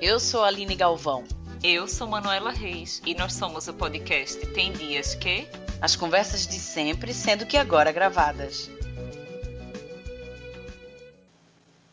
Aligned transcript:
Eu 0.00 0.20
sou 0.20 0.44
a 0.44 0.46
Aline 0.46 0.76
Galvão. 0.76 1.24
Eu 1.60 1.88
sou 1.88 2.06
Manuela 2.06 2.52
Reis 2.52 3.02
e 3.04 3.16
nós 3.16 3.32
somos 3.32 3.66
o 3.66 3.74
podcast 3.74 4.38
Tem 4.46 4.70
Dias 4.70 5.16
Que. 5.16 5.48
As 5.80 5.96
conversas 5.96 6.46
de 6.46 6.54
sempre, 6.60 7.12
sendo 7.12 7.44
que 7.44 7.56
agora 7.56 7.90
gravadas. 7.90 8.70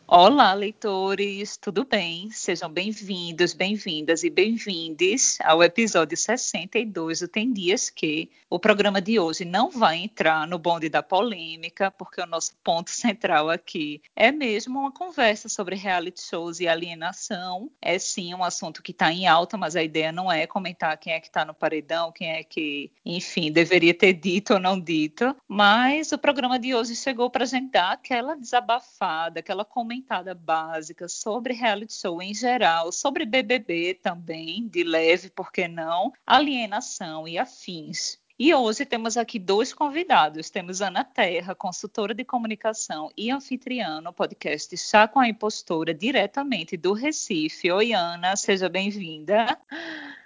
Olá, 0.08 0.54
leitores, 0.54 1.56
tudo 1.56 1.84
bem? 1.84 2.30
Sejam 2.30 2.70
bem-vindos, 2.70 3.52
bem-vindas 3.52 4.22
e 4.22 4.30
bem-vindes 4.30 5.36
ao 5.40 5.64
episódio 5.64 6.16
62 6.16 7.18
do 7.18 7.28
Tem 7.28 7.52
Dias 7.52 7.90
Que. 7.90 8.30
O 8.48 8.60
programa 8.60 9.02
de 9.02 9.18
hoje 9.18 9.44
não 9.44 9.68
vai 9.68 9.96
entrar 9.96 10.46
no 10.46 10.60
bonde 10.60 10.88
da 10.88 11.02
polêmica, 11.02 11.90
porque 11.90 12.20
o 12.20 12.26
nosso 12.26 12.54
ponto 12.62 12.88
central 12.92 13.50
aqui 13.50 14.00
é 14.14 14.30
mesmo 14.30 14.78
uma 14.78 14.92
conversa 14.92 15.48
sobre 15.48 15.74
reality 15.74 16.22
shows 16.22 16.60
e 16.60 16.68
alienação. 16.68 17.68
É 17.82 17.98
sim 17.98 18.32
um 18.32 18.44
assunto 18.44 18.84
que 18.84 18.92
está 18.92 19.12
em 19.12 19.26
alta, 19.26 19.56
mas 19.56 19.74
a 19.74 19.82
ideia 19.82 20.12
não 20.12 20.30
é 20.30 20.46
comentar 20.46 20.96
quem 20.98 21.14
é 21.14 21.18
que 21.18 21.26
está 21.26 21.44
no 21.44 21.52
paredão, 21.52 22.12
quem 22.12 22.30
é 22.30 22.44
que, 22.44 22.92
enfim, 23.04 23.50
deveria 23.50 23.92
ter 23.92 24.12
dito 24.12 24.54
ou 24.54 24.60
não 24.60 24.78
dito. 24.78 25.34
Mas 25.48 26.12
o 26.12 26.18
programa 26.18 26.60
de 26.60 26.76
hoje 26.76 26.94
chegou 26.94 27.28
para 27.28 27.42
a 27.42 27.48
gente 27.48 27.72
dar 27.72 27.90
aquela 27.90 28.36
desabafada, 28.36 29.40
aquela 29.40 29.64
comentada 29.64 29.95
comentada 29.96 30.34
básica 30.34 31.08
sobre 31.08 31.54
reality 31.54 31.94
show 31.94 32.20
em 32.20 32.34
geral, 32.34 32.92
sobre 32.92 33.24
BBB 33.24 33.94
também, 33.94 34.68
de 34.68 34.84
leve, 34.84 35.30
por 35.30 35.50
que 35.50 35.66
não, 35.66 36.12
alienação 36.26 37.26
e 37.26 37.38
afins. 37.38 38.18
E 38.38 38.54
hoje 38.54 38.84
temos 38.84 39.16
aqui 39.16 39.38
dois 39.38 39.72
convidados. 39.72 40.50
Temos 40.50 40.82
Ana 40.82 41.02
Terra, 41.02 41.54
consultora 41.54 42.12
de 42.12 42.22
comunicação 42.22 43.10
e 43.16 43.30
anfitriã 43.30 44.02
no 44.02 44.12
podcast 44.12 44.76
Chá 44.76 45.08
com 45.08 45.18
a 45.18 45.28
Impostora, 45.28 45.94
diretamente 45.94 46.76
do 46.76 46.92
Recife. 46.92 47.72
Oi, 47.72 47.94
Ana, 47.94 48.36
seja 48.36 48.68
bem-vinda. 48.68 49.58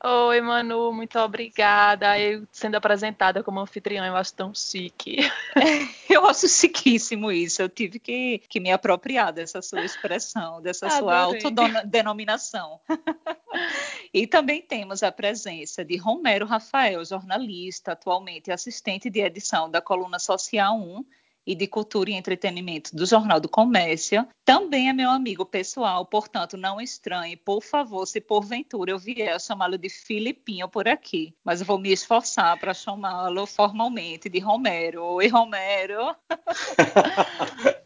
Oi, 0.02 0.40
Manu, 0.40 0.90
muito 0.94 1.18
obrigada. 1.18 2.18
Eu 2.18 2.48
sendo 2.50 2.74
apresentada 2.74 3.42
como 3.42 3.60
anfitriã, 3.60 4.06
eu 4.06 4.16
acho 4.16 4.32
tão 4.32 4.54
chique. 4.54 5.18
eu 6.08 6.26
acho 6.26 6.48
chiquíssimo 6.48 7.30
isso. 7.30 7.60
Eu 7.60 7.68
tive 7.68 7.98
que, 7.98 8.38
que 8.48 8.58
me 8.58 8.72
apropriar 8.72 9.30
dessa 9.30 9.60
sua 9.60 9.84
expressão, 9.84 10.62
dessa 10.62 10.86
Adorei. 10.86 11.00
sua 11.00 11.18
autodenominação. 11.18 12.80
e 14.14 14.26
também 14.26 14.62
temos 14.62 15.02
a 15.02 15.12
presença 15.12 15.84
de 15.84 15.98
Romero 15.98 16.46
Rafael, 16.46 17.04
jornalista, 17.04 17.92
atualmente 17.92 18.50
assistente 18.50 19.10
de 19.10 19.20
edição 19.20 19.70
da 19.70 19.82
coluna 19.82 20.18
Social 20.18 20.78
1 20.78 21.04
e 21.50 21.54
de 21.56 21.66
Cultura 21.66 22.10
e 22.10 22.14
Entretenimento 22.14 22.94
do 22.94 23.04
Jornal 23.04 23.40
do 23.40 23.48
Comércio. 23.48 24.24
Também 24.44 24.88
é 24.88 24.92
meu 24.92 25.10
amigo 25.10 25.44
pessoal, 25.44 26.06
portanto, 26.06 26.56
não 26.56 26.80
estranhe, 26.80 27.36
por 27.36 27.60
favor, 27.60 28.06
se 28.06 28.20
porventura 28.20 28.92
eu 28.92 28.98
vier 29.00 29.40
chamá-lo 29.40 29.76
de 29.76 29.88
Filipinho 29.88 30.68
por 30.68 30.86
aqui. 30.86 31.34
Mas 31.44 31.60
eu 31.60 31.66
vou 31.66 31.76
me 31.76 31.90
esforçar 31.90 32.56
para 32.60 32.72
chamá-lo 32.72 33.46
formalmente 33.46 34.28
de 34.28 34.38
Romero. 34.38 35.02
Oi, 35.02 35.26
Romero. 35.26 36.14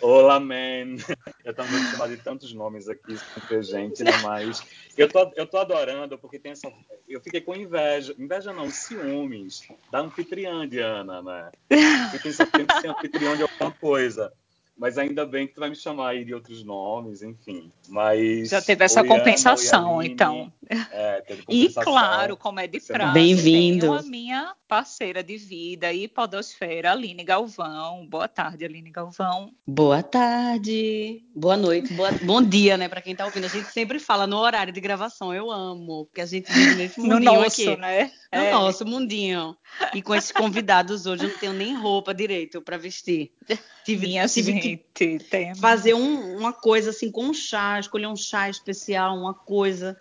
Olá, 0.00 0.38
man. 0.40 0.96
Eu 1.44 1.54
muito 1.68 1.90
chamado 1.90 2.16
de 2.16 2.22
tantos 2.22 2.52
nomes 2.52 2.88
aqui, 2.88 3.14
muita 3.36 3.62
gente, 3.62 4.02
né? 4.02 4.10
Mas 4.22 4.62
eu 4.96 5.08
tô, 5.08 5.32
eu 5.36 5.46
tô 5.46 5.58
adorando 5.58 6.18
porque 6.18 6.38
tem 6.38 6.52
essa. 6.52 6.72
Eu 7.08 7.20
fiquei 7.20 7.40
com 7.40 7.54
inveja. 7.54 8.14
Inveja 8.18 8.52
não, 8.52 8.70
ciúmes 8.70 9.66
da 9.90 10.00
anfitriã 10.00 10.68
de 10.68 10.80
Ana, 10.80 11.22
né? 11.22 11.50
Porque 12.10 12.30
tem, 12.30 12.66
que 12.66 12.80
ser 12.80 12.88
anfitriã 12.88 13.36
de 13.36 13.42
alguma 13.42 13.70
coisa. 13.72 14.32
Mas 14.76 14.98
ainda 14.98 15.24
bem 15.24 15.46
que 15.46 15.54
tu 15.54 15.60
vai 15.60 15.70
me 15.70 15.76
chamar 15.76 16.10
aí 16.10 16.24
de 16.24 16.34
outros 16.34 16.62
nomes, 16.62 17.22
enfim. 17.22 17.72
Mas 17.88 18.50
já 18.50 18.60
teve 18.60 18.84
essa 18.84 19.00
Oriana, 19.00 19.18
compensação, 19.18 20.02
então. 20.02 20.52
É, 20.68 21.22
teve 21.22 21.44
compensação. 21.44 21.82
E 21.82 21.84
claro, 21.84 22.36
como 22.36 22.60
é 22.60 22.66
de 22.66 22.80
praxe, 22.80 23.14
bem-vindo. 23.14 23.92
a 23.94 24.02
minha 24.02 24.54
parceira 24.68 25.22
de 25.22 25.38
vida 25.38 25.92
e 25.92 26.06
podosfera, 26.06 26.92
Aline 26.92 27.24
Galvão. 27.24 28.06
Boa 28.06 28.28
tarde, 28.28 28.66
Aline 28.66 28.90
Galvão. 28.90 29.50
Boa 29.66 30.02
tarde, 30.02 31.24
boa 31.34 31.56
noite, 31.56 31.94
boa... 31.94 32.10
bom 32.22 32.42
dia, 32.42 32.76
né, 32.76 32.88
para 32.88 33.00
quem 33.00 33.16
tá 33.16 33.24
ouvindo. 33.24 33.44
A 33.44 33.48
gente 33.48 33.68
sempre 33.68 33.98
fala 33.98 34.26
no 34.26 34.36
horário 34.36 34.72
de 34.72 34.80
gravação. 34.80 35.32
Eu 35.32 35.50
amo, 35.50 36.04
porque 36.06 36.20
a 36.20 36.26
gente 36.26 36.52
vive 36.52 36.74
nesse 36.74 36.98
mundinho 37.00 37.18
no 37.18 37.24
nosso, 37.24 37.70
aqui. 37.70 37.80
né? 37.80 38.10
No 38.32 38.40
é. 38.40 38.50
nosso 38.50 38.84
mundinho. 38.84 39.56
E 39.94 40.02
com 40.02 40.14
esses 40.14 40.32
convidados 40.32 41.06
hoje 41.06 41.24
eu 41.24 41.30
não 41.30 41.38
tenho 41.38 41.52
nem 41.52 41.74
roupa 41.74 42.12
direito 42.12 42.60
para 42.60 42.76
vestir. 42.76 43.32
Tive, 43.84 44.08
Minha 44.08 44.26
tive 44.26 44.52
gente, 44.70 45.18
tem. 45.30 45.54
fazer 45.54 45.94
um, 45.94 46.36
uma 46.36 46.52
coisa 46.52 46.90
assim 46.90 47.10
com 47.10 47.26
um 47.26 47.34
chá, 47.34 47.78
escolher 47.78 48.06
um 48.06 48.16
chá 48.16 48.48
especial, 48.48 49.16
uma 49.16 49.34
coisa 49.34 49.98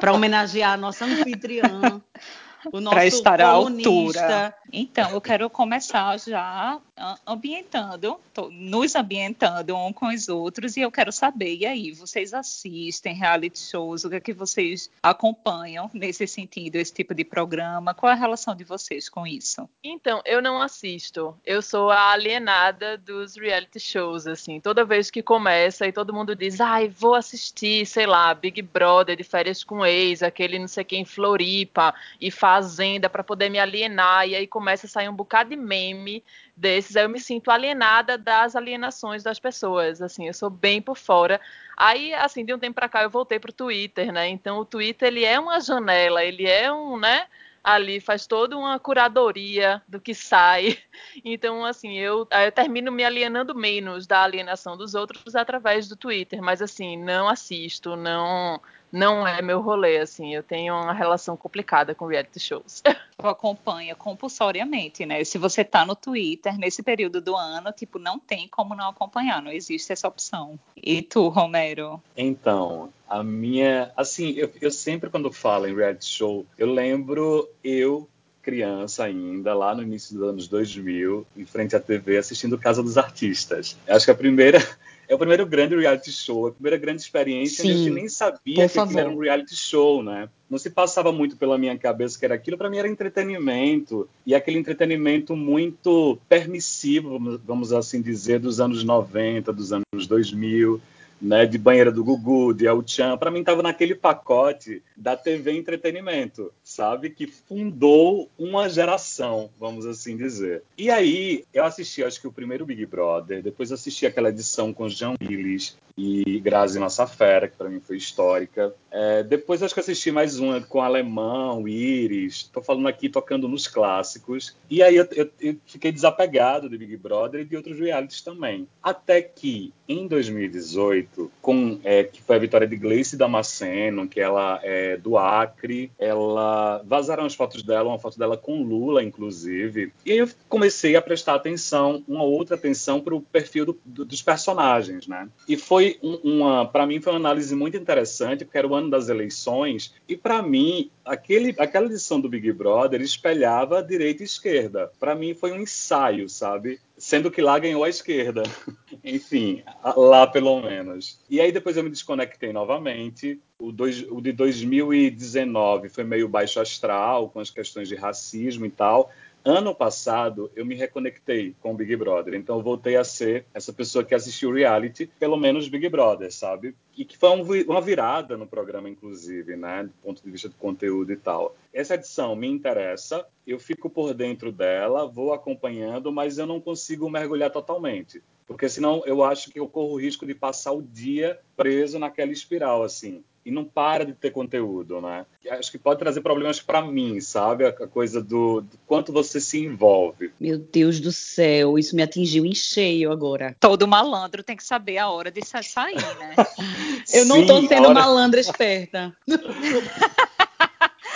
para 0.00 0.12
homenagear 0.12 0.72
a 0.72 0.76
nossa 0.76 1.04
anfitriã 1.04 2.02
o 2.72 2.80
nosso 2.80 2.94
para 2.94 3.06
estar 3.06 3.40
à 3.40 3.48
altura. 3.48 4.54
Então, 4.72 5.10
eu 5.10 5.20
quero 5.20 5.48
começar 5.48 6.18
já 6.18 6.80
ambientando, 7.26 8.20
tô, 8.32 8.48
nos 8.50 8.94
ambientando 8.94 9.76
um 9.76 9.92
com 9.92 10.08
os 10.08 10.28
outros, 10.28 10.76
e 10.76 10.80
eu 10.80 10.90
quero 10.90 11.12
saber, 11.12 11.56
e 11.56 11.66
aí, 11.66 11.92
vocês 11.92 12.32
assistem 12.32 13.14
reality 13.14 13.58
shows, 13.58 14.04
o 14.04 14.10
que 14.10 14.16
é 14.16 14.20
que 14.20 14.32
vocês 14.32 14.90
acompanham 15.02 15.90
nesse 15.92 16.26
sentido, 16.26 16.76
esse 16.76 16.92
tipo 16.92 17.14
de 17.14 17.24
programa? 17.24 17.94
Qual 17.94 18.10
é 18.10 18.14
a 18.14 18.18
relação 18.18 18.54
de 18.54 18.64
vocês 18.64 19.08
com 19.08 19.26
isso? 19.26 19.68
Então, 19.82 20.22
eu 20.24 20.40
não 20.40 20.60
assisto. 20.60 21.36
Eu 21.44 21.62
sou 21.62 21.90
a 21.90 22.12
alienada 22.12 22.96
dos 22.96 23.36
reality 23.36 23.80
shows, 23.80 24.26
assim. 24.26 24.60
Toda 24.60 24.84
vez 24.84 25.10
que 25.10 25.22
começa 25.22 25.86
e 25.86 25.92
todo 25.92 26.14
mundo 26.14 26.34
diz, 26.34 26.60
ai, 26.60 26.88
vou 26.88 27.14
assistir, 27.14 27.86
sei 27.86 28.06
lá, 28.06 28.32
Big 28.34 28.60
Brother 28.62 29.16
de 29.16 29.24
férias 29.24 29.64
com 29.64 29.84
ex, 29.84 30.22
aquele 30.22 30.58
não 30.58 30.68
sei 30.68 30.84
quem 30.84 31.04
Floripa, 31.04 31.94
e 32.20 32.30
fazenda 32.54 33.10
para 33.10 33.24
poder 33.24 33.48
me 33.48 33.58
alienar, 33.58 34.28
e 34.28 34.36
aí 34.36 34.46
começa 34.46 34.86
a 34.86 34.88
sair 34.88 35.08
um 35.08 35.14
bocado 35.14 35.50
de 35.50 35.56
meme 35.56 36.22
desses, 36.56 36.94
aí 36.94 37.04
eu 37.04 37.08
me 37.08 37.18
sinto 37.18 37.50
alienada 37.50 38.16
das 38.16 38.54
alienações 38.54 39.24
das 39.24 39.40
pessoas, 39.40 40.00
assim, 40.00 40.28
eu 40.28 40.34
sou 40.34 40.48
bem 40.48 40.80
por 40.80 40.96
fora. 40.96 41.40
Aí, 41.76 42.14
assim, 42.14 42.44
de 42.44 42.54
um 42.54 42.58
tempo 42.58 42.76
para 42.76 42.88
cá 42.88 43.02
eu 43.02 43.10
voltei 43.10 43.40
pro 43.40 43.52
Twitter, 43.52 44.12
né? 44.12 44.28
Então 44.28 44.58
o 44.58 44.64
Twitter 44.64 45.08
ele 45.08 45.24
é 45.24 45.38
uma 45.38 45.60
janela, 45.60 46.22
ele 46.22 46.46
é 46.46 46.72
um, 46.72 46.96
né? 46.96 47.26
ali 47.64 47.98
faz 47.98 48.26
toda 48.26 48.58
uma 48.58 48.78
curadoria 48.78 49.82
do 49.88 49.98
que 49.98 50.14
sai. 50.14 50.78
Então, 51.24 51.64
assim, 51.64 51.96
eu, 51.96 52.28
eu 52.30 52.52
termino 52.52 52.92
me 52.92 53.04
alienando 53.04 53.54
menos 53.54 54.06
da 54.06 54.22
alienação 54.22 54.76
dos 54.76 54.94
outros 54.94 55.34
através 55.34 55.88
do 55.88 55.96
Twitter, 55.96 56.42
mas 56.42 56.60
assim, 56.60 56.96
não 56.96 57.28
assisto, 57.28 57.96
não 57.96 58.60
não 58.94 59.26
é 59.26 59.42
meu 59.42 59.60
rolê, 59.60 59.98
assim. 59.98 60.32
Eu 60.32 60.42
tenho 60.44 60.72
uma 60.72 60.92
relação 60.92 61.36
complicada 61.36 61.96
com 61.96 62.06
reality 62.06 62.38
shows. 62.38 62.80
Tu 63.16 63.28
acompanha 63.28 63.94
compulsoriamente, 63.94 65.06
né? 65.06 65.22
Se 65.22 65.38
você 65.38 65.64
tá 65.64 65.86
no 65.86 65.94
Twitter 65.94 66.58
nesse 66.58 66.82
período 66.82 67.20
do 67.20 67.36
ano, 67.36 67.72
tipo, 67.72 67.98
não 67.98 68.18
tem 68.18 68.48
como 68.48 68.74
não 68.74 68.88
acompanhar, 68.88 69.40
não 69.40 69.52
existe 69.52 69.92
essa 69.92 70.08
opção. 70.08 70.58
E 70.76 71.00
tu, 71.00 71.28
Romero? 71.28 72.02
Então, 72.16 72.92
a 73.08 73.22
minha. 73.22 73.92
Assim, 73.96 74.32
eu, 74.32 74.50
eu 74.60 74.70
sempre, 74.70 75.10
quando 75.10 75.32
falo 75.32 75.68
em 75.68 75.74
reality 75.74 76.06
show, 76.06 76.44
eu 76.58 76.72
lembro 76.72 77.48
eu 77.62 78.08
criança 78.44 79.04
ainda, 79.04 79.54
lá 79.54 79.74
no 79.74 79.82
início 79.82 80.14
dos 80.14 80.28
anos 80.28 80.48
2000, 80.48 81.26
em 81.36 81.46
frente 81.46 81.74
à 81.74 81.80
TV, 81.80 82.18
assistindo 82.18 82.58
Casa 82.58 82.82
dos 82.82 82.98
Artistas. 82.98 83.76
Acho 83.88 84.04
que 84.04 84.10
a 84.10 84.14
primeira 84.14 84.58
é 85.08 85.14
o 85.14 85.18
primeiro 85.18 85.46
grande 85.46 85.74
reality 85.74 86.12
show, 86.12 86.46
a 86.46 86.52
primeira 86.52 86.76
grande 86.76 87.00
experiência. 87.00 87.62
Sim, 87.62 87.70
a 87.70 87.74
gente 87.74 87.90
nem 87.90 88.08
sabia 88.08 88.68
que 88.68 88.78
aquilo 88.78 88.98
era 88.98 89.08
um 89.08 89.18
reality 89.18 89.56
show, 89.56 90.02
né? 90.02 90.28
Não 90.48 90.58
se 90.58 90.70
passava 90.70 91.10
muito 91.10 91.36
pela 91.36 91.56
minha 91.56 91.76
cabeça 91.78 92.18
que 92.18 92.24
era 92.24 92.34
aquilo. 92.34 92.58
Para 92.58 92.68
mim 92.68 92.76
era 92.76 92.88
entretenimento 92.88 94.08
e 94.26 94.34
aquele 94.34 94.58
entretenimento 94.58 95.34
muito 95.34 96.18
permissivo, 96.28 97.38
vamos 97.44 97.72
assim 97.72 98.02
dizer, 98.02 98.38
dos 98.38 98.60
anos 98.60 98.84
90, 98.84 99.52
dos 99.52 99.72
anos 99.72 100.06
2000 100.06 100.80
né, 101.20 101.46
de 101.46 101.56
Banheira 101.56 101.90
do 101.90 102.04
Gugu, 102.04 102.52
de 102.52 102.66
El 102.66 102.82
Chan, 102.86 103.16
para 103.16 103.30
mim 103.30 103.40
estava 103.40 103.62
naquele 103.62 103.94
pacote 103.94 104.82
da 104.94 105.16
TV 105.16 105.52
entretenimento, 105.52 106.52
sabe? 106.74 107.10
Que 107.10 107.26
fundou 107.26 108.28
uma 108.38 108.68
geração, 108.68 109.50
vamos 109.58 109.86
assim 109.86 110.16
dizer. 110.16 110.62
E 110.76 110.90
aí, 110.90 111.44
eu 111.52 111.64
assisti, 111.64 112.02
acho 112.02 112.20
que 112.20 112.26
o 112.26 112.32
primeiro 112.32 112.66
Big 112.66 112.84
Brother, 112.86 113.42
depois 113.42 113.70
assisti 113.70 114.06
aquela 114.06 114.28
edição 114.28 114.72
com 114.72 114.88
Jean 114.88 115.14
Willis 115.22 115.76
e 115.96 116.40
Grazi 116.40 116.78
Massafera, 116.78 117.48
que 117.48 117.56
para 117.56 117.68
mim 117.68 117.80
foi 117.80 117.96
histórica. 117.96 118.74
É, 118.90 119.22
depois 119.22 119.62
acho 119.62 119.72
que 119.72 119.80
assisti 119.80 120.10
mais 120.10 120.40
uma 120.40 120.60
com 120.60 120.80
Alemão, 120.80 121.68
Iris, 121.68 122.36
estou 122.36 122.62
falando 122.62 122.88
aqui 122.88 123.08
tocando 123.08 123.48
nos 123.48 123.68
clássicos. 123.68 124.56
E 124.68 124.82
aí 124.82 124.96
eu, 124.96 125.06
eu, 125.12 125.30
eu 125.40 125.56
fiquei 125.66 125.92
desapegado 125.92 126.68
de 126.68 126.76
Big 126.76 126.96
Brother 126.96 127.42
e 127.42 127.44
de 127.44 127.56
outros 127.56 127.78
realities 127.78 128.22
também. 128.22 128.66
Até 128.82 129.22
que, 129.22 129.72
em 129.88 130.06
2018, 130.08 131.30
com 131.40 131.78
é, 131.84 132.02
que 132.02 132.20
foi 132.20 132.36
a 132.36 132.40
vitória 132.40 132.66
de 132.66 132.76
Gleice 132.76 133.16
Damasceno, 133.16 134.08
que 134.08 134.20
ela 134.20 134.58
é 134.62 134.96
do 134.96 135.16
Acre. 135.16 135.92
Ela 135.98 136.63
vazaram 136.84 137.24
as 137.24 137.34
fotos 137.34 137.62
dela, 137.62 137.88
uma 137.88 137.98
foto 137.98 138.18
dela 138.18 138.36
com 138.36 138.62
Lula, 138.62 139.02
inclusive. 139.02 139.92
E 140.04 140.12
aí 140.12 140.18
eu 140.18 140.28
comecei 140.48 140.96
a 140.96 141.02
prestar 141.02 141.34
atenção, 141.34 142.02
uma 142.06 142.22
outra 142.22 142.56
atenção 142.56 143.00
para 143.00 143.14
o 143.14 143.20
perfil 143.20 143.66
do, 143.66 143.80
do, 143.84 144.04
dos 144.04 144.22
personagens, 144.22 145.06
né? 145.06 145.28
E 145.48 145.56
foi 145.56 145.98
um, 146.02 146.14
uma, 146.22 146.66
para 146.66 146.86
mim 146.86 147.00
foi 147.00 147.12
uma 147.12 147.18
análise 147.18 147.54
muito 147.54 147.76
interessante, 147.76 148.44
porque 148.44 148.58
era 148.58 148.68
o 148.68 148.74
ano 148.74 148.90
das 148.90 149.08
eleições 149.08 149.94
e 150.08 150.16
para 150.16 150.42
mim 150.42 150.90
aquele, 151.04 151.54
aquela 151.58 151.86
edição 151.86 152.20
do 152.20 152.28
Big 152.28 152.50
Brother 152.52 153.00
espelhava 153.00 153.82
direita 153.82 154.22
e 154.22 154.26
esquerda. 154.26 154.90
Para 154.98 155.14
mim 155.14 155.34
foi 155.34 155.52
um 155.52 155.60
ensaio, 155.60 156.28
sabe? 156.28 156.80
Sendo 156.96 157.30
que 157.30 157.42
lá 157.42 157.58
ganhou 157.58 157.84
a 157.84 157.88
esquerda. 157.88 158.42
Enfim, 159.04 159.62
lá 159.96 160.26
pelo 160.26 160.62
menos. 160.62 161.20
E 161.28 161.38
aí 161.38 161.52
depois 161.52 161.76
eu 161.76 161.84
me 161.84 161.90
desconectei 161.90 162.54
novamente. 162.54 163.38
O, 163.58 163.70
dois, 163.70 164.02
o 164.10 164.18
de 164.18 164.32
2019 164.32 165.90
foi 165.90 166.04
meio 166.04 166.26
baixo 166.26 166.58
astral, 166.58 167.28
com 167.28 167.38
as 167.38 167.50
questões 167.50 167.86
de 167.86 167.94
racismo 167.94 168.64
e 168.64 168.70
tal. 168.70 169.10
Ano 169.46 169.74
passado, 169.74 170.50
eu 170.56 170.64
me 170.64 170.74
reconectei 170.74 171.54
com 171.60 171.72
o 171.72 171.76
Big 171.76 171.94
Brother. 171.96 172.32
Então, 172.32 172.56
eu 172.56 172.62
voltei 172.62 172.96
a 172.96 173.04
ser 173.04 173.44
essa 173.52 173.74
pessoa 173.74 174.02
que 174.02 174.14
assistiu 174.14 174.50
reality, 174.50 175.06
pelo 175.18 175.36
menos 175.36 175.68
Big 175.68 175.86
Brother, 175.90 176.32
sabe? 176.32 176.74
E 176.96 177.04
que 177.04 177.18
foi 177.18 177.28
um, 177.28 177.42
uma 177.70 177.82
virada 177.82 178.38
no 178.38 178.46
programa, 178.46 178.88
inclusive, 178.88 179.54
né? 179.54 179.82
Do 179.82 179.92
ponto 180.02 180.24
de 180.24 180.30
vista 180.30 180.48
do 180.48 180.54
conteúdo 180.54 181.12
e 181.12 181.16
tal. 181.16 181.54
Essa 181.74 181.94
edição 181.94 182.34
me 182.34 182.48
interessa, 182.48 183.26
eu 183.46 183.58
fico 183.58 183.90
por 183.90 184.14
dentro 184.14 184.50
dela, 184.50 185.06
vou 185.06 185.34
acompanhando, 185.34 186.10
mas 186.10 186.38
eu 186.38 186.46
não 186.46 186.58
consigo 186.58 187.10
mergulhar 187.10 187.50
totalmente. 187.50 188.22
Porque 188.46 188.66
senão 188.66 189.02
eu 189.04 189.22
acho 189.22 189.50
que 189.50 189.60
eu 189.60 189.68
corro 189.68 189.92
o 189.92 190.00
risco 190.00 190.24
de 190.24 190.34
passar 190.34 190.72
o 190.72 190.80
dia 190.80 191.38
preso 191.54 191.98
naquela 191.98 192.32
espiral, 192.32 192.82
assim 192.82 193.22
e 193.44 193.50
não 193.50 193.64
para 193.64 194.06
de 194.06 194.12
ter 194.12 194.30
conteúdo, 194.30 195.00
né? 195.00 195.26
Acho 195.50 195.70
que 195.70 195.78
pode 195.78 195.98
trazer 195.98 196.22
problemas 196.22 196.60
para 196.60 196.80
mim, 196.80 197.20
sabe? 197.20 197.66
A 197.66 197.72
coisa 197.72 198.22
do, 198.22 198.62
do, 198.62 198.78
quanto 198.86 199.12
você 199.12 199.40
se 199.40 199.62
envolve. 199.62 200.32
Meu 200.40 200.58
Deus 200.58 200.98
do 201.00 201.12
céu, 201.12 201.78
isso 201.78 201.94
me 201.94 202.02
atingiu 202.02 202.46
em 202.46 202.54
cheio 202.54 203.12
agora. 203.12 203.54
Todo 203.60 203.86
malandro 203.86 204.42
tem 204.42 204.56
que 204.56 204.64
saber 204.64 204.98
a 204.98 205.10
hora 205.10 205.30
de 205.30 205.44
sair, 205.44 205.94
né? 205.94 206.34
Eu 207.12 207.26
não 207.26 207.46
tô 207.46 207.60
sendo 207.68 207.88
hora... 207.88 207.94
malandra 207.94 208.40
esperta. 208.40 209.14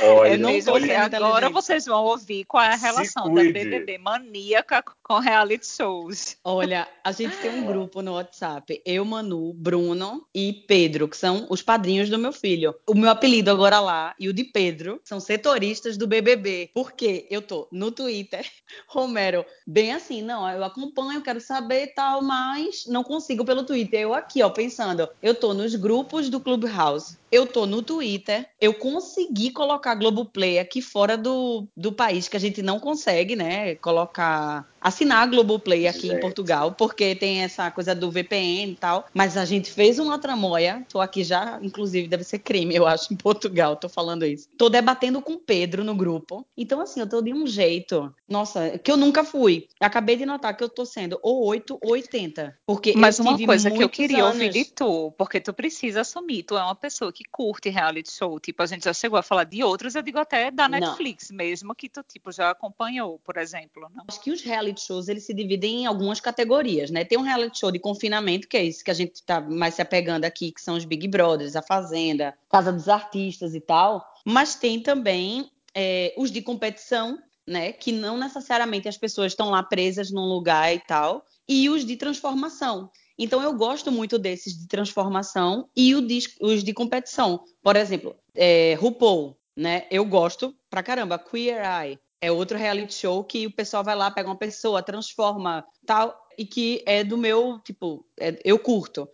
Olha, 0.01 0.33
eu 0.33 0.39
não 0.39 0.61
tô 0.61 0.73
olha, 0.73 1.03
agora 1.03 1.51
vocês 1.51 1.87
vão 1.87 2.05
ouvir 2.05 2.45
qual 2.45 2.63
é 2.63 2.73
a 2.73 2.77
relação 2.77 3.33
da 3.35 3.43
BBB 3.43 3.99
maníaca 3.99 4.85
com 5.03 5.19
reality 5.19 5.67
shows. 5.67 6.37
Olha, 6.45 6.87
a 7.03 7.13
gente 7.13 7.37
tem 7.39 7.51
um 7.51 7.67
grupo 7.67 8.01
no 8.03 8.15
WhatsApp, 8.15 8.81
eu, 8.85 9.05
Manu, 9.05 9.53
Bruno 9.53 10.27
e 10.35 10.53
Pedro, 10.53 11.09
que 11.09 11.17
são 11.17 11.47
os 11.51 11.63
padrinhos 11.63 12.09
do 12.09 12.19
meu 12.19 12.33
filho. 12.33 12.75
O 12.87 12.95
meu 12.95 13.11
apelido 13.11 13.51
agora 13.51 13.81
lá 13.81 14.15
e 14.19 14.29
o 14.29 14.33
de 14.33 14.45
Pedro 14.45 15.01
são 15.03 15.19
setoristas 15.19 15.97
do 15.97 16.07
BBB, 16.07 16.71
porque 16.73 17.27
eu 17.31 17.43
tô 17.43 17.67
no 17.73 17.91
Twitter, 17.91 18.47
Romero, 18.87 19.45
bem 19.67 19.93
assim, 19.93 20.23
não, 20.23 20.49
eu 20.49 20.63
acompanho, 20.63 21.23
quero 21.23 21.41
saber 21.41 21.85
e 21.85 21.87
tal, 21.89 22.23
mas 22.23 22.85
não 22.87 23.03
consigo 23.03 23.45
pelo 23.45 23.65
Twitter. 23.65 24.01
Eu 24.01 24.15
aqui, 24.15 24.43
ó, 24.43 24.51
pensando, 24.51 25.09
eu 25.23 25.35
tô 25.35 25.53
nos 25.55 25.75
grupos 25.75 26.29
do 26.29 26.41
Clubhouse, 26.41 27.19
eu 27.31 27.47
tô 27.47 27.67
no 27.67 27.83
Twitter, 27.83 28.49
eu 28.61 28.75
consegui 28.75 29.51
colocar 29.51 29.95
Globoplay 29.95 30.59
aqui 30.59 30.81
fora 30.81 31.17
do, 31.17 31.67
do 31.77 31.93
país, 31.93 32.29
que 32.29 32.37
a 32.37 32.41
gente 32.41 32.63
não 32.63 32.81
consegue, 32.81 33.37
né, 33.37 33.75
colocar 33.77 34.69
assinar 34.81 35.23
a 35.23 35.27
Globoplay 35.27 35.87
aqui 35.87 36.09
Gente. 36.09 36.17
em 36.17 36.21
Portugal, 36.21 36.73
porque 36.73 37.15
tem 37.15 37.43
essa 37.43 37.71
coisa 37.71 37.95
do 37.95 38.11
VPN 38.11 38.73
e 38.73 38.77
tal. 38.77 39.07
Mas 39.13 39.37
a 39.37 39.45
gente 39.45 39.71
fez 39.71 39.99
uma 39.99 40.19
tramóia. 40.19 40.85
Tô 40.89 41.01
aqui 41.01 41.25
já, 41.25 41.59
inclusive, 41.63 42.09
deve 42.09 42.25
ser 42.25 42.39
crime, 42.39 42.75
eu 42.75 42.87
acho, 42.87 43.13
em 43.13 43.17
Portugal. 43.17 43.77
Tô 43.77 43.89
falando 43.89 44.25
isso. 44.25 44.49
Tô 44.57 44.69
debatendo 44.69 45.21
com 45.21 45.35
o 45.35 45.39
Pedro 45.39 45.85
no 45.85 45.95
grupo. 45.95 46.47
Então, 46.57 46.81
assim, 46.81 47.01
eu 47.01 47.09
tô 47.09 47.21
de 47.21 47.33
um 47.33 47.47
jeito. 47.47 48.13
Nossa, 48.29 48.79
que 48.79 48.91
eu 48.91 48.97
nunca 48.97 49.25
fui. 49.25 49.69
Acabei 49.81 50.17
de 50.17 50.27
notar 50.27 50.57
que 50.57 50.63
eu 50.63 50.69
tô 50.69 50.85
sendo 50.85 51.19
ou 51.23 51.45
8 51.47 51.79
ou 51.81 51.93
80. 51.93 52.59
Porque 52.67 52.95
Mas 52.97 53.19
uma 53.19 53.39
coisa 53.39 53.71
que 53.71 53.83
eu 53.83 53.89
queria 53.89 54.25
anos... 54.25 54.35
ouvir 54.35 54.51
de 54.51 54.65
tu, 54.67 55.13
porque 55.17 55.41
tu 55.41 55.53
precisa 55.53 56.03
assumir, 56.03 56.43
tu 56.43 56.57
é 56.57 56.63
uma 56.63 56.75
pessoa 56.75 57.13
que 57.13 57.25
curte 57.31 57.69
reality 57.69 58.13
show. 58.13 58.39
Tipo, 58.39 58.63
a 58.63 58.67
gente 58.67 58.85
já 58.85 58.93
chegou 58.93 59.19
a 59.19 59.23
falar 59.23 59.45
de 59.45 59.63
outros, 59.63 59.95
eu 59.95 60.03
digo 60.03 60.19
até 60.19 60.51
da 60.51 60.69
Netflix 60.69 61.31
não. 61.31 61.37
mesmo, 61.37 61.75
que 61.75 61.89
tu, 61.89 62.03
tipo, 62.03 62.31
já 62.31 62.51
acompanhou, 62.51 63.19
por 63.25 63.37
exemplo. 63.37 63.89
Não? 63.95 64.05
Acho 64.09 64.21
que 64.21 64.31
os 64.31 64.43
reality 64.43 64.78
reality 64.79 64.87
shows 64.87 65.09
eles 65.09 65.25
se 65.25 65.35
dividem 65.35 65.83
em 65.83 65.87
algumas 65.87 66.21
categorias, 66.21 66.91
né? 66.91 67.05
Tem 67.05 67.19
um 67.19 67.23
reality 67.23 67.59
show 67.59 67.71
de 67.71 67.79
confinamento, 67.79 68.49
que 68.49 68.57
é 68.57 68.63
isso 68.63 68.85
que 68.85 68.91
a 68.91 68.95
gente 68.95 69.17
está 69.17 69.41
mais 69.41 69.75
se 69.75 69.83
apegando 69.83 70.25
aqui, 70.25 70.53
que 70.53 70.61
são 70.61 70.77
os 70.77 70.85
Big 70.85 71.09
Brothers, 71.09 71.57
a 71.57 71.63
Fazenda, 71.63 72.35
Casa 72.49 72.73
dos 72.73 72.89
Artistas 72.89 73.55
e 73.55 73.61
tal. 73.61 74.05
Mas 74.25 74.55
tem 74.55 74.81
também 74.81 75.51
é, 75.75 76.15
os 76.17 76.31
de 76.31 76.41
competição, 76.41 77.19
né? 77.47 77.73
Que 77.73 77.93
não 77.93 78.17
necessariamente 78.17 78.89
as 78.89 78.97
pessoas 78.97 79.33
estão 79.33 79.51
lá 79.51 79.63
presas 79.63 80.11
num 80.11 80.27
lugar 80.27 80.75
e 80.75 80.81
tal. 80.81 81.25
E 81.49 81.69
os 81.69 81.85
de 81.85 81.97
transformação. 81.97 82.91
Então 83.19 83.43
eu 83.43 83.53
gosto 83.53 83.91
muito 83.91 84.19
desses 84.19 84.57
de 84.57 84.69
transformação 84.69 85.69
e 85.77 85.95
os 85.95 86.63
de 86.63 86.73
competição. 86.73 87.43
Por 87.63 87.75
exemplo, 87.75 88.15
é, 88.35 88.75
RuPaul, 88.75 89.37
né? 89.57 89.87
Eu 89.91 90.05
gosto 90.05 90.55
pra 90.71 90.83
caramba. 90.83 91.19
Queer 91.19 91.65
Eye 91.65 91.99
é 92.21 92.31
outro 92.31 92.59
reality 92.59 92.95
show 92.95 93.23
que 93.25 93.47
o 93.47 93.55
pessoal 93.55 93.85
vai 93.85 93.95
lá, 93.95 94.11
pega 94.11 94.29
uma 94.29 94.39
pessoa, 94.39 94.83
transforma, 94.83 95.65
tal, 95.87 96.17
e 96.37 96.45
que 96.45 96.83
é 96.87 97.05
do 97.05 97.17
meu, 97.17 97.59
tipo, 97.61 98.05
é, 98.19 98.39
eu 98.45 98.59
curto. 98.59 99.09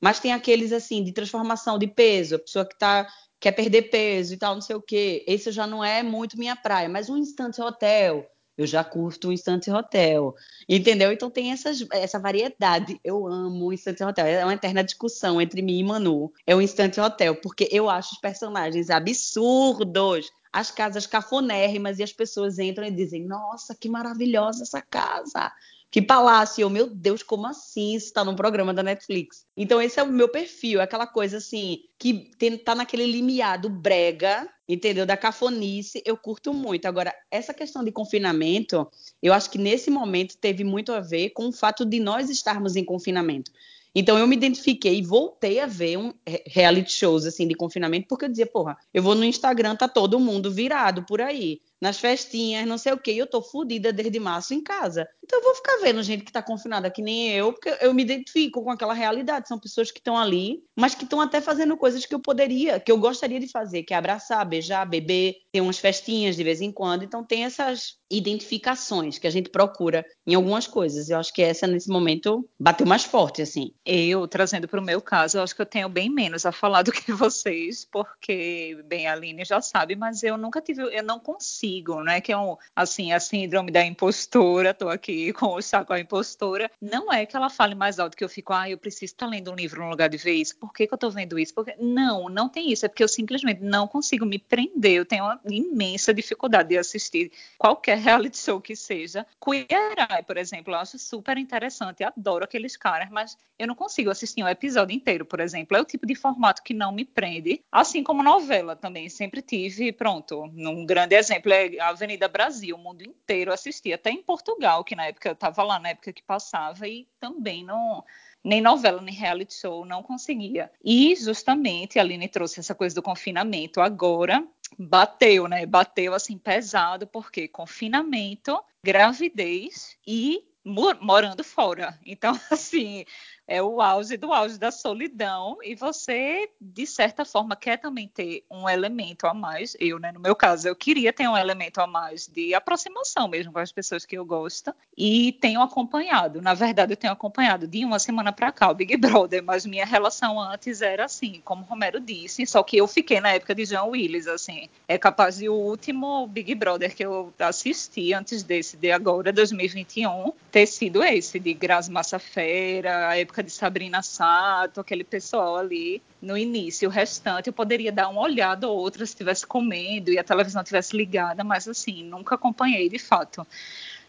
Mas 0.00 0.20
tem 0.20 0.32
aqueles, 0.32 0.72
assim, 0.72 1.02
de 1.02 1.12
transformação 1.12 1.78
de 1.78 1.86
peso, 1.86 2.36
a 2.36 2.38
pessoa 2.38 2.66
que 2.66 2.78
tá, 2.78 3.06
quer 3.40 3.52
perder 3.52 3.90
peso 3.90 4.34
e 4.34 4.36
tal, 4.36 4.54
não 4.54 4.62
sei 4.62 4.76
o 4.76 4.82
quê. 4.82 5.24
Esse 5.26 5.50
já 5.50 5.66
não 5.66 5.84
é 5.84 6.02
muito 6.02 6.38
minha 6.38 6.56
praia, 6.56 6.88
mas 6.88 7.08
um 7.08 7.16
instante 7.16 7.60
hotel, 7.60 8.24
eu 8.58 8.66
já 8.66 8.82
curto 8.82 9.28
o 9.28 9.32
Instante 9.32 9.70
Hotel, 9.70 10.34
entendeu? 10.68 11.12
Então 11.12 11.30
tem 11.30 11.52
essas, 11.52 11.86
essa 11.92 12.18
variedade. 12.18 13.00
Eu 13.04 13.24
amo 13.28 13.66
o 13.66 13.72
Instante 13.72 14.02
Hotel. 14.02 14.26
É 14.26 14.44
uma 14.44 14.54
eterna 14.54 14.82
discussão 14.82 15.40
entre 15.40 15.62
mim 15.62 15.78
e 15.78 15.84
Manu. 15.84 16.32
É 16.44 16.56
o 16.56 16.60
Instante 16.60 17.00
Hotel, 17.00 17.36
porque 17.36 17.68
eu 17.70 17.88
acho 17.88 18.14
os 18.14 18.20
personagens 18.20 18.90
absurdos 18.90 20.28
as 20.52 20.70
casas 20.70 21.06
cafonérrimas 21.06 21.98
e 21.98 22.02
as 22.02 22.12
pessoas 22.12 22.58
entram 22.58 22.86
e 22.86 22.90
dizem: 22.90 23.24
Nossa, 23.24 23.74
que 23.74 23.88
maravilhosa 23.88 24.62
essa 24.62 24.80
casa! 24.80 25.52
Que 25.90 26.02
palácio! 26.02 26.68
Meu 26.68 26.86
Deus, 26.86 27.22
como 27.22 27.46
assim? 27.46 27.94
Isso 27.94 28.06
está 28.06 28.22
num 28.22 28.36
programa 28.36 28.74
da 28.74 28.82
Netflix. 28.82 29.46
Então, 29.56 29.80
esse 29.80 29.98
é 29.98 30.02
o 30.02 30.06
meu 30.06 30.28
perfil, 30.28 30.80
é 30.80 30.84
aquela 30.84 31.06
coisa 31.06 31.38
assim, 31.38 31.80
que 31.98 32.30
tem, 32.38 32.58
tá 32.58 32.74
naquele 32.74 33.06
limiar 33.06 33.58
do 33.58 33.70
brega, 33.70 34.46
entendeu? 34.68 35.06
Da 35.06 35.16
cafonice, 35.16 36.02
eu 36.04 36.14
curto 36.14 36.52
muito. 36.52 36.84
Agora, 36.84 37.14
essa 37.30 37.54
questão 37.54 37.82
de 37.82 37.90
confinamento, 37.90 38.86
eu 39.22 39.32
acho 39.32 39.50
que 39.50 39.56
nesse 39.56 39.90
momento 39.90 40.36
teve 40.36 40.62
muito 40.62 40.92
a 40.92 41.00
ver 41.00 41.30
com 41.30 41.48
o 41.48 41.52
fato 41.52 41.86
de 41.86 41.98
nós 41.98 42.28
estarmos 42.28 42.76
em 42.76 42.84
confinamento. 42.84 43.50
Então 43.94 44.18
eu 44.18 44.26
me 44.26 44.36
identifiquei 44.36 44.98
e 44.98 45.02
voltei 45.02 45.58
a 45.58 45.66
ver 45.66 45.96
um 45.96 46.12
reality 46.46 46.92
shows 46.92 47.24
assim 47.24 47.48
de 47.48 47.54
confinamento, 47.54 48.06
porque 48.06 48.26
eu 48.26 48.28
dizia, 48.28 48.46
porra, 48.46 48.76
eu 48.92 49.02
vou 49.02 49.14
no 49.14 49.24
Instagram, 49.24 49.74
tá 49.74 49.88
todo 49.88 50.20
mundo 50.20 50.52
virado 50.52 51.04
por 51.04 51.20
aí 51.20 51.60
nas 51.80 51.98
festinhas, 51.98 52.66
não 52.66 52.76
sei 52.76 52.92
o 52.92 52.98
quê, 52.98 53.12
e 53.12 53.18
eu 53.18 53.26
tô 53.26 53.40
fodida 53.40 53.92
desde 53.92 54.20
março 54.20 54.52
em 54.52 54.62
casa. 54.62 55.08
Então 55.28 55.40
eu 55.40 55.44
vou 55.44 55.54
ficar 55.56 55.76
vendo 55.82 56.02
gente 56.02 56.24
que 56.24 56.32
tá 56.32 56.42
confinada 56.42 56.90
que 56.90 57.02
nem 57.02 57.30
eu, 57.30 57.52
porque 57.52 57.76
eu 57.82 57.92
me 57.92 58.02
identifico 58.02 58.64
com 58.64 58.70
aquela 58.70 58.94
realidade. 58.94 59.46
São 59.46 59.58
pessoas 59.58 59.90
que 59.90 59.98
estão 59.98 60.16
ali, 60.16 60.64
mas 60.74 60.94
que 60.94 61.04
estão 61.04 61.20
até 61.20 61.38
fazendo 61.38 61.76
coisas 61.76 62.06
que 62.06 62.14
eu 62.14 62.18
poderia, 62.18 62.80
que 62.80 62.90
eu 62.90 62.96
gostaria 62.96 63.38
de 63.38 63.46
fazer, 63.46 63.82
que 63.82 63.92
é 63.92 63.96
abraçar, 63.98 64.42
beijar, 64.46 64.86
beber, 64.86 65.36
ter 65.52 65.60
umas 65.60 65.78
festinhas 65.78 66.34
de 66.34 66.42
vez 66.42 66.62
em 66.62 66.72
quando. 66.72 67.04
Então 67.04 67.22
tem 67.22 67.44
essas 67.44 67.98
identificações 68.10 69.18
que 69.18 69.26
a 69.26 69.30
gente 69.30 69.50
procura 69.50 70.02
em 70.26 70.34
algumas 70.34 70.66
coisas. 70.66 71.10
Eu 71.10 71.18
acho 71.18 71.30
que 71.30 71.42
essa 71.42 71.66
nesse 71.66 71.90
momento 71.90 72.48
bateu 72.58 72.86
mais 72.86 73.04
forte 73.04 73.42
assim. 73.42 73.74
Eu 73.84 74.26
trazendo 74.26 74.66
para 74.66 74.80
o 74.80 74.82
meu 74.84 75.02
caso, 75.02 75.36
eu 75.36 75.42
acho 75.42 75.54
que 75.54 75.60
eu 75.60 75.66
tenho 75.66 75.90
bem 75.90 76.08
menos 76.08 76.46
a 76.46 76.52
falar 76.52 76.80
do 76.80 76.90
que 76.90 77.12
vocês, 77.12 77.84
porque 77.84 78.82
bem 78.86 79.06
a 79.06 79.12
Aline 79.12 79.44
já 79.44 79.60
sabe, 79.60 79.94
mas 79.94 80.22
eu 80.22 80.38
nunca 80.38 80.62
tive, 80.62 80.84
eu 80.84 81.02
não 81.02 81.20
consigo, 81.20 82.02
né? 82.02 82.18
Que 82.22 82.32
é 82.32 82.38
um, 82.38 82.56
assim, 82.74 83.12
a 83.12 83.20
síndrome 83.20 83.70
da 83.70 83.84
impostora, 83.84 84.72
tô 84.72 84.88
aqui 84.88 85.17
com 85.32 85.54
o 85.54 85.62
saco 85.62 85.92
a 85.92 86.00
impostora. 86.00 86.70
Não 86.80 87.12
é 87.12 87.26
que 87.26 87.36
ela 87.36 87.50
fale 87.50 87.74
mais 87.74 87.98
alto 87.98 88.16
que 88.16 88.24
eu 88.24 88.28
fico, 88.28 88.52
ah, 88.52 88.68
eu 88.68 88.78
preciso 88.78 89.12
estar 89.12 89.26
lendo 89.26 89.50
um 89.50 89.54
livro 89.54 89.82
no 89.82 89.90
lugar 89.90 90.08
de 90.08 90.16
ver 90.16 90.32
isso. 90.32 90.56
Por 90.56 90.72
que, 90.72 90.86
que 90.86 90.94
eu 90.94 90.98
tô 90.98 91.10
vendo 91.10 91.38
isso? 91.38 91.54
Porque... 91.54 91.74
Não, 91.78 92.28
não 92.28 92.48
tem 92.48 92.70
isso. 92.70 92.86
É 92.86 92.88
porque 92.88 93.02
eu 93.02 93.08
simplesmente 93.08 93.62
não 93.62 93.86
consigo 93.86 94.24
me 94.24 94.38
prender. 94.38 94.92
Eu 94.92 95.04
tenho 95.04 95.24
uma 95.24 95.40
imensa 95.48 96.12
dificuldade 96.14 96.70
de 96.70 96.78
assistir 96.78 97.32
qualquer 97.56 97.98
reality 97.98 98.38
show 98.38 98.60
que 98.60 98.76
seja. 98.76 99.26
Queer 99.42 99.66
Eye, 100.10 100.22
por 100.26 100.36
exemplo, 100.36 100.74
eu 100.74 100.78
acho 100.78 100.98
super 100.98 101.36
interessante. 101.36 102.04
Adoro 102.04 102.44
aqueles 102.44 102.76
caras, 102.76 103.08
mas 103.10 103.36
eu 103.58 103.66
não 103.66 103.74
consigo 103.74 104.10
assistir 104.10 104.42
um 104.42 104.48
episódio 104.48 104.94
inteiro, 104.94 105.24
por 105.24 105.40
exemplo. 105.40 105.76
É 105.76 105.80
o 105.80 105.84
tipo 105.84 106.06
de 106.06 106.14
formato 106.14 106.62
que 106.62 106.74
não 106.74 106.92
me 106.92 107.04
prende. 107.04 107.62
Assim 107.70 108.02
como 108.02 108.22
novela 108.22 108.76
também. 108.76 109.08
Sempre 109.08 109.42
tive, 109.42 109.92
pronto, 109.92 110.46
num 110.54 110.84
grande 110.86 111.14
exemplo 111.14 111.52
a 111.80 111.88
Avenida 111.88 112.28
Brasil, 112.28 112.76
o 112.76 112.78
mundo 112.78 113.02
inteiro 113.02 113.52
assistia, 113.52 113.94
até 113.94 114.10
em 114.10 114.22
Portugal, 114.22 114.84
que 114.84 114.94
na 114.94 115.07
época 115.08 115.28
eu 115.28 115.32
estava 115.32 115.62
lá, 115.62 115.78
na 115.78 115.90
época 115.90 116.12
que 116.12 116.22
passava, 116.22 116.86
e 116.86 117.08
também 117.20 117.64
não 117.64 118.04
nem 118.42 118.60
novela, 118.60 119.02
nem 119.02 119.14
reality 119.14 119.54
show, 119.54 119.84
não 119.84 120.02
conseguia. 120.02 120.70
E 120.82 121.14
justamente 121.16 121.98
a 121.98 122.02
Aline 122.02 122.28
trouxe 122.28 122.60
essa 122.60 122.74
coisa 122.74 122.94
do 122.94 123.02
confinamento. 123.02 123.80
Agora 123.80 124.46
bateu, 124.78 125.48
né? 125.48 125.66
Bateu 125.66 126.14
assim 126.14 126.38
pesado, 126.38 127.06
porque 127.06 127.48
confinamento, 127.48 128.58
gravidez 128.82 129.96
e 130.06 130.44
morando 130.64 131.42
fora. 131.42 131.98
Então, 132.04 132.38
assim, 132.50 133.04
é 133.48 133.62
o 133.62 133.80
auge 133.80 134.18
do 134.18 134.30
auge 134.30 134.58
da 134.58 134.70
solidão 134.70 135.56
e 135.64 135.74
você, 135.74 136.50
de 136.60 136.86
certa 136.86 137.24
forma, 137.24 137.56
quer 137.56 137.78
também 137.78 138.06
ter 138.06 138.44
um 138.50 138.68
elemento 138.68 139.26
a 139.26 139.32
mais. 139.32 139.74
Eu, 139.80 139.98
né, 139.98 140.12
no 140.12 140.20
meu 140.20 140.36
caso, 140.36 140.68
eu 140.68 140.76
queria 140.76 141.14
ter 141.14 141.26
um 141.26 141.36
elemento 141.36 141.80
a 141.80 141.86
mais 141.86 142.28
de 142.28 142.52
aproximação 142.52 143.26
mesmo 143.26 143.50
com 143.50 143.58
as 143.58 143.72
pessoas 143.72 144.04
que 144.04 144.18
eu 144.18 144.24
gosto 144.24 144.74
e 144.96 145.32
tenho 145.40 145.62
acompanhado. 145.62 146.42
Na 146.42 146.52
verdade, 146.52 146.92
eu 146.92 146.96
tenho 146.96 147.12
acompanhado 147.12 147.66
de 147.66 147.84
uma 147.86 147.98
semana 147.98 148.32
para 148.32 148.52
cá 148.52 148.70
o 148.70 148.74
Big 148.74 148.94
Brother, 148.98 149.42
mas 149.42 149.64
minha 149.64 149.86
relação 149.86 150.38
antes 150.38 150.82
era 150.82 151.06
assim, 151.06 151.40
como 151.42 151.62
o 151.62 151.66
Romero 151.66 152.00
disse, 152.00 152.46
só 152.46 152.62
que 152.62 152.76
eu 152.76 152.86
fiquei 152.86 153.18
na 153.18 153.30
época 153.30 153.54
de 153.54 153.64
John 153.64 153.88
Willis, 153.90 154.26
assim. 154.26 154.68
É 154.86 154.98
capaz 154.98 155.38
de 155.38 155.48
o 155.48 155.54
último 155.54 156.26
Big 156.26 156.54
Brother 156.54 156.94
que 156.94 157.04
eu 157.04 157.32
assisti 157.38 158.12
antes 158.12 158.42
desse, 158.42 158.76
de 158.76 158.92
agora, 158.92 159.32
2021, 159.32 160.32
ter 160.50 160.66
sido 160.66 161.02
esse, 161.02 161.38
de 161.38 161.54
Grazi 161.54 161.90
Massafera, 161.90 163.08
a 163.08 163.16
época 163.16 163.37
época 163.38 163.42
de 163.42 163.50
Sabrina 163.52 164.02
Sato, 164.02 164.80
aquele 164.80 165.04
pessoal 165.04 165.56
ali 165.56 166.02
no 166.20 166.36
início. 166.36 166.88
O 166.88 166.92
restante 166.92 167.46
eu 167.46 167.52
poderia 167.52 167.92
dar 167.92 168.08
uma 168.08 168.20
olhada 168.20 168.68
ou 168.68 168.76
outra 168.76 169.06
se 169.06 169.12
estivesse 169.12 169.46
comendo 169.46 170.10
e 170.10 170.18
a 170.18 170.24
televisão 170.24 170.62
estivesse 170.62 170.96
ligada, 170.96 171.44
mas 171.44 171.68
assim, 171.68 172.02
nunca 172.02 172.34
acompanhei 172.34 172.88
de 172.88 172.98
fato. 172.98 173.46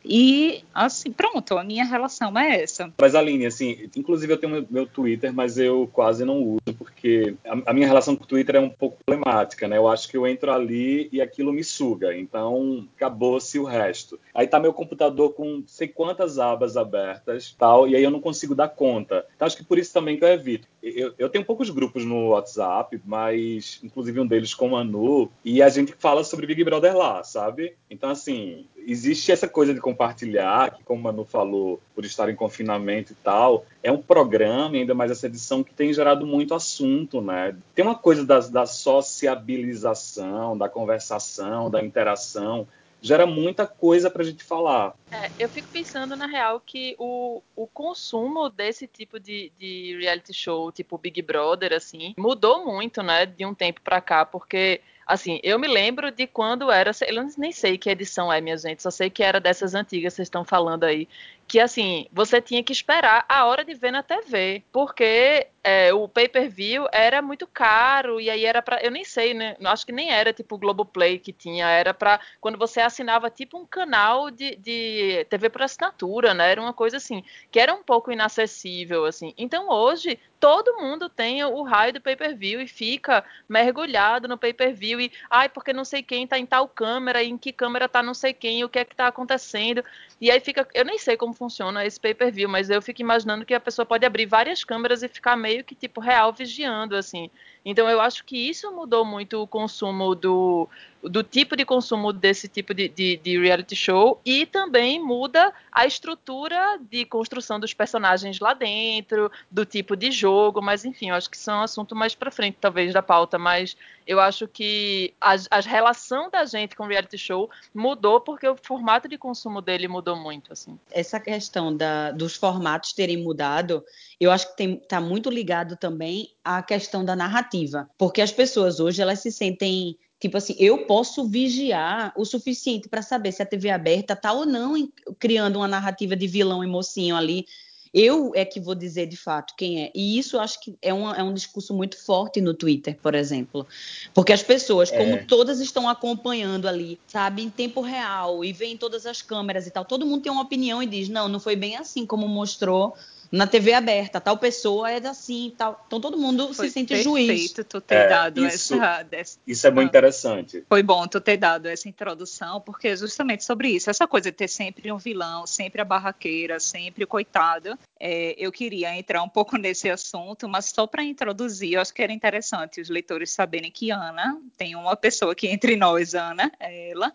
E, 0.03 0.63
assim, 0.73 1.11
pronto, 1.11 1.57
a 1.57 1.63
minha 1.63 1.83
relação 1.83 2.37
é 2.37 2.63
essa. 2.63 2.91
Mas, 2.99 3.15
Aline, 3.15 3.45
assim, 3.45 3.89
inclusive 3.95 4.31
eu 4.31 4.37
tenho 4.37 4.67
meu, 4.69 4.87
Twitter, 4.87 5.33
mas 5.33 5.57
eu 5.57 5.89
quase 5.91 6.23
não 6.25 6.41
uso, 6.41 6.75
porque 6.77 7.35
a, 7.45 7.71
a, 7.71 7.73
minha 7.73 7.87
relação 7.87 8.15
com 8.15 8.23
o 8.23 8.27
Twitter 8.27 8.55
é 8.55 8.59
um 8.59 8.69
pouco 8.69 8.97
problemática, 9.05 9.67
né? 9.67 9.77
Eu 9.77 9.87
acho 9.87 10.07
que 10.07 10.17
eu 10.17 10.25
entro 10.25 10.51
ali 10.51 11.09
e 11.11 11.21
aquilo 11.21 11.53
me 11.53 11.63
suga, 11.63 12.15
então 12.15 12.87
acabou-se 12.95 13.59
o 13.59 13.63
resto. 13.63 14.19
Aí 14.33 14.47
tá 14.47 14.59
meu 14.59 14.73
computador 14.73 15.33
com 15.33 15.63
sei 15.67 15.87
quantas 15.87 16.39
abas 16.39 16.77
abertas, 16.77 17.55
tal, 17.57 17.87
e 17.87 17.95
aí 17.95 18.03
eu 18.03 18.11
não 18.11 18.21
consigo 18.21 18.55
dar 18.55 18.69
conta. 18.69 19.25
Então 19.35 19.45
acho 19.45 19.57
que 19.57 19.63
por 19.63 19.77
isso 19.77 19.93
também 19.93 20.17
que 20.17 20.23
eu 20.23 20.29
evito. 20.29 20.67
Eu, 20.81 21.13
eu 21.17 21.29
tenho 21.29 21.45
poucos 21.45 21.69
grupos 21.69 22.05
no 22.05 22.29
WhatsApp, 22.29 23.01
mas 23.05 23.79
inclusive 23.83 24.19
um 24.19 24.27
deles 24.27 24.53
com 24.53 24.67
a 24.67 24.83
Manu, 24.83 25.29
e 25.43 25.61
a 25.61 25.69
gente 25.69 25.93
fala 25.97 26.23
sobre 26.23 26.47
Big 26.47 26.63
Brother 26.63 26.95
lá, 26.95 27.23
sabe? 27.23 27.75
Então, 27.89 28.09
assim, 28.09 28.65
existe 28.87 29.31
essa 29.31 29.47
coisa 29.47 29.73
de 29.73 29.79
compartilhar, 29.79 30.75
que 30.75 30.83
como 30.83 30.99
a 31.01 31.11
Manu 31.11 31.25
falou, 31.25 31.81
por 31.93 32.05
estar 32.05 32.29
em 32.29 32.35
confinamento 32.35 33.11
e 33.11 33.15
tal, 33.15 33.65
é 33.83 33.91
um 33.91 34.01
programa, 34.01 34.75
ainda 34.75 34.93
mais 34.93 35.11
essa 35.11 35.27
edição, 35.27 35.63
que 35.63 35.73
tem 35.73 35.93
gerado 35.93 36.25
muito 36.25 36.53
assunto, 36.53 37.21
né? 37.21 37.55
Tem 37.75 37.83
uma 37.83 37.95
coisa 37.95 38.25
da, 38.25 38.39
da 38.39 38.65
sociabilização, 38.65 40.57
da 40.57 40.69
conversação, 40.69 41.69
da 41.69 41.83
interação, 41.83 42.67
gera 43.01 43.25
muita 43.25 43.65
coisa 43.65 44.09
para 44.09 44.21
a 44.21 44.25
gente 44.25 44.43
falar. 44.43 44.93
É, 45.11 45.29
eu 45.39 45.49
fico 45.49 45.67
pensando, 45.71 46.15
na 46.15 46.27
real, 46.27 46.59
que 46.59 46.95
o, 46.99 47.41
o 47.55 47.67
consumo 47.67 48.49
desse 48.49 48.87
tipo 48.87 49.19
de, 49.19 49.51
de 49.57 49.97
reality 49.99 50.33
show, 50.33 50.71
tipo 50.71 50.97
Big 50.97 51.21
Brother, 51.21 51.73
assim, 51.73 52.13
mudou 52.17 52.65
muito, 52.65 53.01
né, 53.01 53.25
de 53.25 53.45
um 53.45 53.53
tempo 53.53 53.81
para 53.81 54.01
cá, 54.01 54.25
porque 54.25 54.81
Assim, 55.09 55.39
eu 55.41 55.57
me 55.57 55.67
lembro 55.67 56.11
de 56.11 56.27
quando 56.27 56.69
era. 56.69 56.91
Eu 57.07 57.27
nem 57.35 57.51
sei 57.51 57.79
que 57.79 57.89
edição 57.89 58.31
é, 58.31 58.39
minha 58.39 58.55
gente, 58.55 58.83
só 58.83 58.91
sei 58.91 59.09
que 59.09 59.23
era 59.23 59.39
dessas 59.39 59.73
antigas 59.73 60.13
vocês 60.13 60.27
estão 60.27 60.45
falando 60.45 60.83
aí. 60.83 61.07
Que 61.49 61.59
assim, 61.59 62.07
você 62.13 62.39
tinha 62.39 62.63
que 62.63 62.71
esperar 62.71 63.25
a 63.27 63.43
hora 63.45 63.65
de 63.65 63.73
ver 63.73 63.91
na 63.91 64.03
TV, 64.03 64.63
porque 64.71 65.47
é, 65.63 65.93
o 65.93 66.07
pay-per-view 66.07 66.87
era 66.91 67.21
muito 67.21 67.45
caro 67.45 68.19
e 68.21 68.29
aí 68.29 68.45
era 68.45 68.61
para, 68.61 68.81
eu 68.83 68.91
nem 68.91 69.03
sei, 69.03 69.33
né? 69.33 69.57
Acho 69.65 69.85
que 69.85 69.91
nem 69.91 70.11
era 70.11 70.31
tipo 70.31 70.55
o 70.55 70.57
Globoplay 70.57 71.19
que 71.19 71.33
tinha, 71.33 71.67
era 71.67 71.93
para 71.93 72.19
quando 72.39 72.57
você 72.57 72.79
assinava 72.79 73.29
tipo 73.29 73.57
um 73.57 73.65
canal 73.65 74.31
de, 74.31 74.55
de 74.55 75.25
TV 75.29 75.49
por 75.49 75.61
assinatura, 75.63 76.33
né? 76.33 76.51
Era 76.51 76.61
uma 76.61 76.73
coisa 76.73 76.97
assim 76.97 77.23
que 77.51 77.59
era 77.59 77.73
um 77.73 77.83
pouco 77.83 78.11
inacessível 78.11 79.05
assim. 79.05 79.33
Então 79.37 79.69
hoje 79.69 80.19
todo 80.39 80.77
mundo 80.77 81.09
tem 81.09 81.43
o 81.43 81.61
raio 81.63 81.93
do 81.93 82.01
pay-per-view 82.01 82.61
e 82.61 82.67
fica 82.67 83.25
mergulhado 83.47 84.27
no 84.27 84.37
pay-per-view 84.37 85.01
e 85.01 85.11
ai 85.29 85.49
porque 85.49 85.73
não 85.73 85.83
sei 85.83 86.01
quem 86.01 86.25
tá 86.25 86.39
em 86.39 86.45
tal 86.45 86.67
câmera, 86.67 87.21
em 87.23 87.37
que 87.37 87.51
câmera 87.51 87.89
tá 87.89 88.01
não 88.01 88.13
sei 88.13 88.33
quem, 88.33 88.63
o 88.63 88.69
que 88.69 88.79
é 88.79 88.85
que 88.85 88.95
tá 88.95 89.07
acontecendo. 89.07 89.83
E 90.21 90.31
aí 90.31 90.39
fica, 90.39 90.67
eu 90.73 90.85
nem 90.85 90.97
sei 90.97 91.17
como 91.17 91.33
funciona 91.39 91.85
esse 91.85 91.97
pay-per-view, 91.97 92.49
mas 92.49 92.69
eu 92.69 92.81
fico 92.81 93.01
imaginando 93.01 93.45
que 93.45 93.53
a 93.53 93.59
pessoa 93.61 93.85
pode 93.85 94.05
abrir 94.05 94.25
várias 94.25 94.65
câmeras 94.65 95.01
e 95.01 95.07
ficar 95.07 95.37
meio 95.37 95.63
que 95.63 95.73
tipo 95.73 96.01
real 96.01 96.33
vigiando 96.33 96.97
assim. 96.97 97.31
Então 97.63 97.89
eu 97.89 97.99
acho 97.99 98.23
que 98.23 98.37
isso 98.37 98.71
mudou 98.71 99.03
muito 99.03 99.41
o 99.41 99.47
consumo 99.47 100.15
do, 100.15 100.67
do 101.03 101.23
tipo 101.23 101.55
de 101.55 101.65
consumo 101.65 102.11
desse 102.11 102.47
tipo 102.47 102.73
de, 102.73 102.89
de, 102.89 103.17
de, 103.17 103.39
reality 103.39 103.75
show 103.75 104.19
e 104.25 104.45
também 104.45 105.01
muda 105.01 105.53
a 105.71 105.85
estrutura 105.85 106.79
de 106.89 107.05
construção 107.05 107.59
dos 107.59 107.73
personagens 107.73 108.39
lá 108.39 108.53
dentro, 108.53 109.31
do 109.49 109.65
tipo 109.65 109.95
de 109.95 110.11
jogo, 110.11 110.61
mas 110.61 110.85
enfim, 110.85 111.09
eu 111.09 111.15
acho 111.15 111.29
que 111.29 111.37
são 111.37 111.55
é 111.55 111.57
um 111.59 111.63
assunto 111.63 111.95
mais 111.95 112.15
para 112.15 112.31
frente, 112.31 112.57
talvez, 112.59 112.93
da 112.93 113.01
pauta, 113.01 113.37
mas 113.37 113.75
eu 114.05 114.19
acho 114.19 114.47
que 114.47 115.13
a, 115.21 115.35
a 115.51 115.59
relação 115.59 116.29
da 116.29 116.43
gente 116.45 116.75
com 116.75 116.83
o 116.83 116.87
reality 116.87 117.17
show 117.17 117.49
mudou 117.73 118.19
porque 118.19 118.47
o 118.47 118.57
formato 118.61 119.07
de 119.07 119.17
consumo 119.17 119.61
dele 119.61 119.87
mudou 119.87 120.15
muito, 120.15 120.51
assim. 120.51 120.77
Essa 120.91 121.19
questão 121.19 121.75
da, 121.75 122.11
dos 122.11 122.35
formatos 122.35 122.93
terem 122.93 123.17
mudado, 123.17 123.83
eu 124.19 124.31
acho 124.31 124.55
que 124.55 124.63
está 124.63 124.99
muito 124.99 125.29
ligado 125.29 125.77
também 125.77 126.31
à 126.57 126.63
questão 126.63 127.05
da 127.05 127.15
narrativa, 127.15 127.87
porque 127.97 128.21
as 128.21 128.31
pessoas 128.31 128.79
hoje 128.79 129.01
elas 129.01 129.19
se 129.19 129.31
sentem 129.31 129.97
Tipo 130.19 130.35
assim, 130.35 130.53
eu 130.59 130.85
posso 130.85 131.25
vigiar 131.25 132.11
o 132.13 132.25
suficiente 132.25 132.89
para 132.89 133.01
saber 133.01 133.31
se 133.31 133.41
a 133.41 133.45
TV 133.45 133.69
aberta 133.69 134.11
está 134.11 134.33
ou 134.33 134.45
não 134.45 134.91
criando 135.17 135.55
uma 135.55 135.67
narrativa 135.67 136.13
de 136.13 136.27
vilão 136.27 136.61
e 136.61 136.67
mocinho 136.67 137.15
ali. 137.15 137.45
Eu 137.93 138.33
é 138.35 138.43
que 138.43 138.59
vou 138.59 138.75
dizer 138.75 139.07
de 139.07 139.15
fato 139.15 139.53
quem 139.57 139.85
é. 139.85 139.91
E 139.95 140.19
isso 140.19 140.37
acho 140.37 140.59
que 140.59 140.75
é, 140.81 140.93
uma, 140.93 141.15
é 141.15 141.23
um 141.23 141.33
discurso 141.33 141.73
muito 141.73 141.97
forte 141.97 142.41
no 142.41 142.53
Twitter, 142.53 142.97
por 143.01 143.15
exemplo. 143.15 143.65
Porque 144.13 144.33
as 144.33 144.43
pessoas, 144.43 144.91
é. 144.91 144.97
como 144.97 145.25
todas 145.25 145.61
estão 145.61 145.87
acompanhando 145.87 146.67
ali, 146.67 146.99
sabe, 147.07 147.41
em 147.41 147.49
tempo 147.49 147.79
real, 147.79 148.43
e 148.43 148.51
veem 148.51 148.75
todas 148.75 149.05
as 149.05 149.21
câmeras 149.21 149.67
e 149.67 149.71
tal, 149.71 149.85
todo 149.85 150.05
mundo 150.05 150.21
tem 150.21 150.31
uma 150.31 150.41
opinião 150.41 150.83
e 150.83 150.85
diz: 150.85 151.07
não, 151.07 151.29
não 151.29 151.39
foi 151.39 151.55
bem 151.55 151.77
assim 151.77 152.05
como 152.05 152.27
mostrou 152.27 152.93
na 153.31 153.45
TV 153.45 153.73
aberta, 153.73 154.19
tal 154.19 154.37
pessoa 154.37 154.89
é 154.91 154.97
assim, 155.07 155.53
tal. 155.57 155.83
Então 155.85 156.01
todo 156.01 156.17
mundo 156.17 156.53
Foi 156.53 156.67
se 156.67 156.73
sente 156.73 156.93
perfeito, 156.93 157.09
juiz. 157.09 157.53
tu 157.67 157.79
ter 157.79 157.95
é, 157.95 158.07
dado 158.09 158.45
isso, 158.45 158.75
essa, 159.11 159.39
Isso 159.45 159.67
é 159.67 159.71
muito 159.71 159.87
ah. 159.87 159.89
interessante. 159.89 160.63
Foi 160.67 160.81
bom 160.81 161.07
tu 161.07 161.21
ter 161.21 161.37
dado 161.37 161.67
essa 161.67 161.87
introdução, 161.87 162.59
porque 162.61 162.89
é 162.89 162.95
justamente 162.95 163.43
sobre 163.43 163.69
isso, 163.69 163.89
essa 163.89 164.07
coisa 164.07 164.31
de 164.31 164.37
ter 164.37 164.47
sempre 164.47 164.91
um 164.91 164.97
vilão, 164.97 165.45
sempre 165.45 165.81
a 165.81 165.85
barraqueira, 165.85 166.59
sempre 166.59 167.03
o 167.03 167.07
coitado. 167.07 167.77
É, 167.99 168.35
eu 168.37 168.51
queria 168.51 168.97
entrar 168.97 169.21
um 169.21 169.29
pouco 169.29 169.57
nesse 169.57 169.89
assunto, 169.89 170.47
mas 170.49 170.65
só 170.65 170.87
para 170.87 171.03
introduzir, 171.03 171.73
eu 171.73 171.81
acho 171.81 171.93
que 171.93 172.01
era 172.01 172.11
interessante 172.11 172.81
os 172.81 172.89
leitores 172.89 173.31
saberem 173.31 173.71
que 173.71 173.91
Ana 173.91 174.39
tem 174.57 174.75
uma 174.75 174.95
pessoa 174.95 175.33
aqui 175.33 175.47
entre 175.47 175.75
nós, 175.75 176.15
Ana, 176.15 176.51
ela 176.59 177.13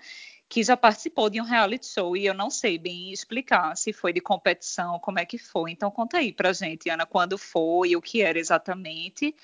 que 0.55 0.63
já 0.63 0.77
participou 0.77 1.29
de 1.29 1.41
um 1.41 1.45
reality 1.45 1.85
show 1.85 2.17
e 2.17 2.25
eu 2.25 2.33
não 2.33 2.49
sei 2.49 2.79
bem 2.79 3.11
explicar 3.11 3.77
se 3.77 3.93
foi 3.93 4.13
de 4.13 4.21
competição, 4.21 5.01
como 5.01 5.19
é 5.19 5.27
que 5.27 5.37
foi. 5.37 5.73
Então 5.73 5.91
conta 5.91 6.19
aí 6.19 6.33
pra 6.33 6.53
gente, 6.53 6.89
Ana, 6.89 7.05
quando 7.05 7.37
foi, 7.37 7.97
o 7.97 8.01
que 8.01 8.23
era 8.23 8.39
exatamente 8.39 9.35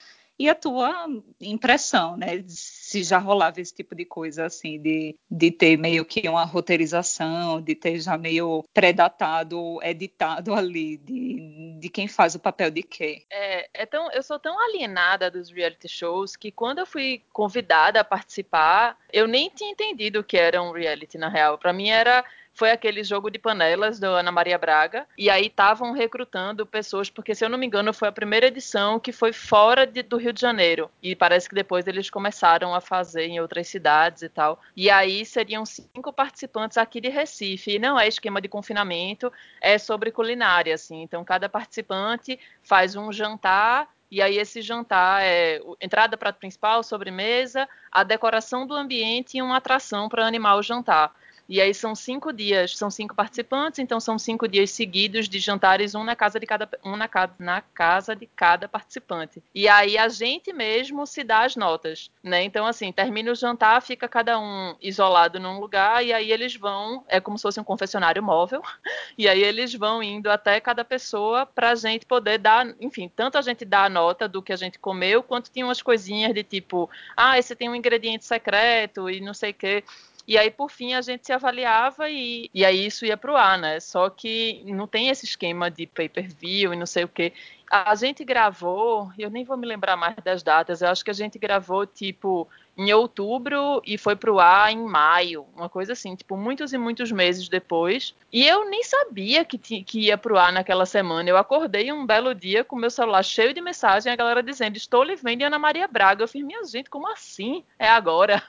e 0.40 0.48
a 0.48 0.54
tua 0.54 1.06
impressão, 1.38 2.16
né? 2.16 2.42
Se 2.48 3.04
já 3.04 3.18
rolava 3.18 3.60
esse 3.60 3.74
tipo 3.74 3.94
de 3.94 4.06
coisa, 4.06 4.46
assim, 4.46 4.80
de, 4.80 5.14
de 5.30 5.50
ter 5.50 5.76
meio 5.76 6.02
que 6.02 6.26
uma 6.26 6.46
roteirização, 6.46 7.60
de 7.60 7.74
ter 7.74 8.00
já 8.00 8.16
meio 8.16 8.64
predatado, 8.72 9.78
editado 9.82 10.54
ali, 10.54 10.96
de, 10.96 11.76
de 11.78 11.88
quem 11.90 12.08
faz 12.08 12.34
o 12.34 12.40
papel 12.40 12.70
de 12.70 12.82
quê. 12.82 13.22
É, 13.30 13.68
é 13.82 13.84
tão, 13.84 14.10
eu 14.12 14.22
sou 14.22 14.38
tão 14.38 14.58
alienada 14.58 15.30
dos 15.30 15.50
reality 15.50 15.88
shows 15.88 16.36
que 16.36 16.50
quando 16.50 16.78
eu 16.78 16.86
fui 16.86 17.22
convidada 17.34 18.00
a 18.00 18.04
participar, 18.04 18.96
eu 19.12 19.28
nem 19.28 19.50
tinha 19.50 19.70
entendido 19.70 20.20
o 20.20 20.24
que 20.24 20.38
era 20.38 20.62
um 20.62 20.72
reality, 20.72 21.18
na 21.18 21.28
real. 21.28 21.58
Para 21.58 21.74
mim 21.74 21.90
era 21.90 22.24
foi 22.54 22.70
aquele 22.70 23.02
jogo 23.02 23.30
de 23.30 23.38
panelas 23.38 23.98
do 23.98 24.06
Ana 24.06 24.30
Maria 24.30 24.58
Braga. 24.58 25.06
E 25.16 25.30
aí 25.30 25.46
estavam 25.46 25.92
recrutando 25.92 26.66
pessoas, 26.66 27.08
porque 27.08 27.34
se 27.34 27.44
eu 27.44 27.48
não 27.48 27.58
me 27.58 27.66
engano, 27.66 27.92
foi 27.92 28.08
a 28.08 28.12
primeira 28.12 28.46
edição 28.46 29.00
que 29.00 29.12
foi 29.12 29.32
fora 29.32 29.86
de, 29.86 30.02
do 30.02 30.16
Rio 30.16 30.32
de 30.32 30.40
Janeiro. 30.40 30.90
E 31.02 31.16
parece 31.16 31.48
que 31.48 31.54
depois 31.54 31.86
eles 31.86 32.10
começaram 32.10 32.74
a 32.74 32.80
fazer 32.80 33.26
em 33.26 33.40
outras 33.40 33.68
cidades 33.68 34.22
e 34.22 34.28
tal. 34.28 34.60
E 34.76 34.90
aí 34.90 35.24
seriam 35.24 35.64
cinco 35.64 36.12
participantes 36.12 36.76
aqui 36.76 37.00
de 37.00 37.08
Recife. 37.08 37.76
E 37.76 37.78
não 37.78 37.98
é 37.98 38.06
esquema 38.06 38.40
de 38.40 38.48
confinamento, 38.48 39.32
é 39.60 39.78
sobre 39.78 40.10
culinária, 40.10 40.74
assim. 40.74 41.02
Então 41.02 41.24
cada 41.24 41.48
participante 41.48 42.38
faz 42.62 42.94
um 42.96 43.12
jantar 43.12 43.88
e 44.10 44.20
aí 44.20 44.38
esse 44.38 44.60
jantar 44.60 45.22
é 45.22 45.60
entrada, 45.80 46.16
prato 46.16 46.38
principal, 46.38 46.82
sobremesa, 46.82 47.68
a 47.92 48.02
decoração 48.02 48.66
do 48.66 48.74
ambiente 48.74 49.38
e 49.38 49.42
uma 49.42 49.58
atração 49.58 50.08
para 50.08 50.26
animar 50.26 50.56
o 50.56 50.62
jantar. 50.62 51.14
E 51.50 51.60
aí 51.60 51.74
são 51.74 51.96
cinco 51.96 52.32
dias, 52.32 52.76
são 52.76 52.88
cinco 52.92 53.12
participantes, 53.12 53.80
então 53.80 53.98
são 53.98 54.16
cinco 54.16 54.46
dias 54.46 54.70
seguidos 54.70 55.28
de 55.28 55.40
jantares, 55.40 55.96
um 55.96 56.04
na 56.04 56.14
casa 56.14 56.38
de 56.38 56.46
cada, 56.46 56.68
um 56.84 56.94
na, 56.94 57.10
na 57.40 57.60
casa 57.60 58.14
de 58.14 58.24
cada 58.24 58.68
participante. 58.68 59.42
E 59.52 59.66
aí 59.66 59.98
a 59.98 60.08
gente 60.08 60.52
mesmo 60.52 61.04
se 61.08 61.24
dá 61.24 61.42
as 61.42 61.56
notas, 61.56 62.08
né? 62.22 62.44
Então, 62.44 62.64
assim, 62.64 62.92
termina 62.92 63.32
o 63.32 63.34
jantar, 63.34 63.82
fica 63.82 64.06
cada 64.06 64.38
um 64.38 64.76
isolado 64.80 65.40
num 65.40 65.58
lugar, 65.58 66.06
e 66.06 66.12
aí 66.12 66.30
eles 66.30 66.54
vão, 66.54 67.04
é 67.08 67.18
como 67.18 67.36
se 67.36 67.42
fosse 67.42 67.58
um 67.58 67.64
confessionário 67.64 68.22
móvel, 68.22 68.62
e 69.18 69.28
aí 69.28 69.42
eles 69.42 69.74
vão 69.74 70.00
indo 70.00 70.30
até 70.30 70.60
cada 70.60 70.84
pessoa 70.84 71.44
para 71.44 71.70
a 71.70 71.74
gente 71.74 72.06
poder 72.06 72.38
dar, 72.38 72.64
enfim, 72.80 73.10
tanto 73.14 73.36
a 73.36 73.42
gente 73.42 73.64
dá 73.64 73.86
a 73.86 73.88
nota 73.88 74.28
do 74.28 74.40
que 74.40 74.52
a 74.52 74.56
gente 74.56 74.78
comeu, 74.78 75.20
quanto 75.20 75.50
tinha 75.50 75.66
umas 75.66 75.82
coisinhas 75.82 76.32
de 76.32 76.44
tipo, 76.44 76.88
ah, 77.16 77.36
esse 77.40 77.56
tem 77.56 77.68
um 77.68 77.74
ingrediente 77.74 78.24
secreto 78.24 79.10
e 79.10 79.20
não 79.20 79.34
sei 79.34 79.50
o 79.50 79.54
quê. 79.54 79.82
E 80.26 80.38
aí, 80.38 80.50
por 80.50 80.70
fim, 80.70 80.94
a 80.94 81.00
gente 81.00 81.26
se 81.26 81.32
avaliava 81.32 82.08
e, 82.08 82.50
e 82.54 82.64
aí 82.64 82.86
isso 82.86 83.04
ia 83.04 83.16
para 83.16 83.32
o 83.32 83.36
ar, 83.36 83.58
né? 83.58 83.80
Só 83.80 84.08
que 84.08 84.62
não 84.66 84.86
tem 84.86 85.08
esse 85.08 85.24
esquema 85.24 85.70
de 85.70 85.86
pay-per-view 85.86 86.72
e 86.72 86.76
não 86.76 86.86
sei 86.86 87.04
o 87.04 87.08
quê. 87.08 87.32
A 87.70 87.94
gente 87.94 88.24
gravou, 88.24 89.10
eu 89.16 89.30
nem 89.30 89.44
vou 89.44 89.56
me 89.56 89.66
lembrar 89.66 89.96
mais 89.96 90.16
das 90.24 90.42
datas, 90.42 90.82
eu 90.82 90.88
acho 90.88 91.04
que 91.04 91.10
a 91.10 91.14
gente 91.14 91.38
gravou, 91.38 91.86
tipo, 91.86 92.48
em 92.76 92.92
outubro 92.92 93.82
e 93.84 93.98
foi 93.98 94.16
pro 94.16 94.40
ar 94.40 94.72
em 94.72 94.82
maio, 94.82 95.46
uma 95.54 95.68
coisa 95.68 95.92
assim, 95.92 96.16
tipo, 96.16 96.36
muitos 96.36 96.72
e 96.72 96.78
muitos 96.78 97.12
meses 97.12 97.48
depois. 97.48 98.14
E 98.32 98.46
eu 98.46 98.68
nem 98.68 98.82
sabia 98.82 99.44
que, 99.44 99.58
que 99.58 100.00
ia 100.00 100.16
pro 100.16 100.38
ar 100.38 100.52
naquela 100.52 100.86
semana. 100.86 101.28
Eu 101.28 101.36
acordei 101.36 101.92
um 101.92 102.06
belo 102.06 102.34
dia 102.34 102.64
com 102.64 102.76
meu 102.76 102.90
celular 102.90 103.22
cheio 103.22 103.52
de 103.52 103.60
mensagem, 103.60 104.12
a 104.12 104.16
galera 104.16 104.42
dizendo: 104.42 104.76
Estou 104.76 105.02
lhe 105.02 105.14
vendo 105.14 105.42
Ana 105.42 105.58
Maria 105.58 105.86
Braga. 105.86 106.24
Eu 106.24 106.28
fiz, 106.28 106.42
minha 106.42 106.64
gente, 106.64 106.88
como 106.88 107.06
assim? 107.12 107.62
É 107.78 107.88
agora. 107.88 108.42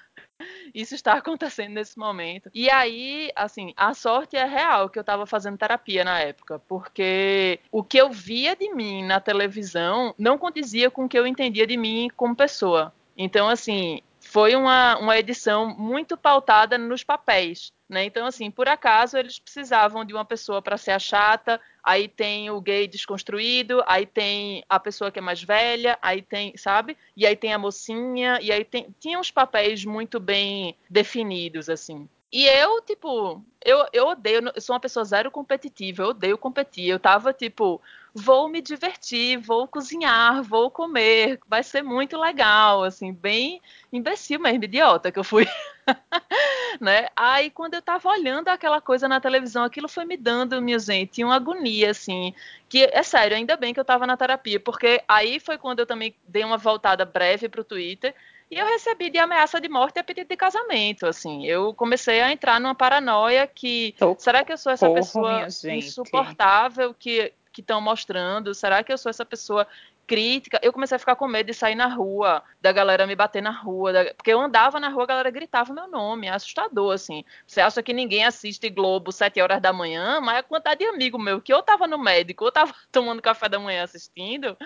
Isso 0.73 0.95
está 0.95 1.13
acontecendo 1.19 1.73
nesse 1.73 1.97
momento. 1.97 2.49
E 2.53 2.69
aí, 2.69 3.31
assim, 3.35 3.73
a 3.75 3.93
sorte 3.93 4.35
é 4.35 4.45
real 4.45 4.89
que 4.89 4.99
eu 4.99 5.01
estava 5.01 5.25
fazendo 5.25 5.57
terapia 5.57 6.03
na 6.03 6.19
época, 6.19 6.59
porque 6.67 7.59
o 7.71 7.83
que 7.83 7.97
eu 7.97 8.09
via 8.11 8.55
de 8.55 8.73
mim 8.73 9.03
na 9.03 9.19
televisão 9.19 10.13
não 10.17 10.37
condizia 10.37 10.89
com 10.89 11.05
o 11.05 11.09
que 11.09 11.17
eu 11.17 11.27
entendia 11.27 11.65
de 11.65 11.77
mim 11.77 12.09
como 12.15 12.35
pessoa. 12.35 12.93
Então, 13.17 13.47
assim, 13.47 14.01
foi 14.31 14.55
uma, 14.55 14.97
uma 14.97 15.17
edição 15.17 15.67
muito 15.77 16.15
pautada 16.15 16.77
nos 16.77 17.03
papéis. 17.03 17.73
Né? 17.89 18.05
Então, 18.05 18.25
assim, 18.25 18.49
por 18.49 18.69
acaso 18.69 19.17
eles 19.17 19.37
precisavam 19.37 20.05
de 20.05 20.13
uma 20.13 20.23
pessoa 20.23 20.61
para 20.61 20.77
ser 20.77 20.91
a 20.91 20.99
chata, 20.99 21.59
aí 21.83 22.07
tem 22.07 22.49
o 22.49 22.61
gay 22.61 22.87
desconstruído, 22.87 23.83
aí 23.85 24.05
tem 24.05 24.63
a 24.69 24.79
pessoa 24.79 25.11
que 25.11 25.19
é 25.19 25.21
mais 25.21 25.43
velha, 25.43 25.99
aí 26.01 26.21
tem, 26.21 26.55
sabe? 26.55 26.97
E 27.17 27.27
aí 27.27 27.35
tem 27.35 27.51
a 27.51 27.59
mocinha, 27.59 28.39
e 28.41 28.53
aí 28.53 28.63
tem, 28.63 28.95
tinha 29.01 29.19
uns 29.19 29.29
papéis 29.29 29.83
muito 29.83 30.17
bem 30.17 30.77
definidos, 30.89 31.69
assim. 31.69 32.07
E 32.31 32.47
eu, 32.47 32.81
tipo, 32.83 33.43
eu, 33.65 33.85
eu 33.91 34.07
odeio, 34.07 34.49
eu 34.55 34.61
sou 34.61 34.73
uma 34.73 34.79
pessoa 34.79 35.03
zero 35.03 35.29
competitiva, 35.29 36.03
eu 36.03 36.09
odeio 36.11 36.37
competir. 36.37 36.87
Eu 36.87 36.97
tava, 36.97 37.33
tipo, 37.33 37.81
vou 38.13 38.49
me 38.49 38.61
divertir, 38.61 39.37
vou 39.37 39.67
cozinhar, 39.67 40.43
vou 40.43 40.69
comer, 40.69 41.39
vai 41.47 41.63
ser 41.63 41.81
muito 41.81 42.17
legal, 42.17 42.83
assim, 42.83 43.13
bem 43.13 43.61
imbecil 43.91 44.39
mesmo, 44.39 44.63
idiota 44.63 45.11
que 45.11 45.19
eu 45.19 45.23
fui. 45.23 45.47
né? 46.79 47.07
Aí 47.15 47.49
quando 47.49 47.75
eu 47.75 47.81
tava 47.81 48.09
olhando 48.09 48.49
aquela 48.49 48.81
coisa 48.81 49.07
na 49.07 49.21
televisão, 49.21 49.63
aquilo 49.63 49.87
foi 49.87 50.05
me 50.05 50.17
dando, 50.17 50.61
minha 50.61 50.79
gente, 50.79 51.23
uma 51.23 51.35
agonia, 51.35 51.91
assim, 51.91 52.33
que 52.67 52.89
é 52.91 53.03
sério, 53.03 53.37
ainda 53.37 53.55
bem 53.55 53.73
que 53.73 53.79
eu 53.79 53.85
tava 53.85 54.05
na 54.05 54.17
terapia, 54.17 54.59
porque 54.59 55.01
aí 55.07 55.39
foi 55.39 55.57
quando 55.57 55.79
eu 55.79 55.85
também 55.85 56.13
dei 56.27 56.43
uma 56.43 56.57
voltada 56.57 57.05
breve 57.05 57.47
pro 57.47 57.63
Twitter, 57.63 58.13
e 58.49 58.59
eu 58.59 58.65
recebi 58.65 59.09
de 59.09 59.17
ameaça 59.17 59.61
de 59.61 59.69
morte 59.69 59.97
e 59.97 60.03
pedido 60.03 60.27
de 60.27 60.35
casamento, 60.35 61.05
assim. 61.07 61.45
Eu 61.47 61.73
comecei 61.73 62.19
a 62.19 62.33
entrar 62.33 62.59
numa 62.59 62.75
paranoia 62.75 63.47
que 63.47 63.95
Tô 63.97 64.13
será 64.19 64.43
que 64.43 64.51
eu 64.51 64.57
sou 64.57 64.73
essa 64.73 64.89
pessoa 64.89 65.47
insuportável 65.63 66.93
que 66.93 67.31
que 67.51 67.61
estão 67.61 67.81
mostrando? 67.81 68.53
Será 68.53 68.83
que 68.83 68.91
eu 68.91 68.97
sou 68.97 69.09
essa 69.09 69.25
pessoa 69.25 69.67
crítica? 70.07 70.59
Eu 70.61 70.73
comecei 70.73 70.95
a 70.95 70.99
ficar 70.99 71.15
com 71.15 71.27
medo 71.27 71.47
de 71.47 71.53
sair 71.53 71.75
na 71.75 71.87
rua, 71.87 72.43
da 72.61 72.71
galera 72.71 73.07
me 73.07 73.15
bater 73.15 73.41
na 73.41 73.51
rua, 73.51 73.93
da... 73.93 74.13
porque 74.13 74.31
eu 74.31 74.39
andava 74.39 74.79
na 74.79 74.89
rua, 74.89 75.03
a 75.03 75.07
galera 75.07 75.29
gritava 75.29 75.73
meu 75.73 75.87
nome, 75.87 76.27
é 76.27 76.31
assustador, 76.31 76.93
assim. 76.93 77.23
Você 77.45 77.61
acha 77.61 77.83
que 77.83 77.93
ninguém 77.93 78.25
assiste 78.25 78.69
Globo 78.69 79.11
sete 79.11 79.41
horas 79.41 79.61
da 79.61 79.71
manhã, 79.71 80.19
mas 80.21 80.39
a 80.39 80.43
quantidade 80.43 80.79
de 80.79 80.85
amigo 80.85 81.19
meu 81.19 81.41
que 81.41 81.53
eu 81.53 81.61
tava 81.61 81.87
no 81.87 81.97
médico, 81.97 82.45
ou 82.45 82.51
tava 82.51 82.73
tomando 82.91 83.21
café 83.21 83.47
da 83.47 83.59
manhã 83.59 83.83
assistindo, 83.83 84.57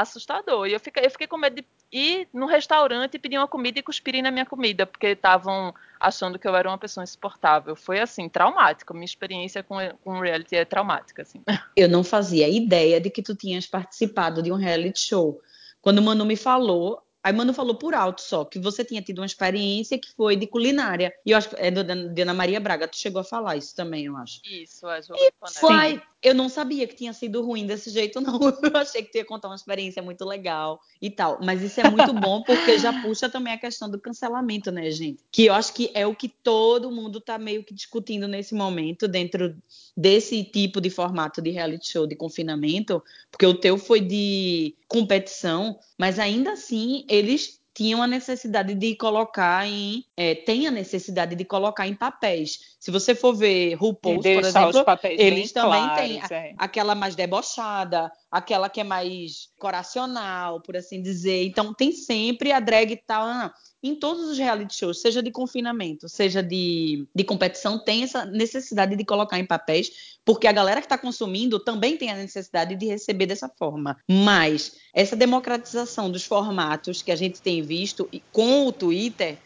assustador. 0.00 0.66
E 0.66 0.72
eu 0.72 0.80
fiquei, 0.80 1.04
eu 1.06 1.10
fiquei 1.10 1.26
com 1.26 1.36
medo 1.36 1.56
de 1.56 1.64
ir 1.90 2.28
no 2.32 2.46
restaurante, 2.46 3.18
pedir 3.18 3.38
uma 3.38 3.48
comida 3.48 3.78
e 3.78 3.82
cuspirem 3.82 4.22
na 4.22 4.30
minha 4.30 4.46
comida, 4.46 4.86
porque 4.86 5.08
estavam 5.08 5.74
achando 5.98 6.38
que 6.38 6.46
eu 6.46 6.54
era 6.54 6.68
uma 6.68 6.78
pessoa 6.78 7.04
insuportável. 7.04 7.74
Foi 7.74 8.00
assim, 8.00 8.28
traumático. 8.28 8.92
Minha 8.92 9.04
experiência 9.04 9.62
com, 9.62 9.76
com 10.04 10.20
reality 10.20 10.56
é 10.56 10.64
traumática, 10.64 11.22
assim. 11.22 11.42
Eu 11.76 11.88
não 11.88 12.04
fazia 12.04 12.48
ideia 12.48 13.00
de 13.00 13.10
que 13.10 13.22
tu 13.22 13.34
tinhas 13.34 13.66
participado 13.66 14.42
de 14.42 14.52
um 14.52 14.56
reality 14.56 15.00
show. 15.00 15.40
Quando 15.80 15.98
o 15.98 16.02
Manu 16.02 16.24
me 16.24 16.36
falou, 16.36 17.02
Aí 17.26 17.32
Manu 17.32 17.52
falou 17.52 17.74
por 17.74 17.92
alto 17.92 18.22
só 18.22 18.44
que 18.44 18.56
você 18.56 18.84
tinha 18.84 19.02
tido 19.02 19.18
uma 19.18 19.26
experiência 19.26 19.98
que 19.98 20.12
foi 20.12 20.36
de 20.36 20.46
culinária. 20.46 21.12
E 21.26 21.32
eu 21.32 21.36
acho 21.36 21.48
que 21.48 21.56
é 21.56 21.72
do, 21.72 21.82
de 22.14 22.22
Ana 22.22 22.32
Maria 22.32 22.60
Braga. 22.60 22.86
Tu 22.86 22.96
chegou 22.96 23.20
a 23.20 23.24
falar 23.24 23.56
isso 23.56 23.74
também, 23.74 24.04
eu 24.04 24.16
acho. 24.16 24.40
Isso, 24.44 24.88
é 24.88 25.00
e 25.00 25.32
foi, 25.58 26.00
Eu 26.26 26.34
não 26.34 26.48
sabia 26.48 26.88
que 26.88 26.96
tinha 26.96 27.12
sido 27.12 27.40
ruim 27.40 27.66
desse 27.66 27.88
jeito, 27.88 28.20
não. 28.20 28.40
Eu 28.60 28.76
achei 28.76 29.00
que 29.00 29.12
tu 29.12 29.16
ia 29.18 29.24
contar 29.24 29.46
uma 29.46 29.54
experiência 29.54 30.02
muito 30.02 30.24
legal 30.24 30.80
e 31.00 31.08
tal. 31.08 31.38
Mas 31.40 31.62
isso 31.62 31.80
é 31.80 31.88
muito 31.88 32.12
bom 32.12 32.42
porque 32.42 32.80
já 32.80 33.00
puxa 33.00 33.28
também 33.28 33.52
a 33.52 33.58
questão 33.58 33.88
do 33.88 34.00
cancelamento, 34.00 34.72
né, 34.72 34.90
gente? 34.90 35.22
Que 35.30 35.46
eu 35.46 35.54
acho 35.54 35.72
que 35.72 35.88
é 35.94 36.04
o 36.04 36.16
que 36.16 36.28
todo 36.28 36.90
mundo 36.90 37.20
tá 37.20 37.38
meio 37.38 37.62
que 37.62 37.72
discutindo 37.72 38.26
nesse 38.26 38.56
momento 38.56 39.06
dentro 39.06 39.56
desse 39.96 40.42
tipo 40.42 40.80
de 40.80 40.90
formato 40.90 41.40
de 41.40 41.50
reality 41.50 41.92
show 41.92 42.08
de 42.08 42.16
confinamento, 42.16 43.00
porque 43.30 43.46
o 43.46 43.54
teu 43.54 43.78
foi 43.78 44.00
de 44.00 44.74
competição, 44.88 45.78
mas 45.96 46.18
ainda 46.18 46.54
assim 46.54 47.04
eles 47.08 47.60
tinham 47.76 48.02
a 48.02 48.06
necessidade 48.06 48.74
de 48.74 48.96
colocar 48.96 49.66
em. 49.66 50.02
É, 50.16 50.34
tem 50.34 50.66
a 50.66 50.70
necessidade 50.70 51.36
de 51.36 51.44
colocar 51.44 51.86
em 51.86 51.94
papéis. 51.94 52.74
Se 52.80 52.90
você 52.90 53.14
for 53.14 53.34
ver 53.34 53.74
RuPaul, 53.74 54.18
por 54.22 54.26
exemplo, 54.26 54.84
eles 55.04 55.52
também 55.52 55.82
claros, 55.82 56.00
têm 56.00 56.22
é. 56.30 56.54
aquela 56.56 56.94
mais 56.94 57.14
debochada, 57.14 58.10
aquela 58.30 58.70
que 58.70 58.80
é 58.80 58.84
mais 58.84 59.50
coracional, 59.58 60.62
por 60.62 60.74
assim 60.74 61.02
dizer. 61.02 61.44
Então 61.44 61.74
tem 61.74 61.92
sempre 61.92 62.50
a 62.50 62.60
drag 62.60 62.96
tal. 63.06 63.26
Tá, 63.26 63.54
em 63.86 63.94
todos 63.94 64.24
os 64.28 64.38
reality 64.38 64.76
shows, 64.76 65.00
seja 65.00 65.22
de 65.22 65.30
confinamento, 65.30 66.08
seja 66.08 66.42
de, 66.42 67.06
de 67.14 67.24
competição, 67.24 67.78
tem 67.78 68.02
essa 68.02 68.24
necessidade 68.24 68.96
de 68.96 69.04
colocar 69.04 69.38
em 69.38 69.46
papéis, 69.46 70.18
porque 70.24 70.46
a 70.46 70.52
galera 70.52 70.80
que 70.80 70.86
está 70.86 70.98
consumindo 70.98 71.58
também 71.58 71.96
tem 71.96 72.10
a 72.10 72.16
necessidade 72.16 72.74
de 72.74 72.86
receber 72.86 73.26
dessa 73.26 73.48
forma. 73.48 73.96
Mas 74.08 74.76
essa 74.92 75.14
democratização 75.14 76.10
dos 76.10 76.24
formatos 76.24 77.02
que 77.02 77.12
a 77.12 77.16
gente 77.16 77.40
tem 77.40 77.62
visto 77.62 78.08
com 78.32 78.66
o 78.66 78.72
Twitter. 78.72 79.38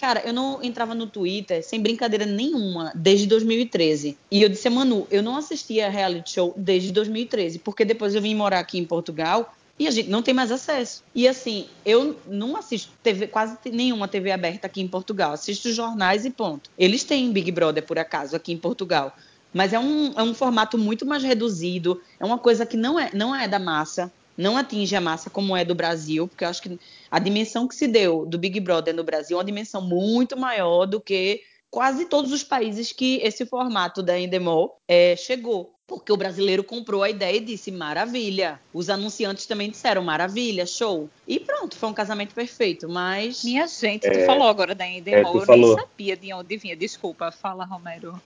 Cara, 0.00 0.22
eu 0.26 0.32
não 0.32 0.62
entrava 0.62 0.94
no 0.94 1.06
Twitter 1.06 1.64
sem 1.64 1.80
brincadeira 1.80 2.26
nenhuma 2.26 2.92
desde 2.94 3.26
2013. 3.26 4.18
E 4.30 4.42
eu 4.42 4.48
disse, 4.48 4.68
Manu, 4.68 5.06
eu 5.10 5.22
não 5.22 5.36
assistia 5.36 5.88
reality 5.88 6.32
show 6.32 6.52
desde 6.56 6.92
2013, 6.92 7.60
porque 7.60 7.84
depois 7.84 8.14
eu 8.14 8.20
vim 8.20 8.34
morar 8.34 8.58
aqui 8.58 8.78
em 8.78 8.84
Portugal 8.84 9.54
e 9.78 9.88
a 9.88 9.90
gente 9.90 10.08
não 10.08 10.22
tem 10.22 10.32
mais 10.32 10.52
acesso. 10.52 11.02
E 11.14 11.26
assim, 11.26 11.66
eu 11.84 12.16
não 12.26 12.56
assisto 12.56 12.92
TV, 13.02 13.26
quase 13.26 13.58
nenhuma 13.72 14.06
TV 14.06 14.30
aberta 14.30 14.66
aqui 14.66 14.80
em 14.80 14.88
Portugal. 14.88 15.32
Assisto 15.32 15.72
jornais 15.72 16.24
e 16.24 16.30
ponto. 16.30 16.70
Eles 16.78 17.02
têm 17.02 17.32
Big 17.32 17.50
Brother, 17.50 17.84
por 17.84 17.98
acaso, 17.98 18.36
aqui 18.36 18.52
em 18.52 18.58
Portugal. 18.58 19.16
Mas 19.52 19.72
é 19.72 19.78
um, 19.78 20.12
é 20.16 20.22
um 20.22 20.34
formato 20.34 20.78
muito 20.78 21.04
mais 21.04 21.22
reduzido. 21.22 22.00
É 22.20 22.24
uma 22.24 22.38
coisa 22.38 22.64
que 22.64 22.76
não 22.76 22.98
é, 22.98 23.10
não 23.12 23.34
é 23.34 23.48
da 23.48 23.58
massa. 23.58 24.12
Não 24.36 24.56
atinge 24.56 24.94
a 24.96 25.00
massa 25.00 25.30
como 25.30 25.56
é 25.56 25.64
do 25.64 25.74
Brasil, 25.74 26.26
porque 26.26 26.44
eu 26.44 26.48
acho 26.48 26.62
que 26.62 26.78
a 27.10 27.18
dimensão 27.18 27.68
que 27.68 27.74
se 27.74 27.86
deu 27.86 28.26
do 28.26 28.36
Big 28.36 28.58
Brother 28.60 28.94
no 28.94 29.04
Brasil 29.04 29.36
é 29.36 29.38
uma 29.38 29.44
dimensão 29.44 29.80
muito 29.80 30.36
maior 30.36 30.86
do 30.86 31.00
que 31.00 31.42
quase 31.70 32.04
todos 32.06 32.32
os 32.32 32.42
países 32.44 32.92
que 32.92 33.16
esse 33.22 33.44
formato 33.46 34.02
da 34.02 34.18
Endemol 34.18 34.80
é, 34.86 35.16
chegou. 35.16 35.73
Porque 35.86 36.10
o 36.10 36.16
brasileiro 36.16 36.64
comprou 36.64 37.02
a 37.02 37.10
ideia 37.10 37.36
e 37.36 37.40
disse 37.40 37.70
maravilha. 37.70 38.58
Os 38.72 38.88
anunciantes 38.88 39.44
também 39.44 39.70
disseram 39.70 40.02
maravilha, 40.02 40.64
show. 40.64 41.10
E 41.28 41.38
pronto, 41.38 41.76
foi 41.76 41.88
um 41.90 41.94
casamento 41.94 42.34
perfeito. 42.34 42.88
Mas. 42.88 43.44
Minha 43.44 43.66
gente, 43.66 44.10
tu 44.10 44.18
é, 44.18 44.24
falou 44.24 44.48
agora 44.48 44.74
da 44.74 44.86
Endemol, 44.86 45.34
é, 45.34 45.42
eu 45.42 45.46
falou. 45.46 45.76
nem 45.76 45.84
sabia 45.84 46.16
de 46.16 46.32
onde 46.32 46.56
vinha. 46.56 46.74
Desculpa, 46.74 47.30
fala, 47.30 47.64
Romero. 47.64 48.20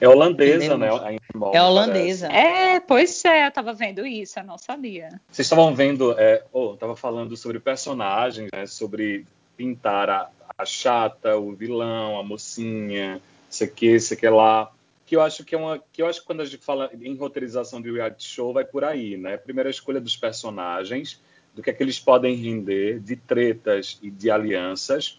É 0.00 0.08
holandesa, 0.08 0.76
né? 0.76 0.90
A 0.90 1.12
Endemol, 1.12 1.54
é 1.54 1.62
holandesa. 1.62 2.28
É, 2.28 2.78
pois 2.78 3.24
é, 3.24 3.46
eu 3.46 3.50
tava 3.50 3.72
vendo 3.72 4.06
isso, 4.06 4.38
eu 4.38 4.44
não 4.44 4.58
sabia. 4.58 5.20
Vocês 5.28 5.46
estavam 5.46 5.74
vendo, 5.74 6.14
é, 6.18 6.44
oh, 6.52 6.76
tava 6.76 6.94
falando 6.94 7.36
sobre 7.36 7.58
personagens, 7.58 8.48
né? 8.52 8.66
Sobre 8.66 9.26
pintar 9.56 10.08
a, 10.08 10.30
a 10.56 10.64
chata, 10.64 11.36
o 11.36 11.52
vilão, 11.52 12.18
a 12.18 12.22
mocinha, 12.22 13.20
sei 13.48 13.66
que, 13.66 13.98
sei 13.98 14.16
que 14.16 14.28
lá 14.28 14.70
que 15.08 15.16
eu 15.16 15.22
acho 15.22 15.42
que 15.42 15.54
é 15.54 15.58
uma 15.58 15.82
que 15.90 16.02
eu 16.02 16.06
acho 16.06 16.20
que 16.20 16.26
quando 16.26 16.42
a 16.42 16.44
gente 16.44 16.62
fala 16.62 16.90
em 17.00 17.16
roteirização 17.16 17.80
de 17.80 17.90
reality 17.90 18.28
show 18.28 18.52
vai 18.52 18.64
por 18.64 18.84
aí, 18.84 19.16
né? 19.16 19.38
Primeiro 19.38 19.66
a 19.66 19.70
escolha 19.70 19.98
dos 19.98 20.14
personagens, 20.14 21.18
do 21.54 21.62
que 21.62 21.70
é 21.70 21.72
que 21.72 21.82
eles 21.82 21.98
podem 21.98 22.36
render 22.36 23.00
de 23.00 23.16
tretas 23.16 23.98
e 24.02 24.10
de 24.10 24.30
alianças. 24.30 25.18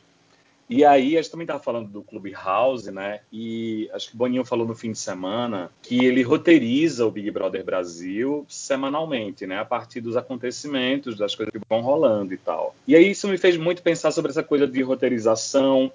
E 0.69 0.85
aí, 0.85 1.17
a 1.17 1.21
gente 1.23 1.31
também 1.31 1.45
estava 1.45 1.63
falando 1.63 1.89
do 1.89 2.03
Clubhouse, 2.03 2.91
né? 2.91 3.21
E 3.33 3.89
acho 3.91 4.09
que 4.09 4.13
o 4.13 4.17
Boninho 4.19 4.45
falou 4.45 4.67
no 4.67 4.75
fim 4.75 4.91
de 4.91 4.99
semana 4.99 5.71
que 5.81 6.05
ele 6.05 6.21
roteiriza 6.21 7.07
o 7.07 7.09
Big 7.09 7.31
Brother 7.31 7.65
Brasil 7.65 8.45
semanalmente, 8.47 9.47
né? 9.47 9.57
A 9.57 9.65
partir 9.65 9.99
dos 9.99 10.15
acontecimentos, 10.15 11.17
das 11.17 11.33
coisas 11.33 11.51
que 11.51 11.59
vão 11.67 11.81
rolando 11.81 12.35
e 12.35 12.37
tal. 12.37 12.75
E 12.87 12.95
aí, 12.95 13.09
isso 13.09 13.27
me 13.27 13.39
fez 13.39 13.57
muito 13.57 13.81
pensar 13.81 14.11
sobre 14.11 14.29
essa 14.29 14.43
coisa 14.43 14.67
de 14.67 14.83
roteirização, 14.83 15.91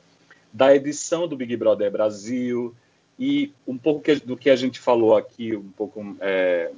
da 0.52 0.74
edição 0.74 1.28
do 1.28 1.36
Big 1.36 1.56
Brother 1.56 1.92
Brasil 1.92 2.74
e 3.18 3.52
um 3.66 3.78
pouco 3.78 4.02
do 4.24 4.36
que 4.36 4.50
a 4.50 4.56
gente 4.56 4.78
falou 4.78 5.16
aqui, 5.16 5.54
um 5.56 5.70
pouco 5.70 6.16
é, 6.20 6.70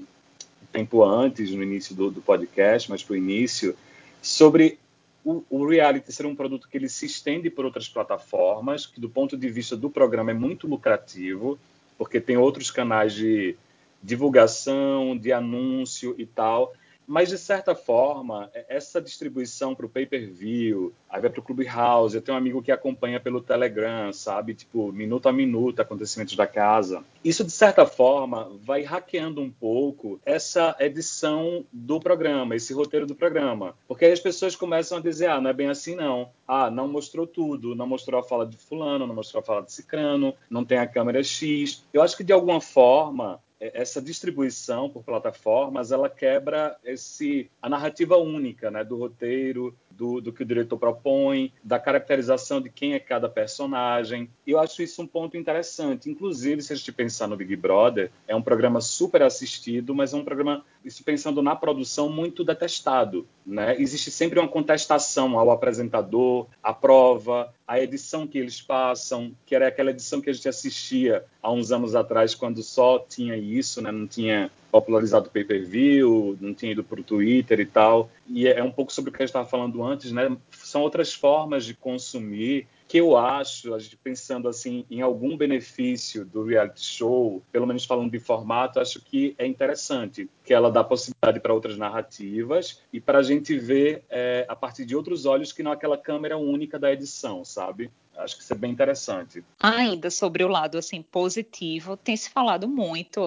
tempo 0.72 1.02
antes, 1.02 1.50
no 1.52 1.62
início 1.62 1.94
do, 1.94 2.10
do 2.10 2.20
podcast, 2.20 2.90
mas 2.90 3.02
para 3.02 3.14
o 3.14 3.16
início, 3.16 3.74
sobre 4.20 4.78
o, 5.24 5.42
o, 5.48 5.66
reality 5.66 6.12
ser 6.12 6.26
um 6.26 6.36
produto 6.36 6.68
que 6.68 6.76
ele 6.76 6.88
se 6.88 7.06
estende 7.06 7.48
por 7.48 7.64
outras 7.64 7.88
plataformas, 7.88 8.86
que 8.86 9.00
do 9.00 9.08
ponto 9.08 9.36
de 9.36 9.48
vista 9.48 9.76
do 9.76 9.88
programa 9.88 10.30
é 10.30 10.34
muito 10.34 10.68
lucrativo, 10.68 11.58
porque 11.96 12.20
tem 12.20 12.36
outros 12.36 12.70
canais 12.70 13.14
de 13.14 13.56
divulgação, 14.02 15.16
de 15.16 15.32
anúncio 15.32 16.14
e 16.18 16.26
tal. 16.26 16.72
Mas, 17.06 17.28
de 17.28 17.38
certa 17.38 17.74
forma, 17.74 18.50
é, 18.52 18.66
essa 18.68 19.00
distribuição 19.00 19.74
para 19.74 19.86
o 19.86 19.88
pay-per-view, 19.88 20.92
aí 21.08 21.20
vai 21.20 21.30
para 21.30 21.40
o 21.40 21.42
Clubhouse, 21.42 22.16
eu 22.16 22.22
tenho 22.22 22.34
um 22.34 22.38
amigo 22.38 22.62
que 22.62 22.72
acompanha 22.72 23.20
pelo 23.20 23.40
Telegram, 23.40 24.12
sabe? 24.12 24.54
Tipo, 24.54 24.90
minuto 24.92 25.28
a 25.28 25.32
minuto, 25.32 25.80
acontecimentos 25.80 26.34
da 26.34 26.46
casa. 26.46 27.04
Isso, 27.24 27.44
de 27.44 27.52
certa 27.52 27.86
forma, 27.86 28.50
vai 28.60 28.82
hackeando 28.82 29.40
um 29.40 29.50
pouco 29.50 30.20
essa 30.24 30.76
edição 30.80 31.64
do 31.72 32.00
programa, 32.00 32.56
esse 32.56 32.72
roteiro 32.72 33.06
do 33.06 33.14
programa. 33.14 33.74
Porque 33.86 34.04
aí 34.04 34.12
as 34.12 34.20
pessoas 34.20 34.56
começam 34.56 34.98
a 34.98 35.00
dizer, 35.00 35.28
ah, 35.28 35.40
não 35.40 35.50
é 35.50 35.52
bem 35.52 35.68
assim 35.68 35.94
não. 35.94 36.30
Ah, 36.46 36.70
não 36.70 36.88
mostrou 36.88 37.26
tudo, 37.26 37.74
não 37.74 37.86
mostrou 37.86 38.20
a 38.20 38.22
fala 38.22 38.46
de 38.46 38.56
fulano, 38.56 39.06
não 39.06 39.14
mostrou 39.14 39.40
a 39.40 39.44
fala 39.44 39.62
de 39.62 39.72
cicrano, 39.72 40.34
não 40.50 40.64
tem 40.64 40.78
a 40.78 40.86
câmera 40.86 41.22
X. 41.22 41.84
Eu 41.92 42.02
acho 42.02 42.16
que, 42.16 42.24
de 42.24 42.32
alguma 42.32 42.60
forma, 42.60 43.40
essa 43.58 44.02
distribuição 44.02 44.88
por 44.88 45.02
plataformas 45.02 45.90
ela 45.90 46.08
quebra 46.08 46.76
esse 46.84 47.50
a 47.60 47.68
narrativa 47.68 48.16
única 48.16 48.70
né, 48.70 48.84
do 48.84 48.96
roteiro 48.96 49.74
do, 49.90 50.20
do, 50.20 50.32
que 50.32 50.42
o 50.42 50.46
diretor 50.46 50.78
propõe 50.78 51.52
da 51.64 51.78
caracterização 51.78 52.60
de 52.60 52.68
quem 52.68 52.92
é 52.92 53.00
cada 53.00 53.30
personagem. 53.30 54.28
Eu 54.46 54.58
acho 54.58 54.82
isso 54.82 55.00
um 55.00 55.06
ponto 55.06 55.38
interessante. 55.38 56.10
Inclusive 56.10 56.60
se 56.60 56.72
a 56.74 56.76
gente 56.76 56.92
pensar 56.92 57.26
no 57.26 57.36
Big 57.36 57.56
Brother 57.56 58.10
é 58.28 58.36
um 58.36 58.42
programa 58.42 58.80
super 58.80 59.22
assistido 59.22 59.94
mas 59.94 60.12
é 60.12 60.16
um 60.16 60.24
programa 60.24 60.64
isso 60.84 61.02
pensando 61.02 61.42
na 61.42 61.56
produção 61.56 62.10
muito 62.10 62.44
detestado 62.44 63.26
né 63.46 63.80
existe 63.80 64.10
sempre 64.10 64.38
uma 64.38 64.48
contestação 64.48 65.38
ao 65.38 65.50
apresentador 65.50 66.46
à 66.62 66.72
prova 66.72 67.54
a 67.66 67.80
edição 67.80 68.26
que 68.26 68.38
eles 68.38 68.62
passam, 68.62 69.32
que 69.44 69.54
era 69.54 69.66
aquela 69.66 69.90
edição 69.90 70.20
que 70.20 70.30
a 70.30 70.32
gente 70.32 70.48
assistia 70.48 71.24
há 71.42 71.50
uns 71.50 71.72
anos 71.72 71.96
atrás, 71.96 72.34
quando 72.34 72.62
só 72.62 72.98
tinha 73.00 73.36
isso, 73.36 73.82
né? 73.82 73.90
não 73.90 74.06
tinha 74.06 74.50
popularizado 74.70 75.26
o 75.26 75.30
pay-per-view, 75.30 76.38
não 76.40 76.54
tinha 76.54 76.72
ido 76.72 76.84
para 76.84 77.00
o 77.00 77.04
Twitter 77.04 77.58
e 77.58 77.66
tal. 77.66 78.08
E 78.28 78.46
é 78.46 78.62
um 78.62 78.70
pouco 78.70 78.92
sobre 78.92 79.10
o 79.10 79.12
que 79.12 79.20
a 79.20 79.24
gente 79.24 79.30
estava 79.30 79.48
falando 79.48 79.82
antes, 79.82 80.12
né? 80.12 80.36
São 80.52 80.82
outras 80.82 81.12
formas 81.12 81.64
de 81.64 81.74
consumir 81.74 82.68
que 82.88 82.98
eu 82.98 83.16
acho, 83.16 83.74
a 83.74 83.78
gente 83.78 83.96
pensando 83.96 84.48
assim 84.48 84.86
em 84.90 85.00
algum 85.00 85.36
benefício 85.36 86.24
do 86.24 86.44
reality 86.44 86.84
show, 86.84 87.42
pelo 87.50 87.66
menos 87.66 87.84
falando 87.84 88.10
de 88.10 88.18
formato, 88.18 88.78
acho 88.78 89.00
que 89.00 89.34
é 89.38 89.46
interessante, 89.46 90.30
que 90.44 90.54
ela 90.54 90.70
dá 90.70 90.84
possibilidade 90.84 91.40
para 91.40 91.52
outras 91.52 91.76
narrativas 91.76 92.82
e 92.92 93.00
para 93.00 93.18
a 93.18 93.22
gente 93.22 93.58
ver 93.58 94.04
é, 94.08 94.46
a 94.48 94.54
partir 94.54 94.84
de 94.84 94.94
outros 94.94 95.26
olhos 95.26 95.52
que 95.52 95.62
não 95.62 95.72
aquela 95.72 95.98
câmera 95.98 96.36
única 96.36 96.78
da 96.78 96.92
edição, 96.92 97.44
sabe? 97.44 97.90
Acho 98.16 98.36
que 98.36 98.42
isso 98.42 98.54
é 98.54 98.56
bem 98.56 98.72
interessante. 98.72 99.44
Ainda 99.60 100.10
sobre 100.10 100.42
o 100.42 100.48
lado 100.48 100.78
assim 100.78 101.02
positivo, 101.02 101.98
tem 101.98 102.16
se 102.16 102.30
falado 102.30 102.66
muito 102.66 103.20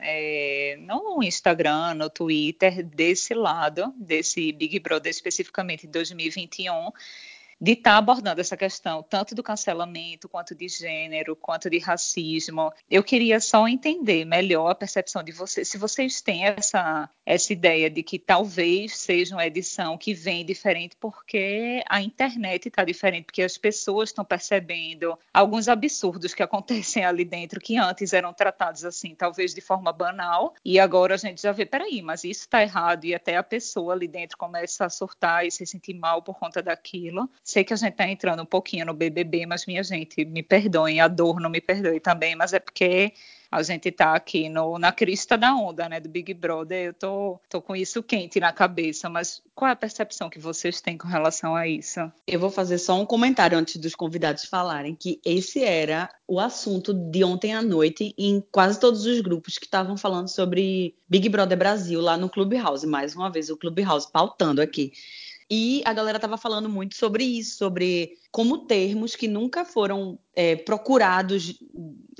é, 0.00 0.78
no 0.80 1.22
Instagram, 1.22 1.94
no 1.94 2.08
Twitter, 2.08 2.82
desse 2.82 3.34
lado, 3.34 3.92
desse 3.98 4.50
Big 4.52 4.78
Brother 4.78 5.10
especificamente 5.10 5.86
2021 5.86 6.90
de 7.60 7.72
estar 7.72 7.92
tá 7.92 7.96
abordando 7.98 8.40
essa 8.40 8.56
questão, 8.56 9.02
tanto 9.02 9.34
do 9.34 9.42
cancelamento, 9.42 10.28
quanto 10.28 10.54
de 10.54 10.66
gênero, 10.66 11.36
quanto 11.36 11.68
de 11.68 11.78
racismo. 11.78 12.72
Eu 12.90 13.04
queria 13.04 13.38
só 13.38 13.68
entender 13.68 14.24
melhor 14.24 14.70
a 14.70 14.74
percepção 14.74 15.22
de 15.22 15.32
vocês, 15.32 15.68
se 15.68 15.76
vocês 15.76 16.22
têm 16.22 16.46
essa, 16.46 17.08
essa 17.26 17.52
ideia 17.52 17.90
de 17.90 18.02
que 18.02 18.18
talvez 18.18 18.96
seja 18.96 19.34
uma 19.34 19.46
edição 19.46 19.98
que 19.98 20.14
vem 20.14 20.44
diferente 20.44 20.96
porque 20.98 21.82
a 21.88 22.00
internet 22.00 22.68
está 22.68 22.84
diferente, 22.84 23.26
porque 23.26 23.42
as 23.42 23.58
pessoas 23.58 24.08
estão 24.08 24.24
percebendo 24.24 25.18
alguns 25.32 25.68
absurdos 25.68 26.32
que 26.32 26.42
acontecem 26.42 27.04
ali 27.04 27.24
dentro, 27.24 27.60
que 27.60 27.76
antes 27.76 28.12
eram 28.12 28.32
tratados 28.32 28.84
assim, 28.84 29.14
talvez 29.14 29.52
de 29.52 29.60
forma 29.60 29.92
banal, 29.92 30.54
e 30.64 30.78
agora 30.78 31.14
a 31.14 31.18
gente 31.18 31.42
já 31.42 31.52
vê, 31.52 31.66
peraí, 31.66 32.00
mas 32.00 32.24
isso 32.24 32.40
está 32.40 32.62
errado, 32.62 33.04
e 33.04 33.14
até 33.14 33.36
a 33.36 33.42
pessoa 33.42 33.92
ali 33.92 34.08
dentro 34.08 34.38
começa 34.38 34.86
a 34.86 34.90
surtar 34.90 35.46
e 35.46 35.50
se 35.50 35.66
sentir 35.66 35.94
mal 35.94 36.22
por 36.22 36.38
conta 36.38 36.62
daquilo. 36.62 37.28
Sei 37.50 37.64
que 37.64 37.72
a 37.72 37.76
gente 37.76 37.90
está 37.90 38.06
entrando 38.06 38.44
um 38.44 38.46
pouquinho 38.46 38.86
no 38.86 38.94
BBB, 38.94 39.44
mas 39.44 39.66
minha 39.66 39.82
gente, 39.82 40.24
me 40.24 40.40
perdoem, 40.40 41.00
a 41.00 41.08
dor 41.08 41.40
não 41.40 41.50
me 41.50 41.60
perdoe 41.60 41.98
também, 41.98 42.36
mas 42.36 42.52
é 42.52 42.60
porque 42.60 43.12
a 43.50 43.60
gente 43.64 43.88
está 43.88 44.14
aqui 44.14 44.48
no, 44.48 44.78
na 44.78 44.92
crista 44.92 45.36
da 45.36 45.52
onda, 45.56 45.88
né, 45.88 45.98
do 45.98 46.08
Big 46.08 46.32
Brother. 46.32 46.86
Eu 46.86 46.94
tô, 46.94 47.40
tô 47.48 47.60
com 47.60 47.74
isso 47.74 48.04
quente 48.04 48.38
na 48.38 48.52
cabeça, 48.52 49.08
mas 49.08 49.42
qual 49.52 49.68
é 49.68 49.72
a 49.72 49.76
percepção 49.76 50.30
que 50.30 50.38
vocês 50.38 50.80
têm 50.80 50.96
com 50.96 51.08
relação 51.08 51.56
a 51.56 51.66
isso? 51.66 52.00
Eu 52.24 52.38
vou 52.38 52.50
fazer 52.50 52.78
só 52.78 52.96
um 52.96 53.04
comentário 53.04 53.58
antes 53.58 53.74
dos 53.78 53.96
convidados 53.96 54.44
falarem, 54.44 54.94
que 54.94 55.20
esse 55.24 55.64
era 55.64 56.08
o 56.28 56.38
assunto 56.38 56.94
de 56.94 57.24
ontem 57.24 57.52
à 57.52 57.60
noite 57.60 58.14
em 58.16 58.40
quase 58.52 58.78
todos 58.78 59.04
os 59.04 59.20
grupos 59.20 59.58
que 59.58 59.66
estavam 59.66 59.96
falando 59.96 60.28
sobre 60.28 60.94
Big 61.08 61.28
Brother 61.28 61.58
Brasil 61.58 62.00
lá 62.00 62.16
no 62.16 62.30
Clubhouse. 62.30 62.86
Mais 62.86 63.16
uma 63.16 63.28
vez, 63.28 63.50
o 63.50 63.56
Clubhouse 63.56 64.08
pautando 64.12 64.62
aqui. 64.62 64.92
E 65.52 65.82
a 65.84 65.92
galera 65.92 66.16
estava 66.16 66.36
falando 66.36 66.68
muito 66.68 66.94
sobre 66.94 67.24
isso, 67.24 67.56
sobre 67.56 68.12
como 68.30 68.66
termos 68.66 69.16
que 69.16 69.26
nunca 69.26 69.64
foram 69.64 70.16
é, 70.32 70.54
procurados 70.54 71.58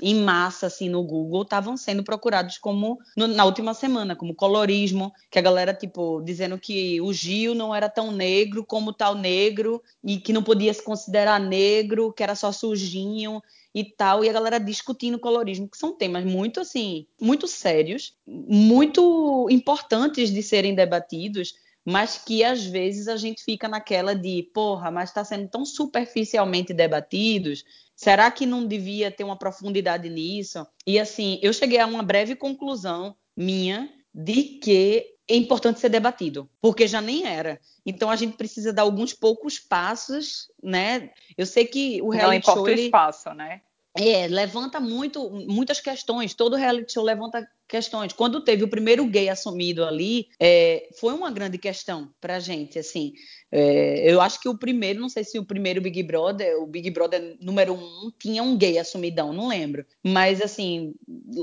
em 0.01 0.15
massa 0.15 0.67
assim 0.67 0.89
no 0.89 1.01
Google 1.01 1.43
estavam 1.43 1.77
sendo 1.77 2.03
procurados 2.03 2.57
como 2.57 2.99
no, 3.15 3.27
na 3.27 3.45
última 3.45 3.73
semana, 3.73 4.17
como 4.17 4.35
colorismo, 4.35 5.13
que 5.29 5.39
a 5.39 5.41
galera 5.41 5.73
tipo 5.73 6.21
dizendo 6.21 6.57
que 6.57 6.99
o 6.99 7.13
Gil 7.13 7.55
não 7.55 7.73
era 7.73 7.87
tão 7.87 8.11
negro 8.11 8.65
como 8.65 8.91
tal 8.91 9.15
negro 9.15 9.81
e 10.03 10.17
que 10.17 10.33
não 10.33 10.43
podia 10.43 10.73
se 10.73 10.83
considerar 10.83 11.39
negro, 11.39 12.11
que 12.11 12.23
era 12.23 12.35
só 12.35 12.51
sujinho 12.51 13.41
e 13.73 13.85
tal, 13.85 14.25
e 14.25 14.29
a 14.29 14.33
galera 14.33 14.59
discutindo 14.59 15.17
colorismo, 15.17 15.69
que 15.69 15.77
são 15.77 15.95
temas 15.95 16.25
muito 16.25 16.59
assim, 16.59 17.07
muito 17.21 17.47
sérios, 17.47 18.13
muito 18.27 19.47
importantes 19.49 20.29
de 20.29 20.43
serem 20.43 20.75
debatidos 20.75 21.53
mas 21.85 22.17
que 22.17 22.43
às 22.43 22.65
vezes 22.65 23.07
a 23.07 23.15
gente 23.15 23.43
fica 23.43 23.67
naquela 23.67 24.13
de, 24.13 24.49
porra, 24.53 24.91
mas 24.91 25.09
está 25.09 25.23
sendo 25.23 25.47
tão 25.47 25.65
superficialmente 25.65 26.73
debatidos, 26.73 27.63
será 27.95 28.29
que 28.29 28.45
não 28.45 28.65
devia 28.65 29.11
ter 29.11 29.23
uma 29.23 29.37
profundidade 29.37 30.09
nisso? 30.09 30.65
E 30.85 30.99
assim, 30.99 31.39
eu 31.41 31.53
cheguei 31.53 31.79
a 31.79 31.85
uma 31.85 32.03
breve 32.03 32.35
conclusão 32.35 33.15
minha 33.35 33.91
de 34.13 34.43
que 34.43 35.15
é 35.27 35.35
importante 35.35 35.79
ser 35.79 35.89
debatido, 35.89 36.49
porque 36.59 36.87
já 36.87 36.99
nem 36.99 37.25
era. 37.25 37.59
Então 37.85 38.09
a 38.09 38.15
gente 38.15 38.35
precisa 38.35 38.73
dar 38.73 38.81
alguns 38.81 39.13
poucos 39.13 39.57
passos, 39.57 40.51
né? 40.61 41.11
Eu 41.37 41.45
sei 41.45 41.65
que 41.65 42.01
o 42.01 42.09
reality 42.09 42.47
não 42.47 42.55
show 42.55 42.69
ele... 42.69 42.83
espaço, 42.83 43.33
né? 43.33 43.61
É, 43.93 44.27
levanta 44.27 44.79
muito, 44.79 45.29
muitas 45.29 45.81
questões. 45.81 46.33
Todo 46.33 46.55
reality 46.55 46.93
show 46.93 47.03
levanta 47.03 47.47
questões. 47.71 48.11
Quando 48.11 48.41
teve 48.41 48.65
o 48.65 48.67
primeiro 48.67 49.05
gay 49.05 49.29
assumido 49.29 49.85
ali, 49.85 50.27
é, 50.37 50.89
foi 50.99 51.13
uma 51.13 51.31
grande 51.31 51.57
questão 51.57 52.13
para 52.19 52.35
a 52.35 52.39
gente. 52.39 52.77
Assim, 52.77 53.13
é, 53.49 54.11
eu 54.11 54.19
acho 54.19 54.41
que 54.41 54.49
o 54.49 54.57
primeiro, 54.57 54.99
não 54.99 55.07
sei 55.07 55.23
se 55.23 55.39
o 55.39 55.45
primeiro 55.45 55.79
Big 55.79 56.03
Brother, 56.03 56.61
o 56.61 56.67
Big 56.67 56.91
Brother 56.91 57.37
número 57.39 57.73
um, 57.73 58.11
tinha 58.19 58.43
um 58.43 58.57
gay 58.57 58.77
assumidão, 58.77 59.31
não 59.31 59.47
lembro. 59.47 59.85
Mas 60.03 60.41
assim, 60.41 60.93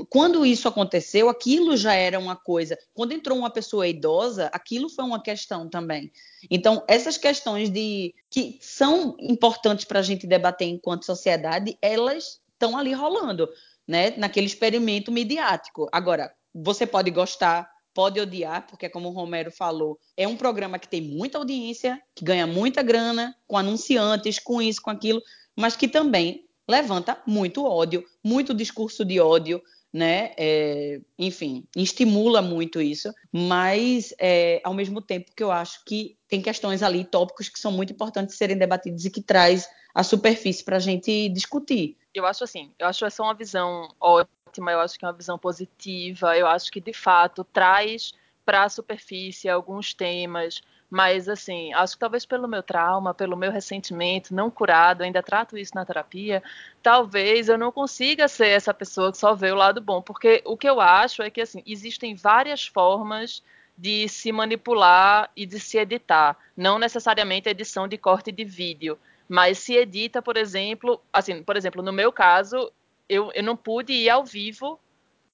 quando 0.07 0.45
isso 0.45 0.67
aconteceu, 0.67 1.29
aquilo 1.29 1.75
já 1.75 1.95
era 1.95 2.19
uma 2.19 2.35
coisa. 2.35 2.77
Quando 2.93 3.11
entrou 3.11 3.35
uma 3.35 3.49
pessoa 3.49 3.87
idosa, 3.87 4.51
aquilo 4.53 4.87
foi 4.87 5.05
uma 5.05 5.21
questão 5.21 5.67
também. 5.67 6.11
Então, 6.49 6.83
essas 6.87 7.17
questões 7.17 7.71
de 7.71 8.13
que 8.29 8.59
são 8.61 9.17
importantes 9.19 9.83
para 9.83 9.99
a 9.99 10.03
gente 10.03 10.27
debater 10.27 10.67
enquanto 10.67 11.05
sociedade, 11.05 11.75
elas 11.81 12.39
estão 12.59 12.77
ali 12.77 12.93
rolando, 12.93 13.49
né? 13.89 14.13
Naquele 14.15 14.45
experimento 14.45 15.11
midiático. 15.11 15.89
Agora, 15.91 16.31
você 16.53 16.85
pode 16.85 17.09
gostar, 17.09 17.67
pode 17.91 18.19
odiar, 18.19 18.67
porque 18.67 18.87
como 18.87 19.09
o 19.09 19.11
Romero 19.11 19.51
falou, 19.51 19.99
é 20.15 20.27
um 20.27 20.37
programa 20.37 20.77
que 20.77 20.87
tem 20.87 21.01
muita 21.01 21.39
audiência, 21.39 21.99
que 22.13 22.23
ganha 22.23 22.45
muita 22.45 22.83
grana 22.83 23.35
com 23.47 23.57
anunciantes, 23.57 24.37
com 24.37 24.61
isso, 24.61 24.79
com 24.79 24.91
aquilo, 24.91 25.19
mas 25.57 25.75
que 25.75 25.87
também 25.87 26.45
levanta 26.69 27.19
muito 27.25 27.65
ódio, 27.65 28.05
muito 28.23 28.53
discurso 28.53 29.03
de 29.03 29.19
ódio, 29.19 29.59
né? 29.91 30.33
É, 30.37 31.01
enfim, 31.17 31.65
estimula 31.75 32.43
muito 32.43 32.79
isso, 32.79 33.11
mas 33.31 34.13
é, 34.19 34.61
ao 34.63 34.75
mesmo 34.75 35.01
tempo 35.01 35.31
que 35.35 35.41
eu 35.41 35.51
acho 35.51 35.83
que 35.83 36.15
tem 36.27 36.43
questões 36.43 36.83
ali, 36.83 37.03
tópicos 37.03 37.49
que 37.49 37.57
são 37.57 37.71
muito 37.71 37.91
importantes 37.91 38.37
serem 38.37 38.55
debatidos 38.55 39.03
e 39.03 39.09
que 39.09 39.23
traz 39.23 39.67
a 39.93 40.03
superfície 40.03 40.63
para 40.63 40.77
a 40.77 40.79
gente 40.79 41.29
discutir. 41.29 41.97
Eu 42.13 42.25
acho 42.25 42.43
assim, 42.43 42.71
eu 42.77 42.87
acho 42.87 43.05
essa 43.05 43.23
uma 43.23 43.33
visão 43.33 43.93
ótima, 43.99 44.71
eu 44.71 44.79
acho 44.79 44.97
que 44.97 45.05
é 45.05 45.07
uma 45.07 45.13
visão 45.13 45.37
positiva, 45.37 46.37
eu 46.37 46.47
acho 46.47 46.71
que 46.71 46.81
de 46.81 46.93
fato 46.93 47.43
traz 47.43 48.13
para 48.45 48.63
a 48.63 48.69
superfície 48.69 49.47
alguns 49.47 49.93
temas 49.93 50.61
mas, 50.89 51.29
assim, 51.29 51.71
acho 51.73 51.93
que 51.93 51.99
talvez 51.99 52.25
pelo 52.25 52.47
meu 52.47 52.63
trauma, 52.63 53.13
pelo 53.13 53.37
meu 53.37 53.51
ressentimento 53.51 54.33
não 54.33 54.49
curado, 54.49 55.03
ainda 55.03 55.21
trato 55.21 55.57
isso 55.57 55.75
na 55.75 55.85
terapia, 55.85 56.41
talvez 56.81 57.47
eu 57.47 57.57
não 57.57 57.71
consiga 57.71 58.27
ser 58.27 58.47
essa 58.47 58.73
pessoa 58.73 59.11
que 59.11 59.17
só 59.17 59.35
vê 59.35 59.51
o 59.51 59.55
lado 59.55 59.79
bom. 59.79 60.01
Porque 60.01 60.41
o 60.45 60.57
que 60.57 60.67
eu 60.67 60.81
acho 60.81 61.21
é 61.21 61.29
que, 61.29 61.41
assim, 61.41 61.61
existem 61.65 62.15
várias 62.15 62.65
formas 62.65 63.43
de 63.77 64.09
se 64.09 64.31
manipular 64.31 65.29
e 65.35 65.45
de 65.45 65.59
se 65.59 65.77
editar. 65.77 66.35
Não 66.57 66.79
necessariamente 66.79 67.47
edição 67.47 67.87
de 67.87 67.97
corte 67.97 68.31
de 68.31 68.43
vídeo, 68.43 68.97
mas 69.29 69.59
se 69.59 69.75
edita, 69.75 70.23
por 70.23 70.35
exemplo, 70.35 70.99
assim, 71.13 71.43
por 71.43 71.55
exemplo, 71.55 71.83
no 71.83 71.93
meu 71.93 72.11
caso, 72.11 72.71
eu, 73.07 73.31
eu 73.33 73.43
não 73.43 73.55
pude 73.55 73.93
ir 73.93 74.09
ao 74.09 74.25
vivo 74.25 74.79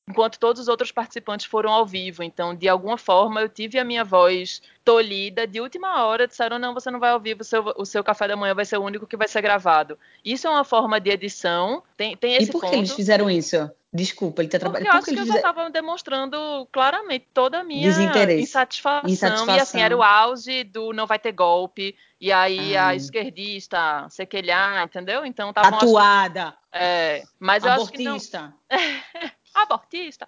enquanto 0.08 0.40
todos 0.40 0.62
os 0.62 0.68
outros 0.68 0.92
participantes 0.92 1.46
foram 1.46 1.72
ao 1.72 1.86
vivo. 1.86 2.24
Então, 2.24 2.54
de 2.54 2.70
alguma 2.70 2.98
forma, 2.98 3.42
eu 3.42 3.50
tive 3.50 3.80
a 3.80 3.84
minha 3.84 4.04
voz 4.04 4.62
tolhida. 4.84 5.48
De 5.48 5.60
última 5.60 6.04
hora, 6.04 6.28
disseram: 6.28 6.60
não, 6.60 6.74
você 6.74 6.92
não 6.92 7.00
vai 7.00 7.12
ao 7.12 7.20
vivo, 7.20 7.42
o 7.42 7.46
seu, 7.46 7.64
o 7.78 7.86
seu 7.86 8.04
café 8.04 8.28
da 8.28 8.36
manhã 8.36 8.54
vai 8.54 8.66
ser 8.66 8.78
o 8.78 8.84
único 8.84 9.08
que 9.08 9.18
vai 9.18 9.28
ser 9.28 9.42
gravado. 9.42 9.98
Isso 10.24 10.48
é 10.48 10.50
uma 10.50 10.64
forma 10.64 11.00
de 11.00 11.10
edição. 11.10 11.84
Tem, 11.98 12.16
tem 12.16 12.36
esse 12.36 12.50
e 12.50 12.52
por 12.52 12.62
ponto. 12.62 12.72
que 12.72 12.78
eles 12.78 12.94
fizeram 12.94 13.30
isso? 13.30 13.70
Desculpa, 13.92 14.42
ele 14.42 14.48
está 14.48 14.60
trabalhando. 14.60 14.92
Porque 14.92 15.12
eu 15.12 15.16
acho 15.16 15.26
que, 15.26 15.32
eu 15.32 15.36
estava 15.38 15.70
demonstrando 15.70 16.68
claramente 16.70 17.28
toda 17.34 17.60
a 17.60 17.64
minha 17.64 17.88
insatisfação. 17.88 19.10
insatisfação. 19.10 19.56
E 19.56 19.60
assim, 19.60 19.82
era 19.82 19.96
o 19.96 20.04
auge 20.04 20.66
do 20.66 20.92
não 20.92 21.08
vai 21.08 21.18
ter 21.18 21.32
golpe. 21.32 21.96
E 22.20 22.30
aí 22.30 22.76
Ai. 22.76 22.94
a 22.94 22.96
esquerdista 22.96 24.06
sequelhar, 24.10 24.84
entendeu? 24.84 25.26
Então 25.26 25.54
tava. 25.54 25.78
Atuada. 25.78 26.54
É, 26.74 27.24
mas 27.40 27.64
eu 27.64 27.72
Abortista. 27.72 28.54
acho 28.70 28.80
que 28.82 29.16
não. 29.16 29.32
abortista. 29.56 30.28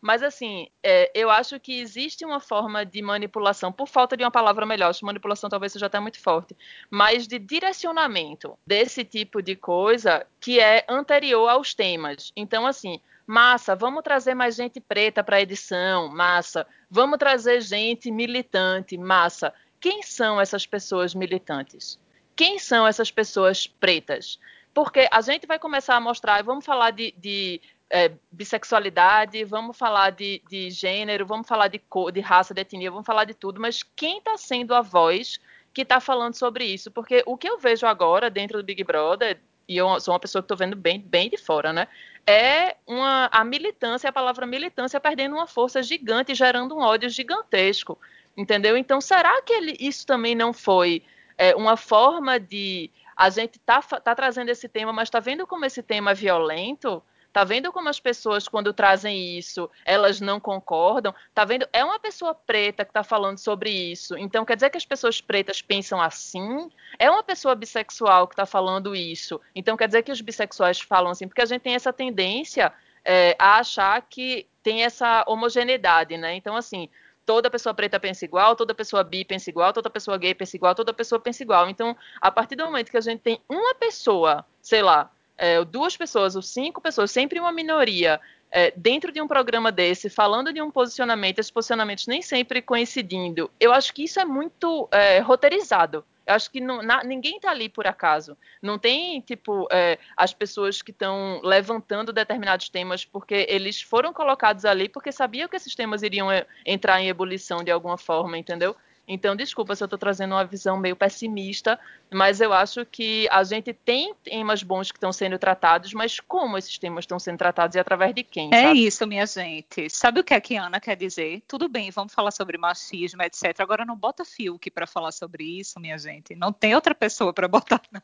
Mas, 0.00 0.22
assim, 0.22 0.68
é, 0.80 1.10
eu 1.12 1.28
acho 1.28 1.58
que 1.58 1.80
existe 1.80 2.24
uma 2.24 2.38
forma 2.38 2.86
de 2.86 3.02
manipulação, 3.02 3.72
por 3.72 3.88
falta 3.88 4.16
de 4.16 4.22
uma 4.22 4.30
palavra 4.30 4.64
melhor, 4.64 4.90
acho 4.90 5.00
que 5.00 5.04
manipulação 5.04 5.50
talvez 5.50 5.72
seja 5.72 5.86
até 5.86 5.98
muito 5.98 6.20
forte, 6.20 6.56
mas 6.88 7.26
de 7.26 7.38
direcionamento 7.38 8.56
desse 8.64 9.04
tipo 9.04 9.42
de 9.42 9.56
coisa 9.56 10.24
que 10.40 10.60
é 10.60 10.84
anterior 10.88 11.48
aos 11.48 11.74
temas. 11.74 12.32
Então, 12.36 12.64
assim, 12.64 13.00
massa, 13.26 13.74
vamos 13.74 14.04
trazer 14.04 14.34
mais 14.34 14.54
gente 14.54 14.80
preta 14.80 15.24
para 15.24 15.36
a 15.36 15.42
edição, 15.42 16.08
massa, 16.08 16.64
vamos 16.88 17.18
trazer 17.18 17.60
gente 17.60 18.08
militante, 18.08 18.96
massa. 18.96 19.52
Quem 19.80 20.02
são 20.02 20.40
essas 20.40 20.64
pessoas 20.64 21.12
militantes? 21.12 21.98
Quem 22.36 22.58
são 22.60 22.86
essas 22.86 23.10
pessoas 23.10 23.66
pretas? 23.66 24.38
Porque 24.72 25.08
a 25.10 25.20
gente 25.20 25.44
vai 25.44 25.58
começar 25.58 25.96
a 25.96 26.00
mostrar, 26.00 26.42
vamos 26.44 26.64
falar 26.64 26.92
de, 26.92 27.12
de 27.18 27.60
é, 27.90 28.12
bissexualidade, 28.30 29.42
vamos 29.44 29.76
falar 29.76 30.10
de, 30.10 30.42
de, 30.48 30.70
gênero, 30.70 31.26
vamos 31.26 31.46
falar 31.46 31.68
de 31.68 31.78
cor, 31.78 32.12
de 32.12 32.20
raça, 32.20 32.52
de 32.52 32.60
etnia, 32.60 32.90
vamos 32.90 33.06
falar 33.06 33.24
de 33.24 33.34
tudo, 33.34 33.60
mas 33.60 33.82
quem 33.82 34.18
está 34.18 34.36
sendo 34.36 34.74
a 34.74 34.82
voz 34.82 35.38
que 35.72 35.82
está 35.82 36.00
falando 36.00 36.34
sobre 36.34 36.64
isso? 36.64 36.90
Porque 36.90 37.22
o 37.26 37.36
que 37.36 37.48
eu 37.48 37.58
vejo 37.58 37.86
agora 37.86 38.28
dentro 38.28 38.58
do 38.58 38.64
Big 38.64 38.84
Brother, 38.84 39.40
e 39.66 39.76
eu 39.76 40.00
sou 40.00 40.12
uma 40.12 40.20
pessoa 40.20 40.42
que 40.42 40.44
estou 40.44 40.56
vendo 40.56 40.76
bem, 40.76 41.00
bem 41.00 41.30
de 41.30 41.36
fora, 41.36 41.72
né? 41.72 41.88
É 42.26 42.76
uma, 42.86 43.28
a 43.32 43.42
militância, 43.44 44.10
a 44.10 44.12
palavra 44.12 44.46
militância 44.46 45.00
perdendo 45.00 45.36
uma 45.36 45.46
força 45.46 45.82
gigante, 45.82 46.34
gerando 46.34 46.74
um 46.76 46.80
ódio 46.80 47.08
gigantesco, 47.08 47.98
entendeu? 48.36 48.76
Então, 48.76 49.00
será 49.00 49.40
que 49.42 49.52
ele, 49.52 49.76
isso 49.80 50.06
também 50.06 50.34
não 50.34 50.52
foi 50.52 51.02
é, 51.38 51.54
uma 51.54 51.76
forma 51.76 52.38
de 52.38 52.90
a 53.16 53.30
gente 53.30 53.58
tá, 53.58 53.80
tá 53.80 54.14
trazendo 54.14 54.50
esse 54.50 54.68
tema, 54.68 54.92
mas 54.92 55.08
está 55.08 55.20
vendo 55.20 55.46
como 55.46 55.64
esse 55.64 55.82
tema 55.82 56.10
é 56.10 56.14
violento? 56.14 57.02
Tá 57.38 57.44
vendo 57.44 57.72
como 57.72 57.88
as 57.88 58.00
pessoas, 58.00 58.48
quando 58.48 58.72
trazem 58.72 59.38
isso, 59.38 59.70
elas 59.84 60.20
não 60.20 60.40
concordam? 60.40 61.14
Tá 61.32 61.44
vendo? 61.44 61.68
É 61.72 61.84
uma 61.84 62.00
pessoa 62.00 62.34
preta 62.34 62.84
que 62.84 62.90
está 62.90 63.04
falando 63.04 63.38
sobre 63.38 63.70
isso. 63.70 64.18
Então, 64.18 64.44
quer 64.44 64.56
dizer 64.56 64.70
que 64.70 64.76
as 64.76 64.84
pessoas 64.84 65.20
pretas 65.20 65.62
pensam 65.62 66.02
assim? 66.02 66.68
É 66.98 67.08
uma 67.08 67.22
pessoa 67.22 67.54
bissexual 67.54 68.26
que 68.26 68.32
está 68.32 68.44
falando 68.44 68.92
isso. 68.92 69.40
Então, 69.54 69.76
quer 69.76 69.86
dizer 69.86 70.02
que 70.02 70.10
os 70.10 70.20
bissexuais 70.20 70.80
falam 70.80 71.12
assim? 71.12 71.28
Porque 71.28 71.40
a 71.40 71.46
gente 71.46 71.62
tem 71.62 71.76
essa 71.76 71.92
tendência 71.92 72.72
é, 73.04 73.36
a 73.38 73.60
achar 73.60 74.02
que 74.02 74.48
tem 74.60 74.82
essa 74.82 75.22
homogeneidade, 75.28 76.16
né? 76.16 76.34
Então, 76.34 76.56
assim, 76.56 76.88
toda 77.24 77.48
pessoa 77.48 77.72
preta 77.72 78.00
pensa 78.00 78.24
igual, 78.24 78.56
toda 78.56 78.74
pessoa 78.74 79.04
bi 79.04 79.24
pensa 79.24 79.48
igual, 79.48 79.72
toda 79.72 79.88
pessoa 79.88 80.18
gay 80.18 80.34
pensa 80.34 80.56
igual, 80.56 80.74
toda 80.74 80.92
pessoa 80.92 81.20
pensa 81.20 81.44
igual. 81.44 81.70
Então, 81.70 81.96
a 82.20 82.32
partir 82.32 82.56
do 82.56 82.64
momento 82.64 82.90
que 82.90 82.96
a 82.96 83.00
gente 83.00 83.20
tem 83.20 83.40
uma 83.48 83.76
pessoa, 83.76 84.44
sei 84.60 84.82
lá, 84.82 85.08
é, 85.38 85.64
duas 85.64 85.96
pessoas 85.96 86.36
ou 86.36 86.42
cinco 86.42 86.80
pessoas, 86.80 87.10
sempre 87.10 87.38
uma 87.38 87.52
minoria, 87.52 88.20
é, 88.50 88.72
dentro 88.76 89.12
de 89.12 89.20
um 89.20 89.28
programa 89.28 89.70
desse, 89.70 90.10
falando 90.10 90.52
de 90.52 90.60
um 90.60 90.70
posicionamento, 90.70 91.38
esses 91.38 91.50
posicionamentos 91.50 92.06
nem 92.06 92.20
sempre 92.20 92.60
coincidindo, 92.60 93.50
eu 93.60 93.72
acho 93.72 93.94
que 93.94 94.04
isso 94.04 94.18
é 94.18 94.24
muito 94.24 94.88
é, 94.90 95.20
roteirizado. 95.20 96.04
Eu 96.26 96.34
acho 96.34 96.50
que 96.50 96.60
não, 96.60 96.82
na, 96.82 97.02
ninguém 97.02 97.36
está 97.36 97.50
ali 97.50 97.70
por 97.70 97.86
acaso. 97.86 98.36
Não 98.60 98.78
tem, 98.78 99.18
tipo, 99.22 99.66
é, 99.72 99.98
as 100.14 100.34
pessoas 100.34 100.82
que 100.82 100.90
estão 100.90 101.40
levantando 101.42 102.12
determinados 102.12 102.68
temas 102.68 103.02
porque 103.02 103.46
eles 103.48 103.80
foram 103.80 104.12
colocados 104.12 104.66
ali 104.66 104.90
porque 104.90 105.10
sabiam 105.10 105.48
que 105.48 105.56
esses 105.56 105.74
temas 105.74 106.02
iriam 106.02 106.30
é, 106.30 106.46
entrar 106.66 107.00
em 107.00 107.08
ebulição 107.08 107.64
de 107.64 107.70
alguma 107.70 107.96
forma, 107.96 108.36
entendeu? 108.36 108.76
Então, 109.08 109.34
desculpa 109.34 109.74
se 109.74 109.82
eu 109.82 109.86
estou 109.86 109.98
trazendo 109.98 110.34
uma 110.34 110.44
visão 110.44 110.76
meio 110.76 110.94
pessimista, 110.94 111.80
mas 112.12 112.42
eu 112.42 112.52
acho 112.52 112.84
que 112.84 113.26
a 113.30 113.42
gente 113.42 113.72
tem 113.72 114.14
temas 114.22 114.62
bons 114.62 114.92
que 114.92 114.98
estão 114.98 115.10
sendo 115.10 115.38
tratados, 115.38 115.94
mas 115.94 116.20
como 116.20 116.58
esses 116.58 116.76
temas 116.76 117.04
estão 117.04 117.18
sendo 117.18 117.38
tratados 117.38 117.74
e 117.74 117.78
através 117.78 118.14
de 118.14 118.22
quem? 118.22 118.50
É 118.52 118.64
sabe? 118.64 118.86
isso, 118.86 119.06
minha 119.06 119.24
gente. 119.24 119.88
Sabe 119.88 120.20
o 120.20 120.24
que 120.24 120.34
a 120.34 120.40
Kiana 120.40 120.78
quer 120.78 120.94
dizer? 120.94 121.42
Tudo 121.48 121.70
bem, 121.70 121.90
vamos 121.90 122.12
falar 122.12 122.30
sobre 122.30 122.58
machismo, 122.58 123.22
etc. 123.22 123.58
Agora 123.60 123.86
não 123.86 123.96
bota 123.96 124.26
Fiuk 124.26 124.70
para 124.70 124.86
falar 124.86 125.12
sobre 125.12 125.42
isso, 125.42 125.80
minha 125.80 125.96
gente. 125.96 126.36
Não 126.36 126.52
tem 126.52 126.74
outra 126.74 126.94
pessoa 126.94 127.32
para 127.32 127.48
botar, 127.48 127.80
não. 127.90 128.02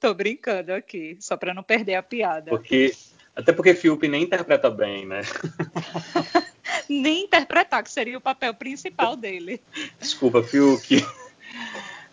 Tô 0.00 0.14
brincando 0.14 0.72
aqui, 0.72 1.18
só 1.20 1.36
para 1.36 1.52
não 1.52 1.62
perder 1.62 1.96
a 1.96 2.02
piada. 2.02 2.50
Porque 2.50 2.92
até 3.36 3.52
porque 3.52 3.74
Fiuk 3.74 4.06
nem 4.08 4.24
interpreta 4.24 4.70
bem, 4.70 5.06
né? 5.06 5.20
nem 6.88 7.24
interpretar, 7.24 7.82
que 7.82 7.90
seria 7.90 8.18
o 8.18 8.20
papel 8.20 8.54
principal 8.54 9.16
dele. 9.16 9.60
Desculpa, 9.98 10.42
Fiuk. 10.42 11.04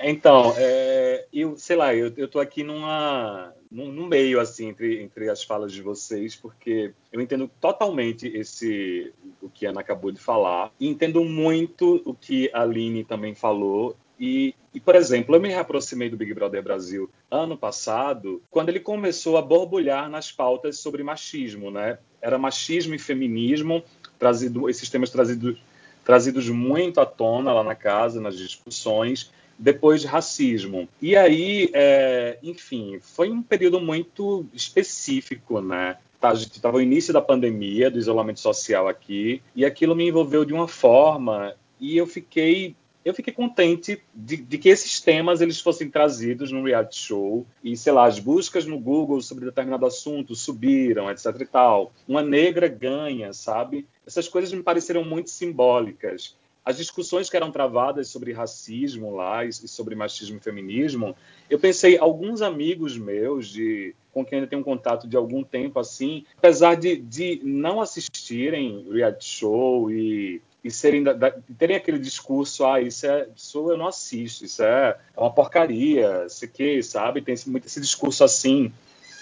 Então, 0.01 0.53
é, 0.57 1.25
eu 1.33 1.57
sei 1.57 1.75
lá, 1.75 1.93
eu, 1.93 2.13
eu 2.15 2.27
tô 2.27 2.39
aqui 2.39 2.63
numa, 2.63 3.53
num, 3.69 3.91
num, 3.91 4.07
meio 4.07 4.39
assim 4.39 4.69
entre, 4.69 5.01
entre 5.01 5.29
as 5.29 5.43
falas 5.43 5.73
de 5.73 5.81
vocês, 5.81 6.35
porque 6.35 6.93
eu 7.11 7.19
entendo 7.19 7.51
totalmente 7.59 8.25
esse 8.27 9.13
o 9.41 9.49
que 9.49 9.65
a 9.65 9.71
Ana 9.71 9.81
acabou 9.81 10.11
de 10.11 10.19
falar, 10.19 10.71
e 10.79 10.87
entendo 10.87 11.23
muito 11.25 12.01
o 12.05 12.13
que 12.13 12.49
a 12.53 12.61
Aline 12.61 13.03
também 13.03 13.35
falou. 13.35 13.97
E, 14.17 14.53
e, 14.73 14.79
por 14.79 14.95
exemplo, 14.95 15.35
eu 15.35 15.39
me 15.39 15.49
reaproximei 15.49 16.09
do 16.09 16.17
Big 16.17 16.33
Brother 16.33 16.61
Brasil 16.61 17.09
ano 17.31 17.57
passado, 17.57 18.41
quando 18.49 18.69
ele 18.69 18.79
começou 18.79 19.37
a 19.37 19.41
borbulhar 19.41 20.09
nas 20.09 20.31
pautas 20.31 20.77
sobre 20.79 21.03
machismo, 21.03 21.71
né? 21.71 21.99
Era 22.21 22.37
machismo 22.37 22.93
e 22.93 22.99
feminismo, 22.99 23.81
trazido, 24.19 24.69
esses 24.69 24.89
temas 24.89 25.09
trazidos, 25.09 25.57
trazidos 26.03 26.49
muito 26.49 26.99
à 26.99 27.05
tona 27.05 27.53
lá 27.53 27.63
na 27.63 27.73
casa, 27.73 28.19
nas 28.19 28.37
discussões, 28.37 29.31
depois 29.57 30.01
de 30.01 30.07
racismo. 30.07 30.87
E 31.01 31.15
aí, 31.15 31.69
é, 31.73 32.37
enfim, 32.43 32.99
foi 33.01 33.31
um 33.31 33.41
período 33.41 33.79
muito 33.79 34.45
específico, 34.53 35.61
né? 35.61 35.97
Tá, 36.19 36.29
a 36.29 36.35
gente 36.35 36.51
estava 36.51 36.77
no 36.77 36.83
início 36.83 37.13
da 37.13 37.21
pandemia, 37.21 37.89
do 37.89 37.97
isolamento 37.97 38.41
social 38.41 38.87
aqui, 38.87 39.41
e 39.55 39.65
aquilo 39.65 39.95
me 39.95 40.07
envolveu 40.07 40.43
de 40.43 40.53
uma 40.53 40.67
forma, 40.67 41.53
e 41.79 41.97
eu 41.97 42.05
fiquei 42.05 42.75
eu 43.09 43.13
fiquei 43.13 43.33
contente 43.33 44.01
de, 44.13 44.37
de, 44.37 44.57
que 44.57 44.69
esses 44.69 45.01
temas 45.01 45.41
eles 45.41 45.59
fossem 45.59 45.89
trazidos 45.89 46.51
no 46.51 46.63
reality 46.63 46.97
show 46.97 47.45
e 47.63 47.75
sei 47.75 47.91
lá 47.91 48.05
as 48.05 48.19
buscas 48.19 48.65
no 48.65 48.79
Google 48.79 49.21
sobre 49.21 49.45
determinado 49.45 49.85
assunto 49.85 50.35
subiram 50.35 51.09
etc 51.09 51.35
e 51.39 51.45
tal. 51.45 51.91
Uma 52.07 52.21
negra 52.21 52.67
ganha 52.67 53.33
sabe? 53.33 53.87
Essas 54.05 54.27
coisas 54.27 54.53
me 54.53 54.61
pareceram 54.61 55.03
muito 55.03 55.29
simbólicas. 55.29 56.37
As 56.63 56.77
discussões 56.77 57.29
que 57.29 57.35
eram 57.35 57.51
travadas 57.51 58.09
sobre 58.09 58.31
racismo 58.31 59.15
lá 59.15 59.43
e 59.43 59.51
sobre 59.51 59.95
machismo 59.95 60.37
e 60.37 60.39
feminismo 60.39 61.15
eu 61.49 61.57
pensei 61.57 61.97
alguns 61.97 62.41
amigos 62.43 62.95
meus 62.95 63.47
de 63.47 63.95
com 64.13 64.23
quem 64.23 64.37
ainda 64.39 64.49
tenho 64.49 64.61
um 64.61 64.65
contato 64.65 65.07
de 65.07 65.17
algum 65.17 65.43
tempo 65.43 65.79
assim 65.79 66.25
apesar 66.37 66.75
de, 66.75 66.97
de 66.97 67.41
não 67.43 67.81
assistirem 67.81 68.85
reality 68.91 69.25
show 69.25 69.89
e 69.89 70.41
e 70.63 70.69
serem 70.69 71.03
da, 71.03 71.13
da, 71.13 71.31
terem 71.57 71.75
aquele 71.75 71.99
discurso, 71.99 72.65
ah, 72.65 72.81
isso 72.81 73.05
é, 73.05 73.27
isso 73.35 73.71
eu 73.71 73.77
não 73.77 73.87
assisto, 73.87 74.43
isso 74.43 74.61
é, 74.63 74.97
é 75.15 75.19
uma 75.19 75.31
porcaria, 75.31 76.25
isso 76.25 76.43
aqui, 76.45 76.83
sabe? 76.83 77.21
Tem 77.21 77.35
muito 77.47 77.67
esse 77.67 77.79
discurso 77.79 78.23
assim. 78.23 78.71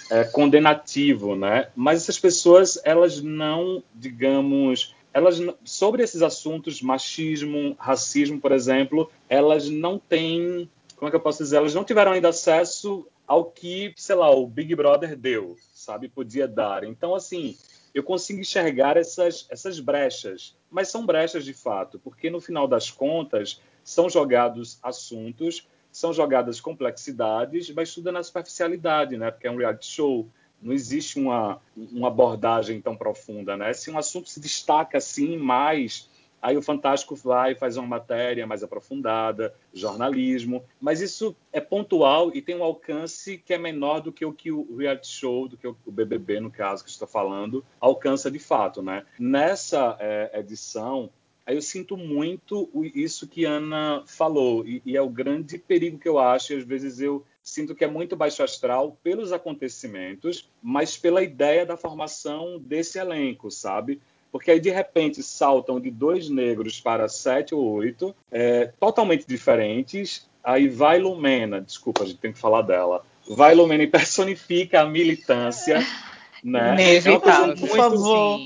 é, 0.09 0.23
condenativo, 0.23 1.35
né? 1.35 1.69
Mas 1.75 2.03
essas 2.03 2.19
pessoas, 2.19 2.79
elas 2.83 3.21
não, 3.21 3.83
digamos, 3.93 4.95
elas 5.13 5.39
sobre 5.63 6.03
esses 6.03 6.21
assuntos, 6.21 6.81
machismo, 6.81 7.75
racismo, 7.79 8.39
por 8.39 8.51
exemplo, 8.51 9.09
elas 9.27 9.69
não 9.69 9.99
têm, 9.99 10.69
como 10.95 11.07
é 11.07 11.09
que 11.09 11.15
eu 11.15 11.21
posso 11.21 11.43
dizer, 11.43 11.57
elas 11.57 11.73
não 11.73 11.83
tiveram 11.83 12.11
ainda 12.11 12.29
acesso 12.29 13.05
ao 13.25 13.45
que, 13.45 13.93
sei 13.97 14.15
lá, 14.15 14.31
o 14.31 14.47
Big 14.47 14.73
Brother 14.75 15.15
deu, 15.15 15.57
sabe, 15.73 16.07
podia 16.07 16.47
dar. 16.47 16.83
Então, 16.83 17.13
assim, 17.13 17.57
eu 17.97 18.03
consigo 18.03 18.39
enxergar 18.39 18.95
essas, 18.95 19.47
essas 19.49 19.79
brechas, 19.79 20.55
mas 20.69 20.89
são 20.89 21.03
brechas 21.03 21.43
de 21.43 21.53
fato, 21.53 21.97
porque 21.97 22.29
no 22.29 22.39
final 22.39 22.67
das 22.67 22.91
contas 22.91 23.59
são 23.83 24.07
jogados 24.07 24.77
assuntos, 24.83 25.67
são 25.91 26.13
jogadas 26.13 26.61
complexidades, 26.61 27.71
mas 27.71 27.91
tudo 27.91 28.09
é 28.09 28.11
na 28.11 28.21
superficialidade, 28.21 29.17
né? 29.17 29.31
Porque 29.31 29.47
é 29.47 29.51
um 29.51 29.57
reality 29.57 29.87
show, 29.87 30.29
não 30.61 30.73
existe 30.73 31.17
uma, 31.19 31.59
uma 31.75 32.09
abordagem 32.09 32.79
tão 32.81 32.95
profunda, 32.95 33.57
né? 33.57 33.73
Se 33.73 33.89
um 33.89 33.97
assunto 33.97 34.29
se 34.29 34.39
destaca 34.39 34.99
assim 34.99 35.35
mais 35.35 36.07
Aí 36.41 36.55
o 36.55 36.61
Fantástico 36.61 37.15
vai 37.15 37.55
faz 37.55 37.77
uma 37.77 37.87
matéria 37.87 38.45
mais 38.45 38.63
aprofundada, 38.63 39.53
jornalismo, 39.73 40.63
mas 40.79 41.01
isso 41.01 41.35
é 41.51 41.59
pontual 41.59 42.31
e 42.33 42.41
tem 42.41 42.55
um 42.55 42.63
alcance 42.63 43.37
que 43.37 43.53
é 43.53 43.57
menor 43.57 44.01
do 44.01 44.11
que 44.11 44.25
o 44.25 44.31
que 44.31 44.51
o 44.51 44.75
reality 44.75 45.07
show, 45.07 45.47
do 45.47 45.57
que 45.57 45.67
o 45.67 45.75
BBB, 45.87 46.39
no 46.39 46.51
caso 46.51 46.83
que 46.83 46.89
está 46.89 47.07
falando, 47.07 47.65
alcança 47.79 48.29
de 48.29 48.39
fato, 48.39 48.81
né? 48.81 49.05
Nessa 49.19 49.97
é, 49.99 50.39
edição, 50.39 51.09
aí 51.45 51.55
eu 51.55 51.61
sinto 51.61 51.97
muito 51.97 52.69
isso 52.93 53.27
que 53.27 53.45
Ana 53.45 54.03
falou 54.05 54.65
e, 54.65 54.81
e 54.85 54.95
é 54.95 55.01
o 55.01 55.09
grande 55.09 55.57
perigo 55.57 55.97
que 55.97 56.07
eu 56.07 56.19
acho. 56.19 56.53
E 56.53 56.57
às 56.57 56.63
vezes 56.63 56.99
eu 56.99 57.25
sinto 57.41 57.73
que 57.73 57.83
é 57.83 57.87
muito 57.87 58.15
baixo 58.15 58.43
astral 58.43 58.97
pelos 59.01 59.31
acontecimentos, 59.31 60.49
mas 60.61 60.97
pela 60.97 61.23
ideia 61.23 61.65
da 61.65 61.77
formação 61.77 62.59
desse 62.59 62.99
elenco, 62.99 63.49
sabe? 63.49 64.01
Porque 64.31 64.51
aí 64.51 64.59
de 64.59 64.69
repente 64.69 65.23
saltam 65.23 65.79
de 65.79 65.89
dois 65.89 66.29
negros 66.29 66.79
para 66.79 67.07
sete 67.07 67.55
ou 67.55 67.63
oito, 67.73 68.15
é, 68.31 68.71
totalmente 68.79 69.25
diferentes. 69.27 70.27
Aí 70.43 70.67
vai 70.67 70.99
Lumena, 70.99 71.61
desculpa, 71.61 72.03
a 72.03 72.05
gente 72.05 72.19
tem 72.19 72.31
que 72.31 72.39
falar 72.39 72.61
dela. 72.61 73.03
Vai 73.29 73.53
Lumena 73.53 73.83
e 73.83 73.87
personifica 73.87 74.81
a 74.81 74.85
militância, 74.85 75.79
né? 76.43 76.73
Inevitável, 76.73 77.11
é 77.11 77.15
uma 77.15 77.19
coisa 77.21 77.45
muito, 77.47 77.59
por 77.59 77.77
favor. 77.77 78.39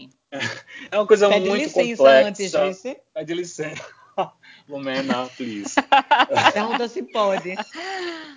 É 0.90 0.98
uma 0.98 1.08
coisa 1.08 1.30
Pede 1.30 1.50
muito 1.50 1.64
licença 1.64 1.98
complexa. 1.98 2.28
antes, 2.28 2.52
vice. 2.54 2.98
Pede 3.14 3.34
licença. 3.34 3.86
Lumena, 4.68 5.28
please. 5.36 5.76
Pergunta 6.54 6.88
se 6.88 7.04
pode. 7.04 7.56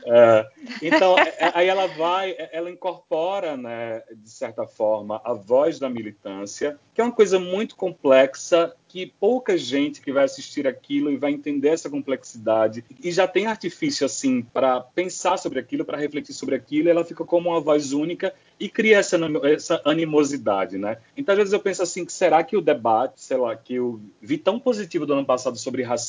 É, 0.07 0.46
então, 0.83 1.18
é, 1.18 1.35
é, 1.38 1.53
aí 1.55 1.68
ela 1.68 1.87
vai, 1.87 2.33
é, 2.33 2.50
ela 2.53 2.70
incorpora, 2.70 3.57
né, 3.57 4.03
de 4.14 4.31
certa 4.31 4.66
forma, 4.66 5.20
a 5.24 5.33
voz 5.33 5.79
da 5.79 5.88
militância, 5.88 6.79
que 6.94 7.00
é 7.00 7.05
uma 7.05 7.12
coisa 7.12 7.38
muito 7.38 7.74
complexa, 7.74 8.74
que 8.87 9.07
pouca 9.18 9.57
gente 9.57 10.00
que 10.00 10.12
vai 10.12 10.24
assistir 10.24 10.68
aquilo 10.68 11.11
e 11.11 11.16
vai 11.16 11.33
entender 11.33 11.70
essa 11.70 11.90
complexidade, 11.90 12.85
e 13.03 13.11
já 13.11 13.27
tem 13.27 13.46
artifício, 13.46 14.05
assim, 14.07 14.42
para 14.42 14.81
pensar 14.81 15.37
sobre 15.37 15.59
aquilo, 15.59 15.85
para 15.85 15.98
refletir 15.98 16.33
sobre 16.35 16.55
aquilo, 16.55 16.88
ela 16.88 17.05
fica 17.05 17.24
como 17.24 17.50
uma 17.50 17.61
voz 17.61 17.92
única 17.92 18.33
e 18.61 18.68
cria 18.68 18.98
essa, 18.98 19.18
essa 19.42 19.83
animosidade, 19.85 20.79
né? 20.79 20.98
Então, 21.16 21.33
às 21.33 21.38
vezes 21.38 21.53
eu 21.53 21.61
penso 21.61 21.83
assim, 21.83 22.05
que 22.05 22.12
será 22.12 22.44
que 22.44 22.57
o 22.57 22.61
debate, 22.61 23.20
sei 23.20 23.37
lá, 23.37 23.57
que 23.57 23.74
eu 23.74 24.00
vi 24.22 24.38
tão 24.38 24.61
positivo 24.61 25.07
do 25.07 25.14
ano 25.14 25.24
passado 25.24 25.59
sobre 25.59 25.83
racismo, 25.83 26.03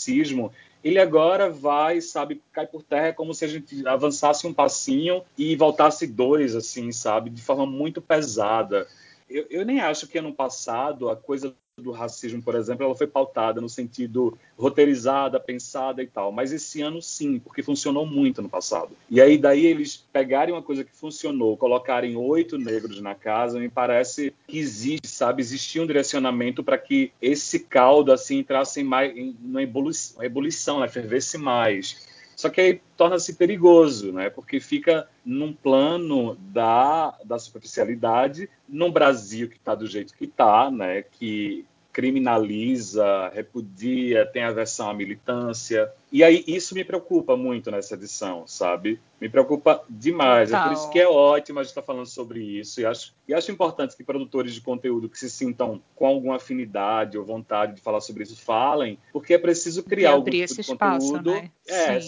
ele 0.83 0.99
agora 0.99 1.49
vai, 1.49 1.99
sabe, 1.99 2.41
cai 2.51 2.67
por 2.67 2.83
terra, 2.83 3.11
como 3.11 3.33
se 3.33 3.43
a 3.43 3.47
gente 3.47 3.87
avançasse 3.87 4.45
um 4.45 4.53
passinho 4.53 5.23
e 5.35 5.55
voltasse 5.55 6.05
dois, 6.05 6.55
assim, 6.55 6.91
sabe, 6.91 7.31
de 7.31 7.41
forma 7.41 7.65
muito 7.65 7.99
pesada. 7.99 8.87
Eu, 9.27 9.47
eu 9.49 9.65
nem 9.65 9.79
acho 9.79 10.07
que 10.07 10.19
ano 10.19 10.31
passado 10.31 11.09
a 11.09 11.15
coisa 11.15 11.55
do 11.77 11.91
racismo, 11.91 12.41
por 12.41 12.55
exemplo, 12.55 12.85
ela 12.85 12.95
foi 12.95 13.05
pautada 13.05 13.59
no 13.59 13.67
sentido 13.67 14.37
roteirizada, 14.57 15.37
pensada 15.41 16.01
e 16.01 16.07
tal. 16.07 16.31
Mas 16.31 16.53
esse 16.53 16.81
ano 16.81 17.01
sim, 17.01 17.37
porque 17.37 17.61
funcionou 17.61 18.05
muito 18.05 18.41
no 18.41 18.47
passado. 18.47 18.91
E 19.09 19.19
aí 19.19 19.37
daí 19.37 19.65
eles 19.65 19.97
pegarem 19.97 20.53
uma 20.53 20.61
coisa 20.61 20.85
que 20.85 20.95
funcionou, 20.95 21.57
colocarem 21.57 22.15
oito 22.15 22.57
negros 22.57 23.01
na 23.01 23.13
casa, 23.13 23.59
me 23.59 23.67
parece 23.67 24.33
que 24.47 24.57
existe, 24.57 25.07
sabe, 25.07 25.41
existia 25.41 25.83
um 25.83 25.87
direcionamento 25.87 26.63
para 26.63 26.77
que 26.77 27.11
esse 27.21 27.59
caldo 27.59 28.13
assim 28.13 28.37
entrasse 28.37 28.79
em 28.79 28.83
mais 28.85 29.15
em 29.15 29.35
uma 29.43 29.61
ebulição, 29.61 30.17
uma 30.17 30.25
ebulição 30.25 30.79
né, 30.79 30.87
fervesse 30.87 31.37
mais. 31.37 32.04
Só 32.45 32.49
que 32.51 32.61
aí 32.61 32.81
torna-se 32.95 33.33
perigoso, 33.33 34.13
né? 34.13 34.29
Porque 34.29 34.59
fica 34.59 35.07
num 35.25 35.51
plano 35.51 36.35
da, 36.35 37.17
da 37.25 37.39
superficialidade, 37.39 38.47
num 38.69 38.91
Brasil 38.91 39.49
que 39.49 39.55
está 39.55 39.73
do 39.73 39.87
jeito 39.87 40.13
que 40.13 40.25
está, 40.25 40.69
né? 40.69 41.01
Que 41.01 41.65
criminaliza, 41.91 43.31
repudia, 43.33 44.27
tem 44.27 44.43
aversão 44.43 44.91
à 44.91 44.93
militância. 44.93 45.91
E 46.15 46.23
aí 46.23 46.45
isso 46.47 46.73
me 46.73 46.85
preocupa 46.85 47.35
muito 47.35 47.69
nessa 47.69 47.93
edição, 47.93 48.47
sabe? 48.47 49.01
Me 49.19 49.27
preocupa 49.27 49.83
demais. 49.89 50.49
É 50.49 50.63
por 50.63 50.71
isso 50.71 50.89
que 50.89 50.97
é 50.97 51.05
ótimo 51.05 51.59
a 51.59 51.63
gente 51.63 51.71
estar 51.71 51.81
tá 51.81 51.85
falando 51.85 52.05
sobre 52.05 52.41
isso. 52.41 52.79
E 52.79 52.85
acho, 52.85 53.13
e 53.27 53.33
acho 53.33 53.51
importante 53.51 53.97
que 53.97 54.01
produtores 54.01 54.53
de 54.53 54.61
conteúdo 54.61 55.09
que 55.09 55.19
se 55.19 55.29
sintam 55.29 55.83
com 55.93 56.07
alguma 56.07 56.37
afinidade 56.37 57.17
ou 57.17 57.25
vontade 57.25 57.75
de 57.75 57.81
falar 57.81 57.99
sobre 57.99 58.23
isso 58.23 58.37
falem, 58.37 58.97
porque 59.11 59.33
é 59.33 59.37
preciso 59.37 59.83
criar 59.83 60.11
algum 60.11 60.31
tipo 60.31 60.53
de 60.53 60.61
espaço, 60.61 61.17
conteúdo 61.17 61.31
né? 61.31 61.51
é, 61.67 61.99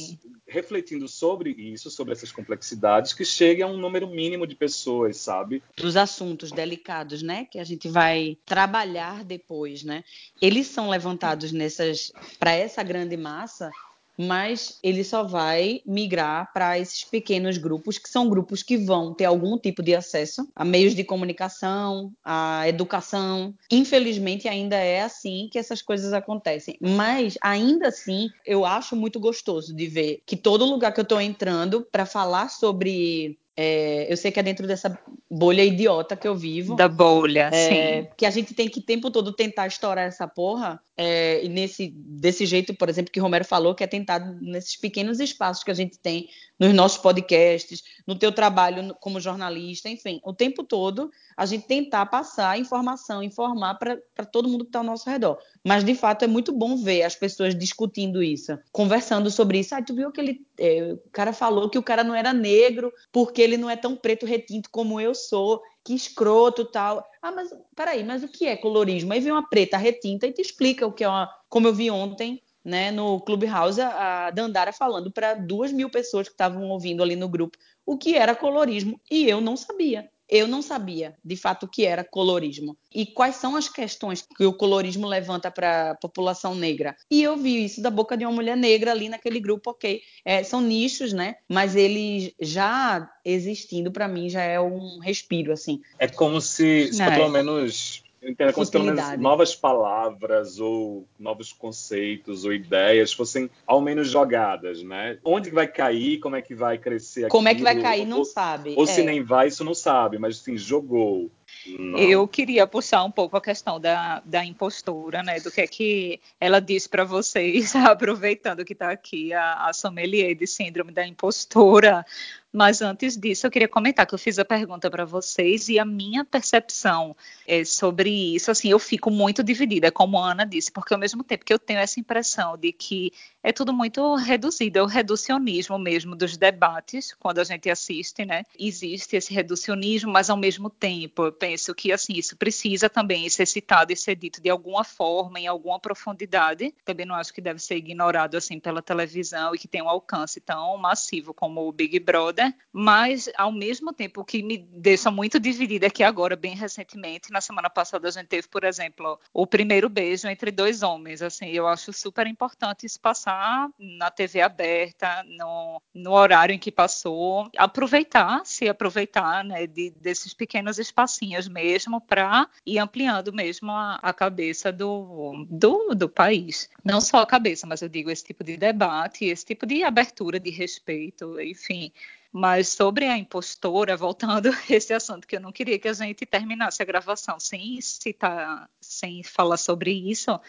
refletindo 0.48 1.06
sobre 1.10 1.50
isso, 1.50 1.92
sobre 1.92 2.14
essas 2.14 2.32
complexidades, 2.32 3.12
que 3.12 3.26
chegue 3.26 3.62
a 3.62 3.68
um 3.68 3.76
número 3.76 4.08
mínimo 4.08 4.48
de 4.48 4.56
pessoas, 4.56 5.18
sabe? 5.18 5.62
Dos 5.76 5.98
assuntos 5.98 6.50
delicados, 6.50 7.22
né, 7.22 7.44
que 7.44 7.60
a 7.60 7.64
gente 7.66 7.90
vai 7.90 8.38
trabalhar 8.46 9.26
depois, 9.26 9.84
né? 9.84 10.06
Eles 10.42 10.68
são 10.68 10.90
levantados 10.90 11.52
nessas 11.52 12.14
para 12.40 12.52
essa 12.52 12.82
grande 12.82 13.18
massa 13.18 13.70
mas 14.18 14.80
ele 14.82 15.04
só 15.04 15.24
vai 15.24 15.82
migrar 15.86 16.52
para 16.54 16.80
esses 16.80 17.04
pequenos 17.04 17.58
grupos, 17.58 17.98
que 17.98 18.10
são 18.10 18.30
grupos 18.30 18.64
que 18.64 18.78
vão 18.78 19.14
ter 19.14 19.26
algum 19.26 19.58
tipo 19.58 19.84
de 19.84 19.96
acesso 19.96 20.48
a 20.56 20.66
meios 20.66 20.96
de 20.96 21.04
comunicação, 21.04 22.12
a 22.24 22.68
educação. 22.68 23.54
Infelizmente, 23.72 24.48
ainda 24.48 24.76
é 24.76 25.02
assim 25.02 25.50
que 25.52 25.60
essas 25.60 25.82
coisas 25.82 26.14
acontecem. 26.14 26.78
Mas, 26.82 27.38
ainda 27.42 27.90
assim, 27.90 28.30
eu 28.46 28.66
acho 28.66 28.96
muito 28.96 29.20
gostoso 29.20 29.76
de 29.76 29.88
ver 29.88 30.22
que 30.26 30.36
todo 30.36 30.66
lugar 30.66 30.94
que 30.94 31.00
eu 31.00 31.04
estou 31.04 31.22
entrando 31.22 31.86
para 31.92 32.06
falar 32.06 32.50
sobre 32.50 33.38
é, 33.60 34.06
eu 34.12 34.16
sei 34.16 34.32
que 34.32 34.40
é 34.40 34.44
dentro 34.44 34.68
dessa 34.68 34.96
bolha 35.30 35.66
idiota 35.66 36.16
que 36.16 36.28
eu 36.28 36.36
vivo. 36.36 36.76
Da 36.76 36.88
bolha, 36.88 37.50
é, 37.52 38.04
sim. 38.04 38.10
Que 38.16 38.28
a 38.28 38.30
gente 38.30 38.54
tem 38.54 38.70
que 38.70 38.80
o 38.80 38.84
tempo 38.84 39.10
todo 39.10 39.34
tentar 39.34 39.66
estourar 39.66 40.06
essa 40.06 40.28
porra. 40.28 40.80
É, 40.96 41.44
e 41.44 41.50
nesse, 41.50 41.92
desse 41.96 42.46
jeito, 42.46 42.76
por 42.76 42.88
exemplo, 42.88 43.12
que 43.12 43.20
Romero 43.20 43.44
falou, 43.44 43.74
que 43.74 43.84
é 43.84 43.88
tentar 43.88 44.20
nesses 44.40 44.76
pequenos 44.76 45.20
espaços 45.20 45.64
que 45.64 45.72
a 45.72 45.74
gente 45.74 45.98
tem 45.98 46.30
nos 46.60 46.74
nossos 46.74 46.98
podcasts, 46.98 47.84
no 48.06 48.18
teu 48.18 48.32
trabalho 48.32 48.96
como 49.00 49.20
jornalista, 49.20 49.90
enfim, 49.90 50.20
o 50.24 50.34
tempo 50.34 50.64
todo 50.64 51.12
a 51.36 51.46
gente 51.46 51.68
tentar 51.68 52.06
passar 52.08 52.60
informação, 52.60 53.22
informar 53.22 53.76
para 53.76 54.26
todo 54.32 54.50
mundo 54.50 54.64
que 54.64 54.70
está 54.70 54.80
ao 54.80 54.86
nosso 54.86 55.10
redor. 55.10 55.38
Mas, 55.64 55.84
de 55.84 55.94
fato, 55.94 56.24
é 56.24 56.28
muito 56.28 56.52
bom 56.52 56.76
ver 56.78 57.04
as 57.04 57.16
pessoas 57.16 57.56
discutindo 57.56 58.24
isso, 58.24 58.58
conversando 58.72 59.30
sobre 59.30 59.60
isso. 59.60 59.76
Ah, 59.76 59.82
tu 59.82 59.94
viu 59.94 60.12
que 60.12 60.20
ele, 60.20 60.46
é, 60.58 60.94
o 60.94 61.10
cara 61.12 61.32
falou 61.32 61.70
que 61.70 61.78
o 61.78 61.84
cara 61.84 62.04
não 62.04 62.16
era 62.16 62.34
negro 62.34 62.92
porque 63.12 63.42
ele 63.42 63.58
não 63.58 63.70
é 63.70 63.76
tão 63.76 63.96
preto 63.96 64.26
retinto 64.26 64.70
como 64.72 65.00
eu 65.00 65.14
sou, 65.14 65.62
que 65.84 65.94
escroto 65.94 66.66
tal. 66.66 67.08
Ah, 67.22 67.32
mas 67.32 67.50
peraí, 67.76 68.04
mas 68.04 68.24
o 68.24 68.28
que 68.28 68.46
é 68.46 68.58
colorismo? 68.58 69.14
Aí 69.14 69.20
vem 69.20 69.32
uma 69.32 69.48
preta 69.48 69.78
retinta 69.78 70.28
e 70.28 70.34
te 70.34 70.42
explica 70.42 70.86
o 70.88 70.92
que 70.92 71.04
é 71.04 71.08
uma. 71.08 71.30
Como 71.48 71.68
eu 71.68 71.74
vi 71.74 71.90
ontem, 71.90 72.42
né, 72.68 72.92
no 72.92 73.22
Clubhouse, 73.22 73.80
a 73.80 74.30
Dandara 74.30 74.74
falando 74.74 75.10
para 75.10 75.34
duas 75.34 75.72
mil 75.72 75.90
pessoas 75.90 76.28
que 76.28 76.34
estavam 76.34 76.68
ouvindo 76.70 77.02
ali 77.02 77.16
no 77.16 77.30
grupo 77.30 77.58
o 77.86 77.98
que 77.98 78.16
era 78.16 78.36
colorismo 78.36 79.00
e 79.10 79.30
eu 79.30 79.40
não 79.40 79.56
sabia 79.56 80.10
eu 80.30 80.46
não 80.46 80.62
sabia 80.62 81.16
de 81.24 81.38
fato 81.38 81.64
o 81.66 81.70
que 81.70 81.86
era 81.86 82.04
colorismo 82.04 82.78
e 82.94 83.06
quais 83.06 83.38
são 83.38 83.56
as 83.56 83.70
questões 83.70 84.22
que 84.22 84.46
o 84.46 84.52
colorismo 84.52 85.08
levanta 85.08 85.50
para 85.50 85.92
a 85.92 85.96
população 85.96 86.54
negra. 86.54 86.98
E 87.10 87.24
eu 87.24 87.38
vi 87.38 87.64
isso 87.64 87.82
da 87.82 87.90
boca 87.90 88.18
de 88.18 88.26
uma 88.26 88.34
mulher 88.34 88.58
negra 88.58 88.92
ali 88.92 89.08
naquele 89.08 89.40
grupo, 89.40 89.70
ok. 89.70 90.02
É, 90.26 90.44
são 90.44 90.60
nichos, 90.60 91.14
né? 91.14 91.36
Mas 91.48 91.78
eles 91.78 92.34
já 92.42 93.10
existindo, 93.24 93.90
para 93.90 94.06
mim, 94.08 94.30
já 94.30 94.42
é 94.42 94.60
um 94.60 95.00
respiro, 95.00 95.54
assim. 95.54 95.80
É 95.98 96.10
como 96.10 96.42
se, 96.42 96.92
se 96.92 97.06
pelo 97.06 97.30
menos 97.30 98.04
entenda 98.30 98.54
como 98.54 98.66
se 98.66 98.72
pelo 98.72 98.84
menos 98.86 99.18
novas 99.18 99.56
palavras 99.56 100.60
ou 100.60 101.08
novos 101.20 101.54
conceitos 101.54 102.46
ou 102.46 102.54
ideias 102.54 103.14
fossem 103.14 103.50
ao 103.66 103.82
menos 103.82 104.10
jogadas, 104.10 104.84
né? 104.84 105.18
Onde 105.24 105.50
vai 105.50 105.68
cair, 105.68 106.20
como 106.20 106.36
é 106.36 106.42
que 106.42 106.56
vai 106.56 106.78
crescer 106.78 107.28
Como 107.30 107.48
aquilo, 107.48 107.68
é 107.68 107.74
que 107.74 107.82
vai 107.82 107.84
cair, 107.84 108.06
não 108.06 108.20
ou, 108.20 108.26
sabe. 108.26 108.74
Ou 108.78 108.84
é. 108.84 108.88
se 108.88 109.04
nem 109.04 109.24
vai, 109.24 109.48
isso 109.48 109.64
não 109.64 109.74
sabe, 109.74 110.18
mas 110.18 110.40
assim, 110.40 110.58
jogou. 110.58 111.32
Não. 111.66 111.98
Eu 111.98 112.28
queria 112.28 112.68
puxar 112.68 113.04
um 113.04 113.12
pouco 113.12 113.38
a 113.38 113.42
questão 113.42 113.80
da, 113.80 114.22
da 114.26 114.44
impostura, 114.44 115.24
né? 115.24 115.40
Do 115.40 115.52
que 115.52 115.62
é 115.62 115.68
que 115.68 116.20
ela 116.40 116.60
disse 116.60 116.88
para 116.88 117.04
vocês, 117.04 117.76
aproveitando 117.76 118.66
que 118.66 118.74
está 118.74 118.92
aqui 118.92 119.34
a, 119.34 119.68
a 119.68 119.74
sommelier 119.74 120.36
de 120.36 120.48
síndrome 120.48 120.92
da 120.92 121.06
impostora. 121.06 122.06
Mas 122.52 122.82
antes 122.82 123.18
disso, 123.18 123.46
eu 123.46 123.52
queria 123.52 123.68
comentar 123.68 124.08
que 124.08 124.16
eu 124.16 124.20
fiz 124.20 124.40
a 124.40 124.46
pergunta 124.46 124.90
para 124.90 125.06
vocês 125.06 125.68
e 125.68 125.78
a 125.78 125.86
minha 125.86 126.24
percepção 126.24 127.16
é, 127.46 127.64
sobre 127.66 128.10
isso, 128.36 128.50
assim, 128.50 128.70
eu 128.70 128.80
fico 128.80 129.12
muito 129.12 129.44
dividida, 129.44 129.92
como 129.92 130.18
a 130.18 130.32
Ana 130.32 130.46
disse, 130.46 130.72
porque 130.72 130.94
ao 130.94 131.00
mesmo 131.00 131.24
tempo 131.24 131.44
que 131.44 131.54
eu 131.54 131.60
tenho 131.60 131.80
essa 131.80 132.00
impressão 132.00 132.58
de 132.58 132.72
que 132.72 133.12
é 133.48 133.54
tudo 133.54 133.72
muito 133.72 134.16
reduzido, 134.16 134.78
é 134.78 134.82
o 134.82 134.86
reducionismo 134.86 135.80
mesmo 135.80 136.18
dos 136.18 136.36
debates, 136.36 137.14
quando 137.18 137.40
a 137.40 137.46
gente 137.46 137.70
assiste, 137.70 138.26
né? 138.26 138.44
Existe 138.60 139.16
esse 139.16 139.34
reducionismo, 139.34 140.12
mas 140.12 140.30
ao 140.30 140.36
mesmo 140.36 140.70
tempo 140.70 141.24
eu 141.24 141.32
penso 141.32 141.74
que, 141.74 141.94
assim, 141.94 142.12
isso 142.12 142.36
precisa 142.36 142.90
também 142.90 143.30
ser 143.30 143.46
citado 143.46 143.94
e 143.94 143.96
ser 143.96 144.18
dito 144.18 144.42
de 144.42 144.50
alguma 144.50 144.84
forma, 144.84 145.40
em 145.40 145.48
alguma 145.48 145.80
profundidade. 145.80 146.76
Também 146.84 147.06
não 147.06 147.16
acho 147.16 147.34
que 147.34 147.40
deve 147.40 147.60
ser 147.60 147.78
ignorado, 147.78 148.36
assim, 148.36 148.60
pela 148.60 148.82
televisão 148.82 149.56
e 149.56 149.58
que 149.58 149.68
tem 149.70 149.82
um 149.82 149.88
alcance 149.88 150.42
tão 150.42 150.78
massivo 150.78 151.34
como 151.34 151.66
o 151.66 151.72
Big 151.72 152.02
Brother, 152.02 152.54
mas 152.74 153.30
ao 153.38 153.54
mesmo 153.54 153.94
tempo 153.94 154.20
o 154.20 154.26
que 154.26 154.44
me 154.44 154.58
deixa 154.58 155.10
muito 155.10 155.40
dividida 155.40 155.86
é 155.86 155.90
que 155.90 156.04
agora, 156.04 156.36
bem 156.36 156.54
recentemente, 156.54 157.32
na 157.32 157.40
semana 157.40 157.70
passada 157.70 158.10
a 158.10 158.12
gente 158.12 158.28
teve, 158.28 158.50
por 158.50 158.66
exemplo, 158.66 159.18
o 159.34 159.48
primeiro 159.48 159.88
beijo 159.88 160.28
entre 160.28 160.52
dois 160.52 160.84
homens, 160.84 161.22
assim, 161.22 161.48
eu 161.48 161.66
acho 161.66 161.94
super 161.94 162.28
importante 162.28 162.86
isso 162.86 163.00
passar 163.00 163.37
na 163.78 164.12
TV 164.12 164.42
aberta, 164.42 165.24
no, 165.28 165.82
no 165.94 166.12
horário 166.12 166.54
em 166.54 166.60
que 166.60 166.72
passou, 166.72 167.50
aproveitar, 167.58 168.46
se 168.46 168.68
aproveitar, 168.68 169.44
né, 169.44 169.68
de, 169.68 169.92
desses 169.92 170.34
pequenos 170.34 170.78
espacinhos 170.80 171.48
mesmo 171.48 172.00
para 172.02 172.48
ir 172.66 172.80
ampliando 172.80 173.34
mesmo 173.34 173.72
a, 173.72 173.96
a 173.96 174.14
cabeça 174.14 174.72
do, 174.72 175.46
do, 175.50 175.96
do 175.96 176.10
país. 176.10 176.70
Não 176.84 177.02
só 177.02 177.20
a 177.20 177.28
cabeça, 177.28 177.68
mas 177.68 177.82
eu 177.82 177.90
digo 177.90 178.10
esse 178.10 178.24
tipo 178.24 178.44
de 178.44 178.58
debate, 178.58 179.26
esse 179.26 179.46
tipo 179.46 179.66
de 179.66 179.84
abertura, 179.84 180.40
de 180.40 180.50
respeito, 180.50 181.40
enfim, 181.40 181.92
mas 182.32 182.70
sobre 182.70 183.06
a 183.06 183.18
impostora, 183.18 183.98
voltando 183.98 184.50
a 184.54 184.64
esse 184.70 184.94
assunto, 184.94 185.28
que 185.28 185.36
eu 185.36 185.42
não 185.42 185.52
queria 185.52 185.80
que 185.80 185.88
a 185.88 185.94
gente 185.94 186.26
terminasse 186.26 186.82
a 186.82 186.86
gravação 186.86 187.40
sem 187.40 187.80
citar, 187.82 188.70
sem 188.80 189.24
falar 189.24 189.58
sobre 189.58 189.92
isso. 189.92 190.40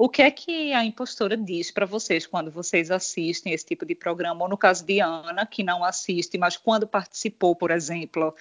O 0.00 0.08
que 0.08 0.22
é 0.22 0.30
que 0.30 0.72
a 0.72 0.84
impostora 0.84 1.36
diz 1.36 1.72
para 1.72 1.84
vocês 1.84 2.24
quando 2.24 2.52
vocês 2.52 2.88
assistem 2.88 3.52
esse 3.52 3.66
tipo 3.66 3.84
de 3.84 3.96
programa? 3.96 4.44
Ou 4.44 4.48
no 4.48 4.56
caso 4.56 4.84
de 4.86 5.00
Ana, 5.00 5.44
que 5.44 5.64
não 5.64 5.82
assiste, 5.82 6.38
mas 6.38 6.56
quando 6.56 6.86
participou, 6.86 7.56
por 7.56 7.72
exemplo, 7.72 8.32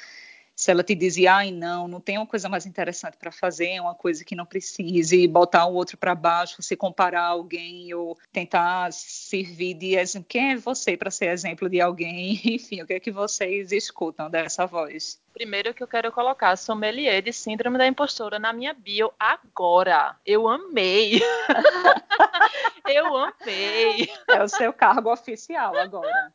se 0.58 0.72
ela 0.72 0.84
te 0.84 0.96
dizia, 0.96 1.36
ai 1.36 1.52
não, 1.52 1.88
não 1.88 2.02
tem 2.02 2.18
uma 2.18 2.26
coisa 2.26 2.50
mais 2.50 2.66
interessante 2.66 3.16
para 3.16 3.32
fazer, 3.32 3.80
uma 3.80 3.94
coisa 3.94 4.26
que 4.26 4.36
não 4.36 4.44
precise, 4.44 5.28
botar 5.28 5.68
o 5.68 5.76
outro 5.76 5.96
para 5.98 6.16
baixo, 6.16 6.64
se 6.64 6.76
comparar 6.76 7.22
a 7.22 7.28
alguém 7.28 7.94
ou 7.94 8.18
tentar 8.34 8.92
servir 8.92 9.76
de 9.76 9.96
exemplo. 9.96 10.26
Quem 10.28 10.54
é 10.54 10.56
você 10.56 10.98
para 10.98 11.12
ser 11.12 11.28
exemplo 11.28 11.70
de 11.70 11.80
alguém? 11.80 12.42
Enfim, 12.44 12.82
o 12.82 12.88
que 12.88 12.96
é 12.96 13.00
que 13.00 13.12
vocês 13.12 13.72
escutam 13.72 14.32
dessa 14.32 14.66
voz? 14.66 15.22
Primeiro 15.32 15.72
que 15.76 15.84
eu 15.84 15.88
quero 15.88 16.12
colocar 16.12 16.56
sommelier 16.56 17.22
de 17.22 17.32
síndrome 17.32 17.78
da 17.78 17.86
impostora 17.86 18.40
na 18.40 18.52
minha 18.52 18.74
bio 18.74 19.14
agora. 19.20 20.16
Eu 20.26 20.48
amei. 20.48 21.22
eu 22.90 23.16
amei. 23.16 24.10
É 24.28 24.44
o 24.44 24.48
seu 24.48 24.74
cargo 24.74 25.14
oficial 25.14 25.78
agora. 25.78 26.34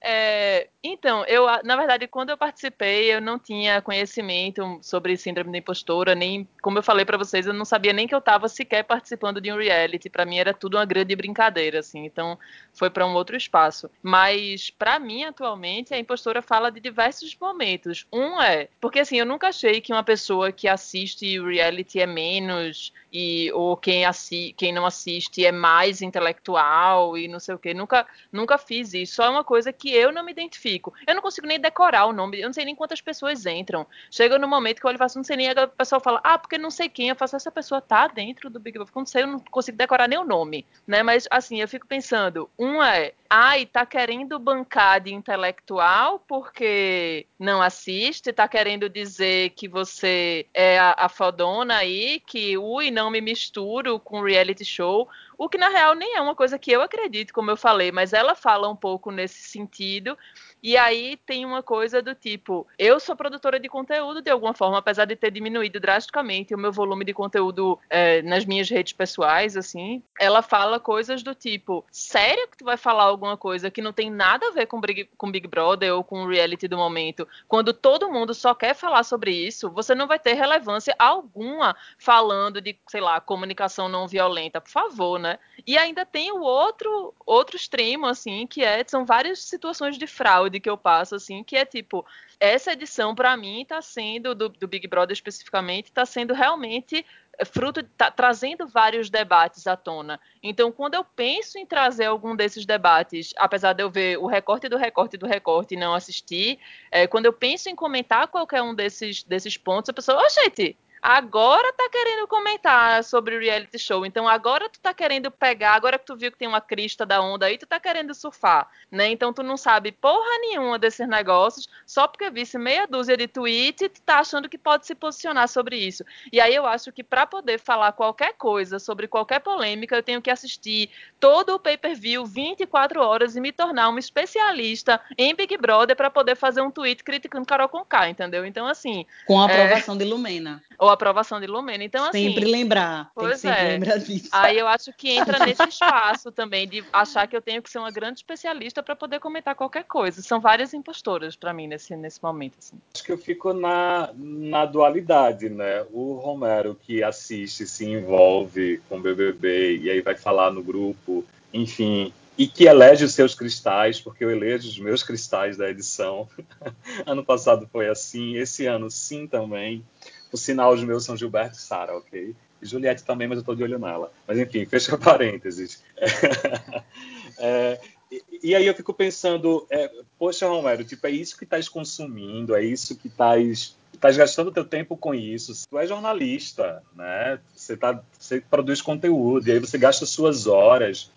É, 0.00 0.68
então, 0.82 1.24
eu, 1.24 1.46
na 1.64 1.76
verdade, 1.76 2.06
quando 2.06 2.30
eu 2.30 2.38
participei, 2.38 3.12
eu 3.12 3.20
não 3.20 3.38
tinha 3.38 3.82
conhecimento 3.82 4.78
sobre 4.80 5.16
síndrome 5.16 5.50
da 5.50 5.58
impostora, 5.58 6.14
nem, 6.14 6.48
como 6.62 6.78
eu 6.78 6.82
falei 6.82 7.04
para 7.04 7.18
vocês, 7.18 7.46
eu 7.46 7.52
não 7.52 7.64
sabia 7.64 7.92
nem 7.92 8.06
que 8.06 8.14
eu 8.14 8.20
estava 8.20 8.48
sequer 8.48 8.84
participando 8.84 9.40
de 9.40 9.52
um 9.52 9.58
reality. 9.58 10.08
Para 10.08 10.24
mim 10.24 10.38
era 10.38 10.54
tudo 10.54 10.76
uma 10.76 10.84
grande 10.84 11.14
brincadeira, 11.16 11.80
assim. 11.80 12.04
Então, 12.04 12.38
foi 12.72 12.90
para 12.90 13.06
um 13.06 13.14
outro 13.14 13.36
espaço. 13.36 13.90
Mas 14.02 14.70
para 14.70 14.98
mim, 14.98 15.24
atualmente, 15.24 15.92
a 15.92 15.98
impostora 15.98 16.40
fala 16.40 16.70
de 16.70 16.80
diversos 16.80 17.36
momentos. 17.40 18.06
Um 18.12 18.40
é. 18.40 18.68
Porque 18.80 19.00
assim, 19.00 19.18
eu 19.18 19.26
nunca 19.26 19.48
achei 19.48 19.80
que 19.80 19.92
uma 19.92 20.04
pessoa 20.04 20.52
que 20.52 20.68
assiste 20.68 21.40
reality 21.40 22.00
é 22.00 22.06
menos, 22.06 22.92
e, 23.12 23.50
ou 23.52 23.76
quem, 23.76 24.04
assi 24.04 24.54
quem 24.56 24.72
não 24.72 24.84
assiste 24.84 25.44
é 25.44 25.50
mais 25.50 26.02
intelectual 26.02 27.16
e 27.16 27.26
não 27.26 27.40
sei 27.40 27.54
o 27.54 27.58
quê. 27.58 27.72
Nunca, 27.72 28.06
nunca 28.30 28.58
fiz 28.58 28.92
isso. 28.94 29.14
Só 29.14 29.24
é 29.24 29.28
uma 29.28 29.44
coisa 29.44 29.72
que 29.72 29.87
eu 29.94 30.12
não 30.12 30.24
me 30.24 30.32
identifico. 30.32 30.92
Eu 31.06 31.14
não 31.14 31.22
consigo 31.22 31.46
nem 31.46 31.60
decorar 31.60 32.06
o 32.06 32.12
nome, 32.12 32.40
eu 32.40 32.46
não 32.46 32.52
sei 32.52 32.64
nem 32.64 32.74
quantas 32.74 33.00
pessoas 33.00 33.46
entram. 33.46 33.86
Chega 34.10 34.38
no 34.38 34.48
momento 34.48 34.80
que 34.80 34.86
eu 34.86 34.88
olho 34.88 34.96
e 34.96 34.98
faço, 34.98 35.18
não 35.18 35.24
sei 35.24 35.36
nem, 35.36 35.50
a 35.50 35.66
pessoa 35.66 36.00
fala, 36.00 36.20
ah, 36.22 36.38
porque 36.38 36.58
não 36.58 36.70
sei 36.70 36.88
quem. 36.88 37.08
Eu 37.08 37.16
faço, 37.16 37.36
essa 37.36 37.50
pessoa 37.50 37.80
tá 37.80 38.06
dentro 38.08 38.50
do 38.50 38.60
Big 38.60 38.78
Brother. 38.78 38.94
Não 38.94 39.06
sei, 39.06 39.22
eu 39.22 39.26
não 39.26 39.38
consigo 39.38 39.76
decorar 39.76 40.08
nem 40.08 40.18
o 40.18 40.24
nome. 40.24 40.66
Né? 40.86 41.02
Mas 41.02 41.26
assim, 41.30 41.60
eu 41.60 41.68
fico 41.68 41.86
pensando, 41.86 42.48
um 42.58 42.82
é, 42.82 43.12
ai, 43.30 43.66
tá 43.66 43.84
querendo 43.84 44.38
bancar 44.38 45.00
de 45.00 45.12
intelectual 45.12 46.18
porque 46.26 47.26
não 47.38 47.60
assiste, 47.60 48.32
tá 48.32 48.48
querendo 48.48 48.88
dizer 48.88 49.50
que 49.50 49.68
você 49.68 50.46
é 50.54 50.78
a, 50.78 50.94
a 50.96 51.08
fodona 51.08 51.76
aí, 51.76 52.20
que 52.26 52.56
ui, 52.56 52.90
não 52.90 53.10
me 53.10 53.20
misturo 53.20 54.00
com 54.00 54.22
reality 54.22 54.64
show, 54.64 55.08
o 55.36 55.48
que 55.48 55.58
na 55.58 55.68
real 55.68 55.94
nem 55.94 56.16
é 56.16 56.20
uma 56.20 56.34
coisa 56.34 56.58
que 56.58 56.72
eu 56.72 56.80
acredito, 56.80 57.34
como 57.34 57.50
eu 57.50 57.56
falei, 57.56 57.92
mas 57.92 58.12
ela 58.12 58.34
fala 58.34 58.68
um 58.68 58.76
pouco 58.76 59.10
nesse 59.10 59.42
sentido. 59.42 60.16
E 60.62 60.76
aí 60.76 61.16
tem 61.24 61.44
uma 61.44 61.62
coisa 61.62 62.02
do 62.02 62.14
tipo, 62.14 62.66
eu 62.78 62.98
sou 62.98 63.14
produtora 63.14 63.60
de 63.60 63.68
conteúdo 63.68 64.20
de 64.20 64.30
alguma 64.30 64.52
forma, 64.52 64.78
apesar 64.78 65.04
de 65.04 65.14
ter 65.14 65.30
diminuído 65.30 65.78
drasticamente 65.78 66.54
o 66.54 66.58
meu 66.58 66.72
volume 66.72 67.04
de 67.04 67.14
conteúdo 67.14 67.78
é, 67.88 68.22
nas 68.22 68.44
minhas 68.44 68.68
redes 68.68 68.92
pessoais, 68.92 69.56
assim, 69.56 70.02
ela 70.18 70.42
fala 70.42 70.80
coisas 70.80 71.22
do 71.22 71.34
tipo, 71.34 71.84
sério 71.90 72.48
que 72.48 72.56
tu 72.56 72.64
vai 72.64 72.76
falar 72.76 73.04
alguma 73.04 73.36
coisa 73.36 73.70
que 73.70 73.80
não 73.80 73.92
tem 73.92 74.10
nada 74.10 74.48
a 74.48 74.50
ver 74.50 74.66
com 74.66 74.80
Big, 74.80 75.08
com 75.16 75.30
Big 75.30 75.46
Brother 75.46 75.94
ou 75.94 76.02
com 76.02 76.22
o 76.22 76.28
reality 76.28 76.66
do 76.66 76.76
momento, 76.76 77.26
quando 77.46 77.72
todo 77.72 78.10
mundo 78.10 78.34
só 78.34 78.54
quer 78.54 78.74
falar 78.74 79.04
sobre 79.04 79.30
isso, 79.30 79.70
você 79.70 79.94
não 79.94 80.06
vai 80.06 80.18
ter 80.18 80.34
relevância 80.34 80.94
alguma 80.98 81.76
falando 81.98 82.60
de, 82.60 82.76
sei 82.88 83.00
lá, 83.00 83.20
comunicação 83.20 83.88
não 83.88 84.08
violenta, 84.08 84.60
por 84.60 84.70
favor, 84.70 85.18
né? 85.18 85.38
E 85.66 85.78
ainda 85.78 86.04
tem 86.04 86.32
o 86.32 86.40
outro 86.40 87.14
outro 87.24 87.56
extremo, 87.56 88.06
assim, 88.06 88.46
que 88.46 88.64
é, 88.64 88.82
são 88.86 89.04
várias 89.04 89.42
situações 89.42 89.98
de 89.98 90.06
fraude 90.06 90.47
fraude 90.48 90.60
que 90.60 90.70
eu 90.70 90.76
passo, 90.76 91.14
assim, 91.14 91.44
que 91.44 91.56
é 91.56 91.64
tipo, 91.64 92.04
essa 92.40 92.72
edição, 92.72 93.14
para 93.14 93.36
mim, 93.36 93.62
está 93.62 93.80
sendo, 93.82 94.34
do, 94.34 94.48
do, 94.48 94.66
Big 94.66 94.88
Brother 94.88 95.12
especificamente, 95.12 95.86
está 95.86 96.04
sendo 96.06 96.34
realmente 96.34 97.04
fruto, 97.52 97.82
tá, 97.96 98.10
trazendo 98.10 98.66
vários 98.66 99.10
debates 99.10 99.66
à 99.66 99.76
tona. 99.76 100.18
Então, 100.42 100.72
quando 100.72 100.94
eu 100.94 101.04
penso 101.04 101.58
em 101.58 101.66
trazer 101.66 102.06
algum 102.06 102.34
desses 102.34 102.66
debates, 102.66 103.32
apesar 103.36 103.74
de 103.74 103.82
eu 103.82 103.90
ver 103.90 104.18
o 104.18 104.26
recorte 104.26 104.68
do 104.68 104.76
recorte 104.76 105.16
do 105.16 105.26
recorte 105.26 105.74
e 105.74 105.78
não 105.78 105.94
assistir, 105.94 106.58
é, 106.90 107.06
quando 107.06 107.26
eu 107.26 107.32
penso 107.32 107.68
em 107.68 107.76
comentar 107.76 108.26
qualquer 108.28 108.62
um 108.62 108.74
desses, 108.74 109.22
desses 109.22 109.56
pontos, 109.56 109.90
a 109.90 109.92
pessoa, 109.92 110.18
ô, 110.18 110.24
oh, 110.24 110.42
gente, 110.42 110.76
agora 111.02 111.72
tá 111.72 111.88
querendo 111.90 112.26
comentar 112.26 113.02
sobre 113.04 113.36
o 113.36 113.40
reality 113.40 113.78
show. 113.78 114.04
Então 114.04 114.28
agora 114.28 114.68
tu 114.68 114.80
tá 114.80 114.92
querendo 114.92 115.30
pegar, 115.30 115.72
agora 115.72 115.98
que 115.98 116.06
tu 116.06 116.16
viu 116.16 116.30
que 116.30 116.38
tem 116.38 116.48
uma 116.48 116.60
crista 116.60 117.04
da 117.06 117.20
onda 117.20 117.46
aí, 117.46 117.58
tu 117.58 117.66
tá 117.66 117.80
querendo 117.80 118.14
surfar, 118.14 118.68
né? 118.90 119.08
Então 119.08 119.32
tu 119.32 119.42
não 119.42 119.56
sabe 119.56 119.92
porra 119.92 120.38
nenhuma 120.40 120.78
desses 120.78 121.08
negócios, 121.08 121.68
só 121.86 122.06
porque 122.06 122.30
visse 122.30 122.58
meia 122.58 122.86
dúzia 122.86 123.16
de 123.16 123.28
tweets, 123.28 123.88
tu 123.92 124.00
tá 124.02 124.18
achando 124.20 124.48
que 124.48 124.58
pode 124.58 124.86
se 124.86 124.94
posicionar 124.94 125.48
sobre 125.48 125.76
isso. 125.76 126.04
E 126.32 126.40
aí 126.40 126.54
eu 126.54 126.66
acho 126.66 126.92
que 126.92 127.02
para 127.02 127.26
poder 127.26 127.58
falar 127.58 127.92
qualquer 127.92 128.34
coisa 128.34 128.78
sobre 128.78 129.08
qualquer 129.08 129.40
polêmica, 129.40 129.96
eu 129.96 130.02
tenho 130.02 130.22
que 130.22 130.30
assistir 130.30 130.90
todo 131.20 131.54
o 131.54 131.58
pay-per-view 131.58 132.24
24 132.24 133.00
horas 133.00 133.36
e 133.36 133.40
me 133.40 133.52
tornar 133.52 133.88
uma 133.88 133.98
especialista 133.98 135.00
em 135.16 135.34
Big 135.34 135.56
Brother 135.56 135.96
para 135.96 136.10
poder 136.10 136.36
fazer 136.36 136.60
um 136.60 136.70
tweet 136.70 137.02
criticando 137.02 137.46
Carol 137.46 137.68
Conká, 137.68 138.08
entendeu? 138.08 138.44
Então 138.44 138.66
assim, 138.66 139.06
com 139.26 139.40
a 139.40 139.50
é, 139.50 139.62
aprovação 139.62 139.94
é... 139.94 139.98
de 139.98 140.04
Lumena 140.04 140.62
ou 140.88 140.92
aprovação 140.92 141.40
de 141.40 141.46
Lumena. 141.46 141.84
Então, 141.84 142.04
assim. 142.04 142.28
Sempre 142.28 142.44
lembrar. 142.44 143.10
Tem 143.16 143.28
que 143.28 143.36
sempre 143.36 143.60
é. 143.60 143.68
lembrar 143.68 143.98
disso. 143.98 144.28
Aí 144.32 144.58
eu 144.58 144.66
acho 144.66 144.92
que 144.92 145.10
entra 145.10 145.38
nesse 145.44 145.62
espaço 145.62 146.32
também 146.32 146.66
de 146.66 146.84
achar 146.92 147.26
que 147.26 147.36
eu 147.36 147.42
tenho 147.42 147.62
que 147.62 147.70
ser 147.70 147.78
uma 147.78 147.90
grande 147.90 148.20
especialista 148.20 148.82
para 148.82 148.96
poder 148.96 149.20
comentar 149.20 149.54
qualquer 149.54 149.84
coisa. 149.84 150.22
São 150.22 150.40
várias 150.40 150.74
impostoras 150.74 151.36
para 151.36 151.52
mim 151.52 151.66
nesse, 151.66 151.94
nesse 151.96 152.22
momento. 152.22 152.54
Assim. 152.58 152.76
Acho 152.94 153.04
que 153.04 153.12
eu 153.12 153.18
fico 153.18 153.52
na, 153.52 154.10
na 154.14 154.64
dualidade, 154.64 155.48
né? 155.48 155.84
O 155.92 156.14
Romero 156.14 156.74
que 156.74 157.02
assiste, 157.02 157.66
se 157.66 157.84
envolve 157.84 158.80
com 158.88 158.96
o 158.96 159.00
BBB 159.00 159.78
e 159.78 159.90
aí 159.90 160.00
vai 160.00 160.16
falar 160.16 160.50
no 160.50 160.62
grupo, 160.62 161.24
enfim, 161.52 162.12
e 162.38 162.46
que 162.46 162.64
elege 162.64 163.04
os 163.04 163.12
seus 163.12 163.34
cristais, 163.34 164.00
porque 164.00 164.24
eu 164.24 164.30
elejo 164.30 164.68
os 164.68 164.78
meus 164.78 165.02
cristais 165.02 165.56
da 165.56 165.68
edição. 165.68 166.28
ano 167.04 167.24
passado 167.24 167.68
foi 167.72 167.88
assim, 167.88 168.36
esse 168.36 168.64
ano 168.64 168.88
sim 168.88 169.26
também. 169.26 169.84
O 170.32 170.36
sinal, 170.36 170.72
os 170.72 170.82
meus 170.82 171.04
são 171.04 171.16
Gilberto 171.16 171.56
e 171.56 171.60
Sara, 171.60 171.96
ok? 171.96 172.34
E 172.60 172.66
Juliette 172.66 173.04
também, 173.04 173.28
mas 173.28 173.36
eu 173.36 173.40
estou 173.40 173.54
de 173.54 173.62
olho 173.62 173.78
nela. 173.78 174.12
Mas 174.26 174.38
enfim, 174.38 174.66
fecha 174.66 174.96
parênteses. 174.98 175.82
é, 177.38 177.80
e, 178.10 178.22
e, 178.42 178.54
aí 178.54 178.66
eu 178.66 178.74
fico 178.74 178.92
pensando, 178.92 179.66
é, 179.70 179.90
poxa, 180.18 180.46
Romero, 180.46 180.84
tipo, 180.84 181.06
é 181.06 181.10
isso 181.10 181.36
que 181.36 181.44
estás 181.44 181.68
consumindo, 181.68 182.54
é 182.54 182.62
isso 182.62 182.96
que 182.96 183.08
estás 183.08 183.76
estás 183.98 184.16
gastando 184.16 184.52
teu 184.52 184.64
tempo 184.64 184.96
com 184.96 185.14
isso. 185.14 185.52
Tu 185.68 185.78
é 185.78 185.86
jornalista, 185.86 186.82
né? 186.94 187.40
Você, 187.54 187.76
tá, 187.76 188.00
você 188.18 188.40
produz 188.40 188.80
conteúdo, 188.80 189.48
e 189.48 189.52
aí 189.52 189.58
você 189.58 189.76
gasta 189.76 190.06
suas 190.06 190.46
horas, 190.46 191.10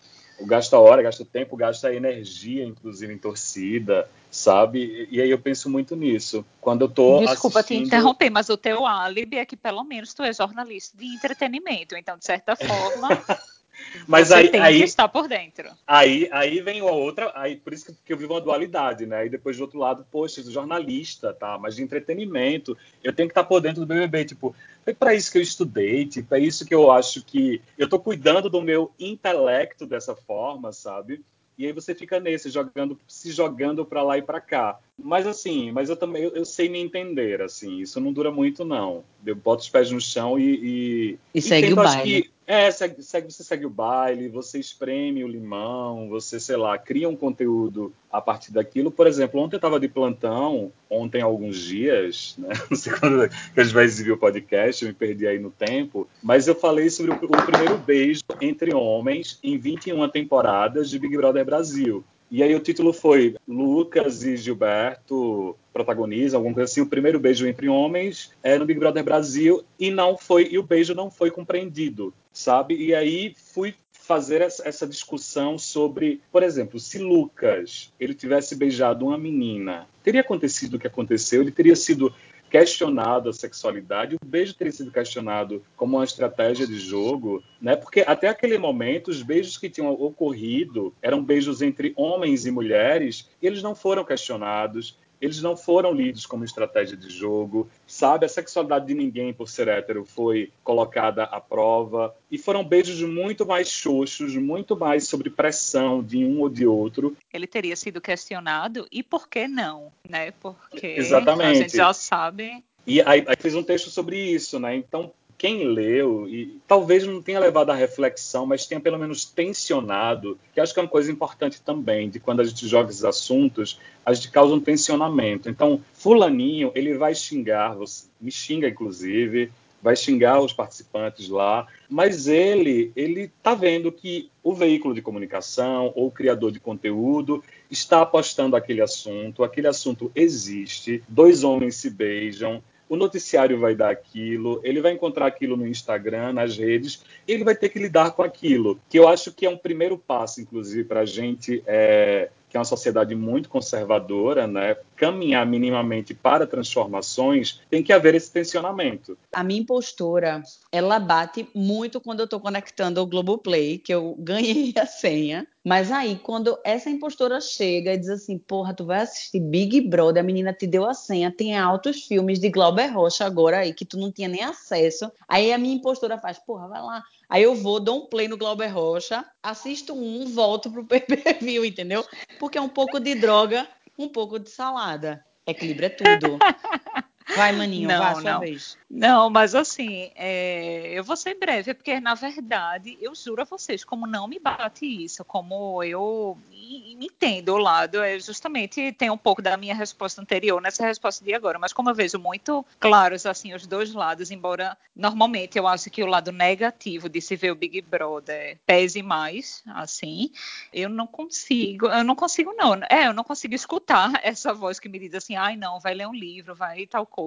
gasta 0.45 0.77
hora, 0.77 1.01
gasta 1.01 1.25
tempo, 1.25 1.55
gasta 1.55 1.93
energia, 1.93 2.65
inclusive, 2.65 3.13
em 3.13 3.17
torcida, 3.17 4.09
sabe? 4.29 5.07
E 5.11 5.21
aí 5.21 5.29
eu 5.29 5.39
penso 5.39 5.69
muito 5.69 5.95
nisso. 5.95 6.45
Quando 6.59 6.85
eu 6.85 6.89
tô 6.89 7.19
Desculpa 7.19 7.59
assistindo... 7.59 7.81
te 7.83 7.87
interromper, 7.87 8.29
mas 8.29 8.49
o 8.49 8.57
teu 8.57 8.85
álibi 8.85 9.37
é 9.37 9.45
que 9.45 9.55
pelo 9.55 9.83
menos 9.83 10.13
tu 10.13 10.23
é 10.23 10.33
jornalista 10.33 10.97
de 10.97 11.05
entretenimento, 11.05 11.95
então 11.95 12.17
de 12.17 12.25
certa 12.25 12.55
forma 12.55 13.09
Mas 14.07 14.29
Você 14.29 14.34
aí, 14.36 14.49
tem 14.49 14.61
aí, 14.61 14.79
que 14.79 14.86
estar 14.86 15.07
por 15.07 15.27
dentro. 15.27 15.69
Aí, 15.86 16.27
aí 16.32 16.61
vem 16.61 16.82
a 16.82 16.86
outra, 16.86 17.32
aí 17.36 17.55
por 17.55 17.73
isso 17.73 17.95
que 18.05 18.13
eu 18.13 18.17
vivo 18.17 18.34
uma 18.34 18.41
dualidade, 18.41 19.05
né? 19.05 19.25
E 19.25 19.29
depois 19.29 19.57
do 19.57 19.63
outro 19.63 19.79
lado, 19.79 20.05
poxa, 20.11 20.41
jornalista, 20.49 21.34
tá? 21.34 21.57
Mas 21.57 21.75
de 21.75 21.84
entretenimento, 21.84 22.77
eu 23.03 23.13
tenho 23.13 23.27
que 23.27 23.32
estar 23.32 23.43
por 23.43 23.61
dentro 23.61 23.82
do 23.82 23.88
BBB, 23.88 24.25
tipo, 24.25 24.55
foi 24.84 24.93
para 24.93 25.13
isso 25.13 25.32
que 25.32 25.38
eu 25.38 25.41
estudei, 25.41 26.05
tipo, 26.05 26.34
é 26.34 26.39
isso 26.39 26.65
que 26.65 26.73
eu 26.73 26.91
acho 26.91 27.23
que 27.23 27.61
eu 27.77 27.88
tô 27.88 27.99
cuidando 27.99 28.49
do 28.49 28.61
meu 28.61 28.91
intelecto 28.99 29.86
dessa 29.86 30.15
forma, 30.15 30.71
sabe? 30.71 31.23
E 31.61 31.65
aí 31.67 31.71
você 31.71 31.93
fica 31.93 32.19
nesse, 32.19 32.49
jogando, 32.49 32.97
se 33.07 33.32
jogando 33.32 33.86
para 33.86 34.01
lá 34.01 34.17
e 34.17 34.21
para 34.23 34.41
cá. 34.41 34.79
Mas 34.97 35.27
assim, 35.27 35.71
mas 35.71 35.89
eu 35.89 35.95
também 35.95 36.23
eu, 36.23 36.32
eu, 36.32 36.43
sei 36.43 36.67
me 36.67 36.79
entender, 36.79 37.39
assim, 37.39 37.79
isso 37.79 37.99
não 37.99 38.11
dura 38.11 38.32
muito, 38.32 38.65
não. 38.65 39.03
Eu 39.23 39.36
boto 39.36 39.61
os 39.61 39.69
pés 39.69 39.91
no 39.91 40.01
chão 40.01 40.39
e. 40.39 40.55
E, 40.55 41.19
e 41.36 41.41
segue 41.41 41.73
o 41.73 41.75
baile. 41.75 42.23
Que, 42.23 42.32
é, 42.51 42.69
segue, 42.69 43.01
segue, 43.01 43.31
você 43.31 43.45
segue 43.45 43.65
o 43.65 43.69
baile, 43.69 44.27
você 44.27 44.59
espreme 44.59 45.23
o 45.23 45.27
limão, 45.27 46.09
você, 46.09 46.37
sei 46.37 46.57
lá, 46.57 46.77
cria 46.77 47.07
um 47.07 47.15
conteúdo 47.15 47.93
a 48.11 48.19
partir 48.19 48.51
daquilo. 48.51 48.91
Por 48.91 49.07
exemplo, 49.07 49.39
ontem 49.39 49.55
eu 49.55 49.57
estava 49.57 49.79
de 49.79 49.87
plantão, 49.87 50.69
ontem 50.89 51.21
alguns 51.21 51.57
dias, 51.57 52.35
né? 52.37 52.49
Não 52.69 52.75
sei 52.75 52.91
quando 52.91 53.29
que 53.29 53.57
a 53.61 53.63
gente 53.63 53.73
vai 53.73 53.85
exibir 53.85 54.11
o 54.11 54.17
podcast, 54.17 54.83
eu 54.83 54.89
me 54.89 54.93
perdi 54.93 55.25
aí 55.25 55.39
no 55.39 55.49
tempo, 55.49 56.05
mas 56.21 56.45
eu 56.45 56.53
falei 56.53 56.89
sobre 56.89 57.13
o, 57.13 57.15
o 57.15 57.45
primeiro 57.45 57.77
beijo 57.77 58.21
entre 58.41 58.75
homens 58.75 59.39
em 59.41 59.57
21 59.57 60.09
temporadas 60.09 60.89
de 60.89 60.99
Big 60.99 61.15
Brother 61.15 61.45
Brasil. 61.45 62.03
E 62.32 62.41
aí 62.41 62.55
o 62.55 62.61
título 62.61 62.93
foi 62.93 63.36
Lucas 63.45 64.23
e 64.23 64.38
Gilberto 64.38 65.57
protagonizam, 65.73 66.38
alguma 66.39 66.55
coisa 66.55 66.71
assim, 66.71 66.79
o 66.79 66.88
primeiro 66.88 67.19
beijo 67.19 67.45
entre 67.45 67.67
homens 67.67 68.32
é 68.41 68.57
no 68.57 68.65
Big 68.65 68.79
Brother 68.79 69.03
Brasil 69.03 69.63
e 69.77 69.91
não 69.91 70.17
foi 70.17 70.47
e 70.49 70.57
o 70.57 70.63
beijo 70.63 70.95
não 70.95 71.11
foi 71.11 71.29
compreendido, 71.29 72.13
sabe? 72.32 72.75
E 72.75 72.95
aí 72.95 73.36
fui 73.36 73.75
fazer 73.91 74.41
essa 74.41 74.88
discussão 74.88 75.57
sobre, 75.57 76.21
por 76.32 76.41
exemplo, 76.41 76.79
se 76.79 76.99
Lucas 76.99 77.93
ele 77.99 78.13
tivesse 78.13 78.55
beijado 78.55 79.05
uma 79.05 79.17
menina, 79.17 79.88
teria 80.01 80.21
acontecido 80.21 80.75
o 80.75 80.79
que 80.79 80.88
aconteceu? 80.88 81.41
Ele 81.41 81.51
teria 81.51 81.75
sido 81.75 82.13
questionado 82.51 83.29
a 83.29 83.33
sexualidade, 83.33 84.17
o 84.21 84.25
beijo 84.25 84.53
teria 84.53 84.73
sido 84.73 84.91
questionado 84.91 85.63
como 85.77 85.95
uma 85.95 86.03
estratégia 86.03 86.67
de 86.67 86.77
jogo, 86.77 87.41
né? 87.61 87.77
Porque 87.77 88.03
até 88.05 88.27
aquele 88.27 88.57
momento 88.57 89.07
os 89.07 89.23
beijos 89.23 89.57
que 89.57 89.69
tinham 89.69 89.89
ocorrido 89.89 90.93
eram 91.01 91.23
beijos 91.23 91.61
entre 91.61 91.93
homens 91.95 92.45
e 92.45 92.51
mulheres, 92.51 93.29
e 93.41 93.47
eles 93.47 93.63
não 93.63 93.73
foram 93.73 94.03
questionados, 94.03 94.97
eles 95.22 95.41
não 95.41 95.55
foram 95.55 95.93
lidos 95.93 96.26
como 96.26 96.43
estratégia 96.43 96.97
de 96.97 97.09
jogo, 97.09 97.69
sabe? 97.86 98.26
A 98.26 98.30
sexualidade 98.30 98.88
de 98.88 98.95
ninguém 98.95 99.32
por 99.32 99.47
ser 99.47 99.67
hétero 99.67 100.03
foi 100.03 100.51
colocada 100.63 101.24
à 101.24 101.39
prova 101.39 102.15
e 102.30 102.38
foram 102.38 102.63
beijos 102.63 103.01
muito 103.01 103.45
mais 103.45 103.69
xoxos, 103.69 104.36
muito 104.36 104.76
mais 104.76 105.07
sobre 105.07 105.30
pressão 105.30 106.03
de 106.03 106.26
um 106.26 106.41
ou 106.41 106.49
de 106.49 106.65
outro. 106.65 107.15
Ele 107.32 107.45
teria 107.45 107.76
sido 107.76 108.01
questionado 108.01 108.88
e 108.91 109.03
por 109.03 109.30
que 109.30 109.47
não, 109.47 109.91
né? 110.09 110.32
Porque 110.32 110.88
Exatamente. 110.88 111.49
a 111.49 111.53
gente 111.53 111.78
já 111.78 111.93
sabe. 111.93 112.63
E 112.86 112.99
aí, 113.01 113.24
aí 113.28 113.36
fiz 113.39 113.53
um 113.53 113.63
texto 113.63 113.89
sobre 113.91 114.17
isso, 114.17 114.59
né? 114.59 114.76
Então 114.76 115.13
quem 115.41 115.63
leu 115.63 116.29
e 116.29 116.59
talvez 116.67 117.03
não 117.03 117.19
tenha 117.19 117.39
levado 117.39 117.71
à 117.71 117.73
reflexão, 117.73 118.45
mas 118.45 118.67
tenha 118.67 118.79
pelo 118.79 118.99
menos 118.99 119.25
tensionado, 119.25 120.37
que 120.53 120.61
acho 120.61 120.71
que 120.71 120.79
é 120.79 120.83
uma 120.83 120.87
coisa 120.87 121.11
importante 121.11 121.59
também, 121.59 122.11
de 122.11 122.19
quando 122.19 122.41
a 122.41 122.43
gente 122.43 122.67
joga 122.67 122.91
esses 122.91 123.03
assuntos, 123.03 123.79
a 124.05 124.13
gente 124.13 124.29
causa 124.29 124.53
um 124.53 124.59
tensionamento. 124.59 125.49
Então, 125.49 125.81
fulaninho, 125.93 126.71
ele 126.75 126.93
vai 126.93 127.15
xingar, 127.15 127.73
você, 127.73 128.05
me 128.21 128.31
xinga 128.31 128.69
inclusive, 128.69 129.51
vai 129.81 129.95
xingar 129.95 130.39
os 130.39 130.53
participantes 130.53 131.27
lá, 131.27 131.65
mas 131.89 132.27
ele 132.27 132.91
ele 132.95 133.21
está 133.21 133.55
vendo 133.55 133.91
que 133.91 134.29
o 134.43 134.53
veículo 134.53 134.93
de 134.93 135.01
comunicação 135.01 135.91
ou 135.95 136.05
o 136.05 136.11
criador 136.11 136.51
de 136.51 136.59
conteúdo 136.59 137.43
está 137.67 138.03
apostando 138.03 138.55
aquele 138.55 138.81
assunto, 138.81 139.43
aquele 139.43 139.67
assunto 139.67 140.11
existe, 140.13 141.03
dois 141.09 141.43
homens 141.43 141.77
se 141.77 141.89
beijam, 141.89 142.61
o 142.91 142.97
noticiário 142.97 143.57
vai 143.57 143.73
dar 143.73 143.89
aquilo, 143.89 144.59
ele 144.65 144.81
vai 144.81 144.91
encontrar 144.91 145.25
aquilo 145.25 145.55
no 145.55 145.65
Instagram, 145.65 146.33
nas 146.33 146.57
redes, 146.57 147.05
ele 147.25 147.41
vai 147.41 147.55
ter 147.55 147.69
que 147.69 147.79
lidar 147.79 148.11
com 148.11 148.21
aquilo, 148.21 148.77
que 148.89 148.99
eu 148.99 149.07
acho 149.07 149.31
que 149.31 149.45
é 149.45 149.49
um 149.49 149.55
primeiro 149.55 149.97
passo, 149.97 150.41
inclusive, 150.41 150.83
para 150.83 150.99
a 150.99 151.05
gente 151.05 151.63
é, 151.65 152.29
que 152.49 152.57
é 152.57 152.59
uma 152.59 152.65
sociedade 152.65 153.15
muito 153.15 153.47
conservadora, 153.47 154.45
né, 154.45 154.75
caminhar 155.01 155.47
minimamente 155.47 156.13
para 156.13 156.45
transformações, 156.45 157.59
tem 157.71 157.81
que 157.81 157.91
haver 157.91 158.13
esse 158.13 158.31
tensionamento. 158.31 159.17
A 159.33 159.43
minha 159.43 159.59
impostora, 159.59 160.43
ela 160.71 160.99
bate 160.99 161.49
muito 161.55 161.99
quando 161.99 162.19
eu 162.19 162.25
estou 162.25 162.39
conectando 162.39 162.99
ao 162.99 163.07
Globoplay, 163.07 163.79
que 163.79 163.91
eu 163.91 164.15
ganhei 164.21 164.71
a 164.77 164.85
senha. 164.85 165.47
Mas 165.65 165.91
aí, 165.91 166.19
quando 166.21 166.55
essa 166.63 166.87
impostora 166.87 167.41
chega 167.41 167.93
e 167.93 167.97
diz 167.97 168.09
assim, 168.09 168.37
porra, 168.37 168.75
tu 168.75 168.85
vai 168.85 169.01
assistir 169.01 169.39
Big 169.39 169.81
Brother, 169.81 170.21
a 170.21 170.25
menina 170.25 170.53
te 170.53 170.67
deu 170.67 170.87
a 170.87 170.93
senha, 170.93 171.31
tem 171.31 171.57
altos 171.57 172.03
filmes 172.03 172.39
de 172.39 172.49
Glauber 172.49 172.87
Rocha 172.93 173.25
agora 173.25 173.57
aí, 173.57 173.73
que 173.73 173.85
tu 173.85 173.97
não 173.97 174.11
tinha 174.11 174.27
nem 174.27 174.43
acesso. 174.43 175.11
Aí 175.27 175.51
a 175.51 175.57
minha 175.57 175.75
impostora 175.75 176.19
faz, 176.19 176.37
porra, 176.37 176.67
vai 176.67 176.81
lá. 176.81 177.03
Aí 177.27 177.41
eu 177.41 177.55
vou, 177.55 177.79
dou 177.79 178.03
um 178.03 178.05
play 178.05 178.27
no 178.27 178.37
Glauber 178.37 178.67
Rocha, 178.67 179.25
assisto 179.41 179.93
um, 179.93 180.25
volto 180.27 180.69
pro 180.69 180.85
PPV, 180.85 181.65
entendeu? 181.65 182.05
Porque 182.39 182.57
é 182.57 182.61
um 182.61 182.69
pouco 182.69 182.99
de 182.99 183.15
droga, 183.15 183.67
um 184.03 184.09
pouco 184.09 184.39
de 184.39 184.49
salada. 184.49 185.23
Equilíbrio 185.45 185.87
é 185.87 185.89
tudo. 185.89 186.37
Vai, 187.36 187.51
maninho, 187.51 187.88
não, 187.88 187.99
vai, 187.99 188.15
sua 188.15 188.32
não. 188.34 188.39
vez. 188.39 188.77
Não, 188.89 189.29
mas 189.29 189.55
assim, 189.55 190.11
é, 190.15 190.91
eu 190.93 191.03
vou 191.03 191.15
ser 191.15 191.36
breve, 191.36 191.73
porque 191.73 191.99
na 191.99 192.13
verdade, 192.13 192.97
eu 193.01 193.15
juro 193.15 193.41
a 193.41 193.45
vocês, 193.45 193.86
como 193.86 194.05
não 194.05 194.27
me 194.27 194.38
bate 194.38 194.86
isso, 194.86 195.23
como 195.23 195.82
eu 195.82 196.38
me 196.49 197.05
entendo 197.05 197.53
o 197.53 197.57
lado, 197.57 198.01
é 198.01 198.19
justamente 198.19 198.91
tem 198.91 199.09
um 199.09 199.17
pouco 199.17 199.41
da 199.41 199.55
minha 199.55 199.73
resposta 199.73 200.21
anterior 200.21 200.61
nessa 200.61 200.86
resposta 200.86 201.23
de 201.23 201.34
agora, 201.34 201.57
mas 201.57 201.71
como 201.71 201.89
eu 201.89 201.95
vejo 201.95 202.19
muito 202.19 202.65
claros 202.79 203.25
assim 203.25 203.53
os 203.53 203.65
dois 203.65 203.93
lados, 203.93 204.29
embora 204.29 204.77
normalmente 204.95 205.57
eu 205.57 205.67
acho 205.67 205.89
que 205.89 206.03
o 206.03 206.07
lado 206.07 206.32
negativo 206.32 207.07
de 207.07 207.21
se 207.21 207.36
ver 207.38 207.51
o 207.51 207.55
Big 207.55 207.82
Brother 207.82 208.59
pese 208.65 209.01
mais, 209.01 209.63
assim, 209.67 210.32
eu 210.73 210.89
não 210.89 211.07
consigo, 211.07 211.88
eu 211.88 212.03
não 212.03 212.15
consigo 212.15 212.53
não, 212.53 212.73
é, 212.89 213.07
eu 213.07 213.13
não 213.13 213.23
consigo 213.23 213.55
escutar 213.55 214.11
essa 214.21 214.53
voz 214.53 214.79
que 214.79 214.89
me 214.89 214.99
diz 214.99 215.13
assim, 215.13 215.36
ai 215.36 215.55
não, 215.55 215.79
vai 215.79 215.93
ler 215.93 216.07
um 216.07 216.13
livro, 216.13 216.53
vai 216.53 216.86
tal 216.86 217.05
coisa. 217.05 217.20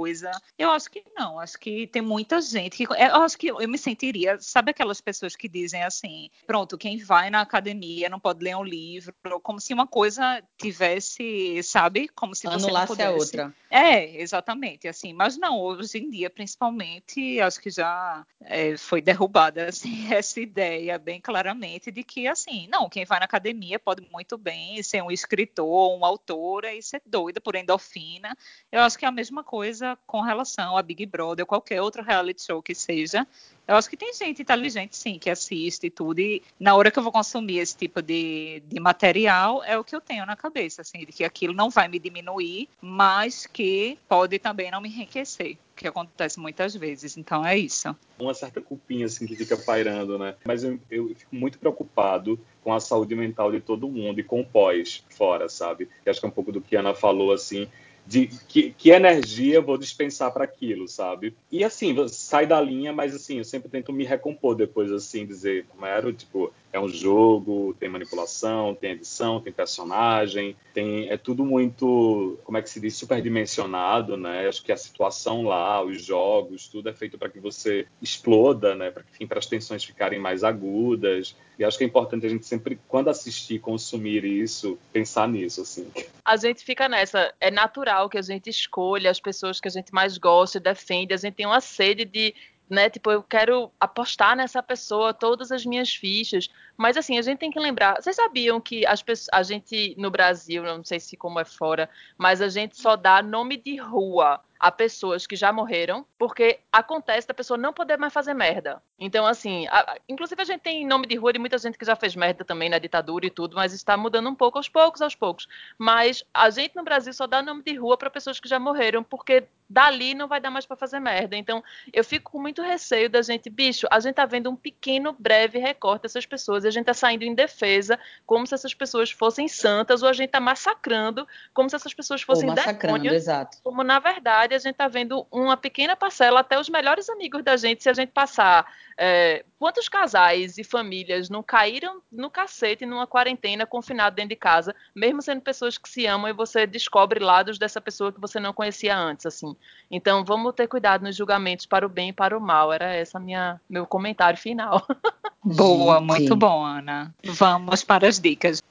Eu 0.59 0.71
acho 0.71 0.91
que 0.91 1.03
não, 1.17 1.39
acho 1.39 1.59
que 1.59 1.87
tem 1.87 2.03
muita 2.03 2.41
gente 2.41 2.77
que 2.77 2.85
eu 2.85 3.23
acho 3.23 3.39
que 3.39 3.49
eu 3.49 3.69
me 3.69 3.79
sentiria, 3.79 4.39
sabe 4.41 4.71
aquelas 4.71 5.01
pessoas 5.01 5.37
que 5.37 5.49
dizem 5.49 5.83
assim, 5.83 6.31
pronto, 6.47 6.79
quem 6.79 6.99
vai 6.99 7.31
na 7.31 7.41
academia 7.41 8.09
não 8.09 8.21
pode 8.21 8.43
ler 8.43 8.57
um 8.57 8.65
livro, 8.65 9.15
como 9.43 9.61
se 9.61 9.73
uma 9.73 9.87
coisa 9.87 10.43
tivesse, 10.59 11.63
sabe, 11.63 12.09
como 12.09 12.35
se 12.35 12.43
você 12.43 12.65
Anulasse 12.65 12.75
não 12.75 12.87
pudesse. 12.87 13.09
a 13.09 13.13
outra. 13.13 13.55
É, 13.77 14.21
exatamente, 14.23 14.87
assim, 14.87 15.13
mas 15.13 15.37
não, 15.37 15.61
hoje 15.61 15.99
em 15.99 16.09
dia, 16.09 16.31
principalmente, 16.31 17.41
acho 17.41 17.61
que 17.61 17.71
já 17.71 18.25
é, 18.43 18.77
foi 18.77 19.03
derrubada 19.03 19.67
assim, 19.69 20.15
essa 20.15 20.39
ideia 20.39 20.97
bem 20.97 21.21
claramente 21.21 21.91
de 21.91 22.05
que, 22.05 22.29
assim, 22.29 22.69
não, 22.69 22.89
quem 22.89 23.05
vai 23.05 23.19
na 23.19 23.25
academia 23.25 23.77
pode 23.81 24.09
muito 24.13 24.39
bem 24.39 24.81
ser 24.81 25.03
um 25.03 25.11
escritor, 25.11 25.99
um 25.99 26.05
autor 26.05 26.67
e 26.67 26.81
ser 26.81 27.03
doida 27.05 27.41
por 27.41 27.57
endorfina. 27.57 28.39
Eu 28.71 28.81
acho 28.83 28.97
que 28.97 29.05
é 29.05 29.09
a 29.09 29.11
mesma 29.11 29.43
coisa 29.43 29.99
com 30.07 30.21
relação 30.21 30.77
a 30.77 30.83
Big 30.83 31.05
Brother 31.05 31.43
ou 31.43 31.47
qualquer 31.49 31.83
outro 31.83 32.01
reality 32.01 32.45
show 32.45 32.63
que 32.63 32.77
seja. 32.77 33.27
Eu 33.67 33.77
acho 33.77 33.89
que 33.89 33.97
tem 33.97 34.13
gente 34.13 34.43
inteligente, 34.43 34.95
sim, 34.95 35.19
que 35.19 35.31
assiste 35.31 35.89
tudo. 35.89 36.21
E 36.21 36.43
na 36.61 36.77
hora 36.77 36.91
que 36.91 36.99
eu 36.99 37.03
vou 37.03 37.11
consumir 37.11 37.59
esse 37.59 37.75
tipo 37.75 38.03
de, 38.03 38.63
de 38.67 38.79
material, 38.79 39.65
é 39.65 39.77
o 39.79 39.83
que 39.83 39.97
eu 39.97 40.03
tenho 40.03 40.27
na 40.27 40.37
cabeça, 40.37 40.83
assim, 40.83 40.99
de 40.99 41.07
que 41.07 41.25
aquilo 41.25 41.55
não 41.55 41.71
vai 41.71 41.89
me 41.89 41.99
diminuir, 41.99 42.69
mas 42.81 43.47
que 43.47 43.64
pode 44.09 44.39
também 44.39 44.71
não 44.71 44.81
me 44.81 44.89
enriquecer 44.89 45.57
que 45.75 45.89
acontece 45.89 46.39
muitas 46.39 46.75
vezes. 46.75 47.17
Então 47.17 47.45
é 47.45 47.57
isso. 47.57 47.95
Uma 48.19 48.35
certa 48.35 48.61
culpinha 48.61 49.07
assim 49.07 49.27
que 49.27 49.37
fica 49.37 49.57
pairando, 49.57 50.19
né? 50.19 50.35
Mas 50.45 50.65
eu, 50.65 50.79
eu, 50.91 51.15
fico 51.15 51.35
muito 51.35 51.59
preocupado 51.59 52.39
com 52.63 52.73
a 52.73 52.81
saúde 52.81 53.15
mental 53.15 53.51
de 53.51 53.61
todo 53.61 53.89
mundo 53.89 54.21
e 54.21 54.25
com 54.25 54.41
o 54.41 54.47
pós 54.47 55.05
fora, 55.11 55.49
sabe? 55.49 55.89
Que 56.03 56.11
acho 56.11 56.21
que 56.21 56.27
é 56.27 56.29
um 56.29 56.33
pouco 56.33 56.53
do 56.53 56.61
que 56.61 56.77
a 56.77 56.81
Ana 56.81 56.95
falou 56.95 57.33
assim 57.33 57.69
de 58.07 58.27
que, 58.49 58.71
que 58.71 58.91
energia 58.91 59.57
eu 59.57 59.63
vou 59.63 59.79
dispensar 59.79 60.31
para 60.33 60.45
aquilo, 60.45 60.87
sabe? 60.87 61.35
E 61.51 61.65
assim, 61.65 61.97
sai 62.09 62.47
da 62.47 62.61
linha, 62.61 62.93
mas 62.93 63.15
assim, 63.15 63.39
eu 63.39 63.45
sempre 63.45 63.69
tento 63.69 63.93
me 63.93 64.05
recompor 64.05 64.55
depois, 64.55 64.93
assim, 64.93 65.27
dizer 65.27 65.67
como 65.69 65.87
era, 65.87 66.13
tipo, 66.13 66.53
é 66.73 66.81
um 66.81 66.89
jogo, 66.89 67.75
tem 67.79 67.89
manipulação, 67.89 68.75
tem 68.75 68.91
edição, 68.91 69.41
tem 69.41 69.53
personagem, 69.53 70.57
tem 70.75 71.09
é 71.09 71.17
tudo 71.17 71.45
muito, 71.45 72.39
como 72.45 72.59
é 72.59 72.63
que 72.63 72.69
se 72.69 72.81
diz, 72.81 72.97
superdimensionado, 72.97 74.17
né? 74.17 74.49
Acho 74.49 74.63
que 74.63 74.73
a 74.73 74.77
situação 74.77 75.43
lá, 75.43 75.83
os 75.83 76.03
jogos, 76.03 76.67
tudo 76.69 76.89
é 76.89 76.93
feito 76.93 77.17
para 77.17 77.29
que 77.29 77.39
você 77.39 77.87
exploda, 78.03 78.75
né? 78.75 78.91
Para 78.91 79.05
que 79.05 79.27
as 79.31 79.47
tensões 79.47 79.85
ficarem 79.85 80.19
mais 80.19 80.43
agudas. 80.43 81.37
E 81.57 81.65
acho 81.65 81.79
que 81.79 81.85
é 81.85 81.87
importante 81.87 82.27
a 82.27 82.29
gente 82.29 82.45
sempre, 82.45 82.79
quando 82.89 83.09
assistir, 83.09 83.61
consumir 83.61 84.25
isso, 84.25 84.77
pensar 84.93 85.29
nisso, 85.29 85.61
assim. 85.61 85.87
A 86.25 86.37
gente 86.37 86.65
fica 86.65 86.89
nessa. 86.89 87.33
É 87.41 87.51
natural 87.51 87.94
que 88.09 88.19
a 88.19 88.23
gente 88.23 88.51
escolha 88.51 89.11
as 89.11 89.21
pessoas 89.21 89.61
que 89.61 89.69
a 89.69 89.71
gente 89.71 89.93
mais 89.93 90.19
gosta 90.19 90.59
e 90.59 90.61
defende. 90.61 91.15
A 91.15 91.17
gente 91.17 91.35
tem 91.35 91.47
uma 91.47 91.61
sede 91.61 92.05
de 92.05 92.35
né? 92.69 92.89
Tipo, 92.89 93.11
eu 93.11 93.23
quero 93.23 93.71
apostar 93.79 94.37
nessa 94.37 94.63
pessoa 94.63 95.13
todas 95.13 95.53
as 95.53 95.65
minhas 95.65 95.95
fichas. 95.95 96.49
Mas 96.77 96.97
assim, 96.97 97.19
a 97.19 97.23
gente 97.23 97.39
tem 97.39 97.51
que 97.51 97.59
lembrar. 97.59 98.01
Vocês 98.01 98.17
sabiam 98.17 98.61
que 98.61 98.87
as 98.87 99.03
pessoas, 99.03 99.29
a 99.33 99.43
gente 99.43 99.95
no 99.99 100.11
Brasil, 100.11 100.63
não 100.63 100.85
sei 100.85 100.99
se 100.99 101.17
como 101.17 101.39
é 101.39 101.45
fora, 101.45 101.89
mas 102.17 102.41
a 102.41 102.49
gente 102.49 102.77
só 102.77 102.97
dá 102.97 103.23
nome 103.23 103.57
de 103.57 103.77
rua 103.77 104.41
a 104.65 104.73
pessoas 104.73 105.27
que 105.27 105.37
já 105.37 105.53
morreram, 105.53 106.07
porque 106.19 106.59
acontece 106.73 107.29
da 107.29 107.35
pessoa 107.35 107.59
não 107.59 107.71
poder 107.71 107.99
mais 107.99 108.15
fazer 108.15 108.33
merda. 108.33 108.83
Então, 108.99 109.27
assim, 109.27 109.67
a, 109.67 109.99
inclusive 110.09 110.41
a 110.41 110.45
gente 110.47 110.63
tem 110.63 110.87
nome 110.87 111.07
de 111.07 111.17
rua 111.17 111.35
de 111.35 111.39
muita 111.39 111.59
gente 111.59 111.77
que 111.77 111.85
já 111.85 111.95
fez 111.95 112.17
merda 112.17 112.47
também 112.47 112.71
na 112.71 112.79
ditadura 112.79 113.27
e 113.27 113.31
tudo, 113.31 113.57
mas 113.57 113.75
está 113.75 113.95
mudando 113.95 114.31
um 114.31 114.35
pouco 114.35 114.57
aos 114.57 114.67
poucos, 114.67 115.03
aos 115.03 115.15
poucos. 115.15 115.47
Mas 115.77 116.25
a 116.33 116.49
gente 116.49 116.75
no 116.75 116.83
Brasil 116.83 117.13
só 117.13 117.27
dá 117.27 117.43
nome 117.43 117.63
de 117.63 117.75
rua 117.75 117.99
para 117.99 118.09
pessoas 118.09 118.41
que 118.41 118.49
já 118.49 118.59
morreram, 118.59 119.05
porque 119.05 119.45
dali 119.69 120.15
não 120.15 120.29
vai 120.29 120.41
dar 120.41 120.51
mais 120.51 120.65
para 120.65 120.77
fazer 120.77 121.01
merda. 121.01 121.37
Então, 121.37 121.63
eu 121.93 122.05
fico 122.05 122.33
com 122.33 122.41
muito 122.41 122.63
receio 122.63 123.11
da 123.11 123.21
gente, 123.21 123.51
bicho, 123.51 123.87
a 123.91 124.01
gente 124.01 124.15
tá 124.15 124.25
vendo 124.25 124.49
um 124.49 124.57
pequeno, 124.57 125.15
breve 125.19 125.59
recorte 125.59 126.03
dessas 126.03 126.25
pessoas, 126.25 126.65
e 126.65 126.69
a 126.69 126.71
gente 126.71 126.87
tá 126.87 126.95
saindo 126.95 127.25
em 127.25 127.35
defesa, 127.35 127.99
como 128.25 128.47
se 128.47 128.55
essas 128.55 128.73
pessoas 128.73 129.11
fossem 129.11 129.49
santas, 129.49 130.03
ou 130.03 130.09
a 130.09 130.13
gente 130.13 130.31
tá 130.31 130.41
massacrando, 130.41 131.27
como 131.53 131.69
se 131.69 131.77
essas 131.77 131.93
pessoas 131.93 132.23
fossem 132.23 132.49
demônios, 132.55 133.15
exato. 133.15 133.59
como 133.63 133.83
na 133.83 133.99
verdade 133.99 134.54
a 134.55 134.59
gente 134.59 134.73
está 134.73 134.89
vendo 134.89 135.27
uma 135.31 135.57
pequena 135.57 135.97
parcela, 135.97 136.41
até 136.41 136.59
os 136.59 136.69
melhores 136.69 137.09
amigos 137.09 137.43
da 137.43 137.57
gente, 137.57 137.83
se 137.83 137.89
a 137.89 137.93
gente 137.93 138.11
passar. 138.11 138.67
É, 138.97 139.45
quantos 139.59 139.89
casais 139.89 140.57
e 140.57 140.63
famílias 140.63 141.29
não 141.29 141.43
caíram 141.43 142.01
no 142.13 142.31
cacete 142.31 142.87
numa 142.87 143.07
quarentena 143.07 143.67
confinado 143.67 144.15
dentro 144.15 144.29
de 144.31 144.37
casa, 144.37 144.75
mesmo 144.95 145.21
sendo 145.21 145.41
pessoas 145.41 145.77
que 145.77 145.89
se 145.89 146.07
amam 146.07 146.31
e 146.31 146.33
você 146.33 146.67
descobre 146.67 147.19
lados 147.19 147.59
dessa 147.59 147.81
pessoa 147.81 148.13
que 148.13 148.21
você 148.21 148.39
não 148.39 148.53
conhecia 148.53 148.97
antes, 148.97 149.27
assim. 149.27 149.57
Então, 149.91 150.25
vamos 150.25 150.55
ter 150.55 150.69
cuidado 150.69 151.03
nos 151.03 151.17
julgamentos 151.17 151.67
para 151.67 151.85
o 151.85 151.89
bem 151.89 152.11
e 152.11 152.13
para 152.13 152.37
o 152.39 152.41
mal. 152.41 152.73
Era 152.73 152.93
essa 152.93 153.19
minha 153.19 153.61
meu 153.69 153.87
comentário 153.87 154.39
final. 154.39 154.87
Boa, 155.45 156.01
muito 156.01 156.35
bom, 156.35 156.65
Ana. 156.65 157.15
Vamos 157.23 157.85
para 157.85 158.09
as 158.09 158.19
dicas. 158.19 158.63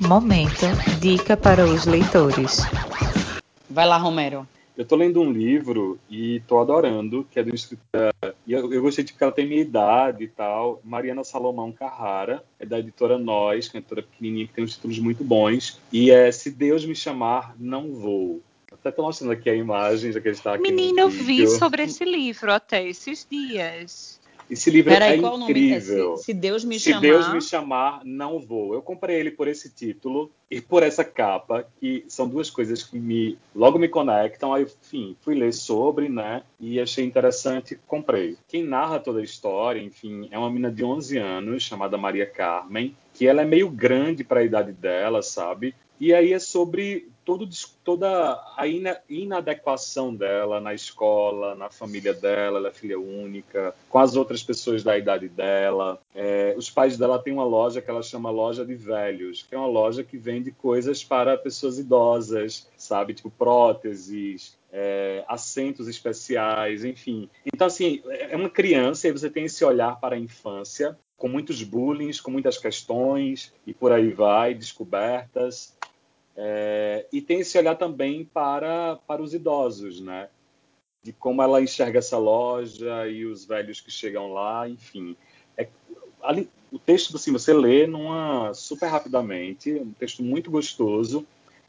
Momento 0.00 0.66
dica 1.00 1.36
para 1.36 1.64
os 1.64 1.86
leitores. 1.86 2.60
Vai 3.68 3.86
lá, 3.86 3.96
Romero. 3.96 4.46
Eu 4.76 4.82
estou 4.82 4.98
lendo 4.98 5.20
um 5.20 5.30
livro 5.30 5.98
e 6.10 6.36
estou 6.36 6.60
adorando, 6.60 7.24
que 7.30 7.38
é 7.38 7.44
do 7.44 7.54
escritor. 7.54 8.12
E 8.44 8.52
eu, 8.52 8.72
eu, 8.72 8.82
gostei 8.82 9.04
de 9.04 9.12
porque 9.12 9.22
ela 9.22 9.32
tem 9.32 9.46
minha 9.46 9.60
idade 9.60 10.24
e 10.24 10.28
tal. 10.28 10.80
Mariana 10.82 11.22
Salomão 11.22 11.70
Carrara, 11.70 12.44
é 12.58 12.66
da 12.66 12.80
editora 12.80 13.16
Nós, 13.16 13.68
que 13.68 13.76
é 13.76 13.78
uma 13.78 13.82
editora 13.82 14.02
pequenininha 14.02 14.48
que 14.48 14.52
tem 14.52 14.64
uns 14.64 14.74
títulos 14.74 14.98
muito 14.98 15.22
bons. 15.22 15.80
E 15.92 16.10
é 16.10 16.30
Se 16.32 16.50
Deus 16.50 16.84
Me 16.84 16.96
Chamar, 16.96 17.54
Não 17.56 17.92
Vou. 17.92 18.42
Até 18.72 18.88
estou 18.88 19.04
mostrando 19.04 19.32
aqui 19.32 19.48
a 19.48 19.54
imagem, 19.54 20.10
já 20.10 20.20
que 20.20 20.26
ele 20.26 20.36
está 20.36 20.54
aqui. 20.54 20.62
Menina, 20.62 21.02
eu 21.02 21.08
vi 21.08 21.46
sobre 21.46 21.84
esse 21.84 22.04
livro 22.04 22.52
até 22.52 22.86
esses 22.86 23.26
dias. 23.30 24.20
Esse 24.50 24.70
livro 24.70 24.92
Peraí, 24.92 25.18
é 25.18 25.20
qual 25.20 25.40
incrível. 25.40 26.04
Nome? 26.04 26.18
Se, 26.18 26.24
se 26.24 26.34
Deus 26.34 26.64
me 26.64 26.78
se 26.78 26.90
chamar. 26.90 27.00
Se 27.00 27.06
Deus 27.06 27.32
me 27.32 27.40
chamar, 27.40 28.00
não 28.04 28.38
vou. 28.38 28.74
Eu 28.74 28.82
comprei 28.82 29.18
ele 29.18 29.30
por 29.30 29.48
esse 29.48 29.72
título 29.72 30.30
e 30.50 30.60
por 30.60 30.82
essa 30.82 31.04
capa, 31.04 31.66
que 31.80 32.04
são 32.08 32.28
duas 32.28 32.50
coisas 32.50 32.82
que 32.82 32.98
me 32.98 33.38
logo 33.54 33.78
me 33.78 33.88
conectam. 33.88 34.52
Aí, 34.52 34.64
enfim, 34.64 35.16
fui 35.20 35.34
ler 35.34 35.52
sobre, 35.52 36.08
né? 36.08 36.42
E 36.60 36.78
achei 36.78 37.04
interessante, 37.04 37.78
comprei. 37.86 38.36
Quem 38.48 38.62
narra 38.62 39.00
toda 39.00 39.20
a 39.20 39.24
história, 39.24 39.80
enfim, 39.80 40.28
é 40.30 40.38
uma 40.38 40.50
menina 40.50 40.70
de 40.70 40.84
11 40.84 41.18
anos 41.18 41.62
chamada 41.62 41.96
Maria 41.96 42.26
Carmen, 42.26 42.94
que 43.14 43.26
ela 43.26 43.42
é 43.42 43.44
meio 43.44 43.70
grande 43.70 44.22
para 44.24 44.40
a 44.40 44.44
idade 44.44 44.72
dela, 44.72 45.22
sabe? 45.22 45.74
E 45.98 46.12
aí 46.12 46.32
é 46.32 46.38
sobre 46.38 47.08
todo, 47.24 47.48
toda 47.82 48.40
a 48.56 48.64
inadequação 49.08 50.14
dela 50.14 50.60
na 50.60 50.74
escola, 50.74 51.54
na 51.54 51.70
família 51.70 52.12
dela, 52.12 52.58
ela 52.58 52.68
é 52.68 52.72
filha 52.72 52.98
única, 52.98 53.74
com 53.88 53.98
as 53.98 54.14
outras 54.16 54.42
pessoas 54.42 54.82
da 54.82 54.96
idade 54.96 55.28
dela. 55.28 56.00
É, 56.14 56.54
os 56.56 56.70
pais 56.70 56.96
dela 56.96 57.18
têm 57.18 57.32
uma 57.32 57.44
loja 57.44 57.80
que 57.80 57.90
ela 57.90 58.02
chama 58.02 58.30
Loja 58.30 58.64
de 58.64 58.74
Velhos, 58.74 59.42
que 59.42 59.54
é 59.54 59.58
uma 59.58 59.66
loja 59.66 60.04
que 60.04 60.18
vende 60.18 60.52
coisas 60.52 61.02
para 61.02 61.36
pessoas 61.36 61.78
idosas, 61.78 62.68
sabe? 62.76 63.14
Tipo 63.14 63.30
próteses, 63.30 64.56
é, 64.72 65.24
assentos 65.28 65.88
especiais, 65.88 66.84
enfim. 66.84 67.30
Então, 67.46 67.66
assim, 67.66 68.02
é 68.08 68.36
uma 68.36 68.50
criança 68.50 69.08
e 69.08 69.12
você 69.12 69.30
tem 69.30 69.44
esse 69.44 69.64
olhar 69.64 69.98
para 70.00 70.16
a 70.16 70.18
infância, 70.18 70.98
com 71.16 71.28
muitos 71.28 71.62
bullying, 71.62 72.10
com 72.22 72.30
muitas 72.30 72.58
questões 72.58 73.52
e 73.66 73.72
por 73.72 73.92
aí 73.92 74.10
vai, 74.10 74.52
descobertas. 74.52 75.74
É, 76.36 77.06
e 77.12 77.20
tem 77.20 77.40
esse 77.40 77.56
olhar 77.56 77.76
também 77.76 78.24
para, 78.24 78.96
para 79.06 79.22
os 79.22 79.34
idosos, 79.34 80.00
né? 80.00 80.28
De 81.02 81.12
como 81.12 81.42
ela 81.42 81.62
enxerga 81.62 81.98
essa 81.98 82.18
loja 82.18 83.06
e 83.08 83.24
os 83.24 83.44
velhos 83.44 83.80
que 83.80 83.90
chegam 83.90 84.32
lá, 84.32 84.68
enfim. 84.68 85.16
É, 85.56 85.68
ali, 86.22 86.48
o 86.72 86.78
texto, 86.78 87.14
assim, 87.16 87.30
você 87.30 87.52
lê 87.52 87.86
numa, 87.86 88.52
super 88.52 88.88
rapidamente, 88.88 89.72
um 89.72 89.92
texto 89.92 90.22
muito 90.22 90.50
gostoso, 90.50 91.24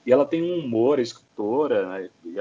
e 0.05 0.11
ela 0.11 0.26
tem 0.26 0.41
um 0.41 0.59
humor, 0.59 0.99
a 0.99 1.01
escritora, 1.01 1.88
né? 1.88 2.09
e, 2.26 2.38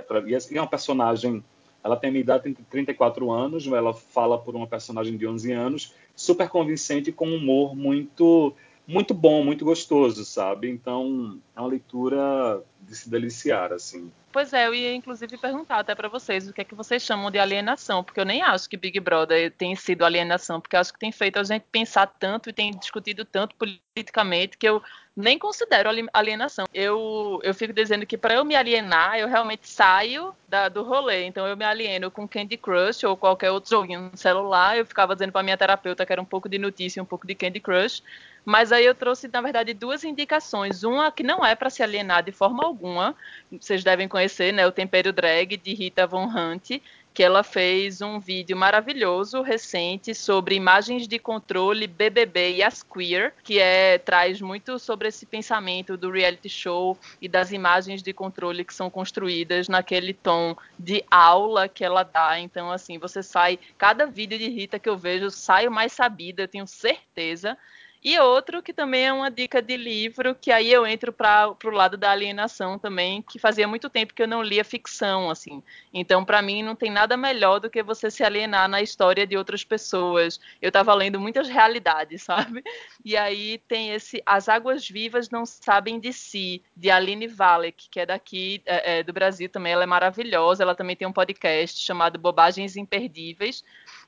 é 0.56 0.60
uma 0.60 0.66
personagem, 0.66 1.44
ela 1.82 1.96
tem 1.96 2.08
a 2.08 2.10
minha 2.10 2.22
idade, 2.22 2.44
tem 2.44 2.54
34 2.54 3.30
anos, 3.30 3.66
ela 3.66 3.92
fala 3.92 4.38
por 4.38 4.54
uma 4.54 4.66
personagem 4.66 5.16
de 5.16 5.26
11 5.26 5.52
anos, 5.52 5.94
super 6.14 6.48
convincente, 6.48 7.12
com 7.12 7.26
um 7.26 7.36
humor 7.36 7.74
muito 7.74 8.54
muito 8.86 9.14
bom, 9.14 9.42
muito 9.44 9.64
gostoso, 9.64 10.24
sabe? 10.24 10.68
Então, 10.70 11.40
é 11.56 11.60
uma 11.60 11.68
leitura 11.68 12.62
de 12.80 12.94
se 12.94 13.08
deliciar, 13.08 13.72
assim. 13.72 14.10
Pois 14.30 14.52
é, 14.52 14.66
eu 14.66 14.74
ia 14.74 14.92
inclusive 14.92 15.38
perguntar 15.38 15.78
até 15.78 15.94
para 15.94 16.08
vocês 16.08 16.48
o 16.48 16.52
que 16.52 16.60
é 16.60 16.64
que 16.64 16.74
vocês 16.74 17.00
chamam 17.00 17.30
de 17.30 17.38
alienação, 17.38 18.02
porque 18.02 18.18
eu 18.18 18.24
nem 18.24 18.42
acho 18.42 18.68
que 18.68 18.76
Big 18.76 18.98
Brother 18.98 19.52
tem 19.52 19.76
sido 19.76 20.04
alienação, 20.04 20.60
porque 20.60 20.76
acho 20.76 20.92
que 20.92 20.98
tem 20.98 21.12
feito 21.12 21.38
a 21.38 21.44
gente 21.44 21.64
pensar 21.70 22.08
tanto 22.08 22.50
e 22.50 22.52
tem 22.52 22.72
discutido 22.72 23.24
tanto 23.24 23.54
politicamente 23.54 24.58
que 24.58 24.68
eu 24.68 24.82
nem 25.16 25.38
considero 25.38 25.88
alienação. 26.12 26.66
Eu, 26.74 27.38
eu 27.44 27.54
fico 27.54 27.72
dizendo 27.72 28.04
que 28.04 28.18
para 28.18 28.34
eu 28.34 28.44
me 28.44 28.56
alienar, 28.56 29.16
eu 29.16 29.28
realmente 29.28 29.68
saio 29.68 30.34
da, 30.48 30.68
do 30.68 30.82
rolê. 30.82 31.24
Então 31.26 31.46
eu 31.46 31.56
me 31.56 31.64
alieno 31.64 32.10
com 32.10 32.26
Candy 32.26 32.56
Crush 32.56 33.04
ou 33.04 33.16
qualquer 33.16 33.52
outro 33.52 33.70
joguinho 33.70 34.10
no 34.10 34.16
celular. 34.16 34.76
Eu 34.76 34.84
ficava 34.84 35.14
dizendo 35.14 35.30
para 35.30 35.44
minha 35.44 35.56
terapeuta 35.56 36.04
que 36.04 36.12
era 36.12 36.20
um 36.20 36.24
pouco 36.24 36.48
de 36.48 36.58
notícia, 36.58 37.00
um 37.00 37.06
pouco 37.06 37.24
de 37.24 37.36
Candy 37.36 37.60
Crush. 37.60 38.02
Mas 38.44 38.72
aí 38.72 38.84
eu 38.84 38.94
trouxe, 38.94 39.28
na 39.32 39.40
verdade, 39.40 39.72
duas 39.72 40.04
indicações. 40.04 40.82
Uma 40.84 41.10
que 41.10 41.22
não 41.22 41.44
é 41.44 41.54
para 41.54 41.70
se 41.70 41.82
alienar 41.82 42.22
de 42.22 42.32
forma 42.32 42.64
alguma. 42.64 43.16
Vocês 43.50 43.82
devem 43.82 44.06
conhecer, 44.06 44.52
né? 44.52 44.66
O 44.66 44.72
Tempero 44.72 45.12
Drag, 45.12 45.56
de 45.56 45.74
Rita 45.74 46.06
Von 46.06 46.26
Hunt, 46.26 46.80
que 47.14 47.22
ela 47.22 47.44
fez 47.44 48.02
um 48.02 48.18
vídeo 48.18 48.56
maravilhoso, 48.56 49.40
recente, 49.40 50.12
sobre 50.16 50.56
imagens 50.56 51.06
de 51.06 51.16
controle 51.16 51.86
BBB 51.86 52.56
e 52.56 52.62
as 52.62 52.82
queer, 52.82 53.32
que 53.44 53.60
é, 53.60 53.98
traz 53.98 54.40
muito 54.40 54.80
sobre 54.80 55.06
esse 55.06 55.24
pensamento 55.24 55.96
do 55.96 56.10
reality 56.10 56.48
show 56.48 56.98
e 57.22 57.28
das 57.28 57.52
imagens 57.52 58.02
de 58.02 58.12
controle 58.12 58.64
que 58.64 58.74
são 58.74 58.90
construídas 58.90 59.68
naquele 59.68 60.12
tom 60.12 60.56
de 60.76 61.04
aula 61.08 61.68
que 61.68 61.84
ela 61.84 62.02
dá. 62.02 62.40
Então, 62.40 62.72
assim, 62.72 62.98
você 62.98 63.22
sai, 63.22 63.60
cada 63.78 64.06
vídeo 64.06 64.36
de 64.36 64.48
Rita 64.48 64.80
que 64.80 64.88
eu 64.88 64.98
vejo, 64.98 65.30
saio 65.30 65.70
mais 65.70 65.92
sabida, 65.92 66.42
eu 66.42 66.48
tenho 66.48 66.66
certeza. 66.66 67.56
E 68.04 68.18
outro 68.18 68.62
que 68.62 68.74
também 68.74 69.06
é 69.06 69.12
uma 69.14 69.30
dica 69.30 69.62
de 69.62 69.78
livro, 69.78 70.34
que 70.34 70.52
aí 70.52 70.70
eu 70.70 70.86
entro 70.86 71.10
para 71.10 71.56
o 71.64 71.70
lado 71.70 71.96
da 71.96 72.10
alienação 72.10 72.78
também, 72.78 73.22
que 73.22 73.38
fazia 73.38 73.66
muito 73.66 73.88
tempo 73.88 74.12
que 74.12 74.22
eu 74.22 74.28
não 74.28 74.42
lia 74.42 74.62
ficção, 74.62 75.30
assim. 75.30 75.62
Então, 75.90 76.22
para 76.22 76.42
mim, 76.42 76.62
não 76.62 76.76
tem 76.76 76.90
nada 76.90 77.16
melhor 77.16 77.60
do 77.60 77.70
que 77.70 77.82
você 77.82 78.10
se 78.10 78.22
alienar 78.22 78.68
na 78.68 78.82
história 78.82 79.26
de 79.26 79.38
outras 79.38 79.64
pessoas. 79.64 80.38
Eu 80.60 80.68
estava 80.68 80.92
lendo 80.92 81.18
muitas 81.18 81.48
realidades, 81.48 82.20
sabe? 82.24 82.62
E 83.02 83.16
aí 83.16 83.56
tem 83.66 83.92
esse 83.92 84.22
As 84.26 84.50
Águas 84.50 84.86
Vivas 84.86 85.30
Não 85.30 85.46
Sabem 85.46 85.98
de 85.98 86.12
Si, 86.12 86.62
de 86.76 86.90
Aline 86.90 87.26
Valek, 87.26 87.88
que 87.88 88.00
é 88.00 88.04
daqui 88.04 88.60
é, 88.66 88.98
é, 88.98 89.02
do 89.02 89.14
Brasil 89.14 89.48
também. 89.48 89.72
Ela 89.72 89.84
é 89.84 89.86
maravilhosa, 89.86 90.62
ela 90.62 90.74
também 90.74 90.94
tem 90.94 91.08
um 91.08 91.12
podcast 91.12 91.80
chamado 91.80 92.18
Bobagens 92.18 92.76
Imperdíveis. 92.76 93.64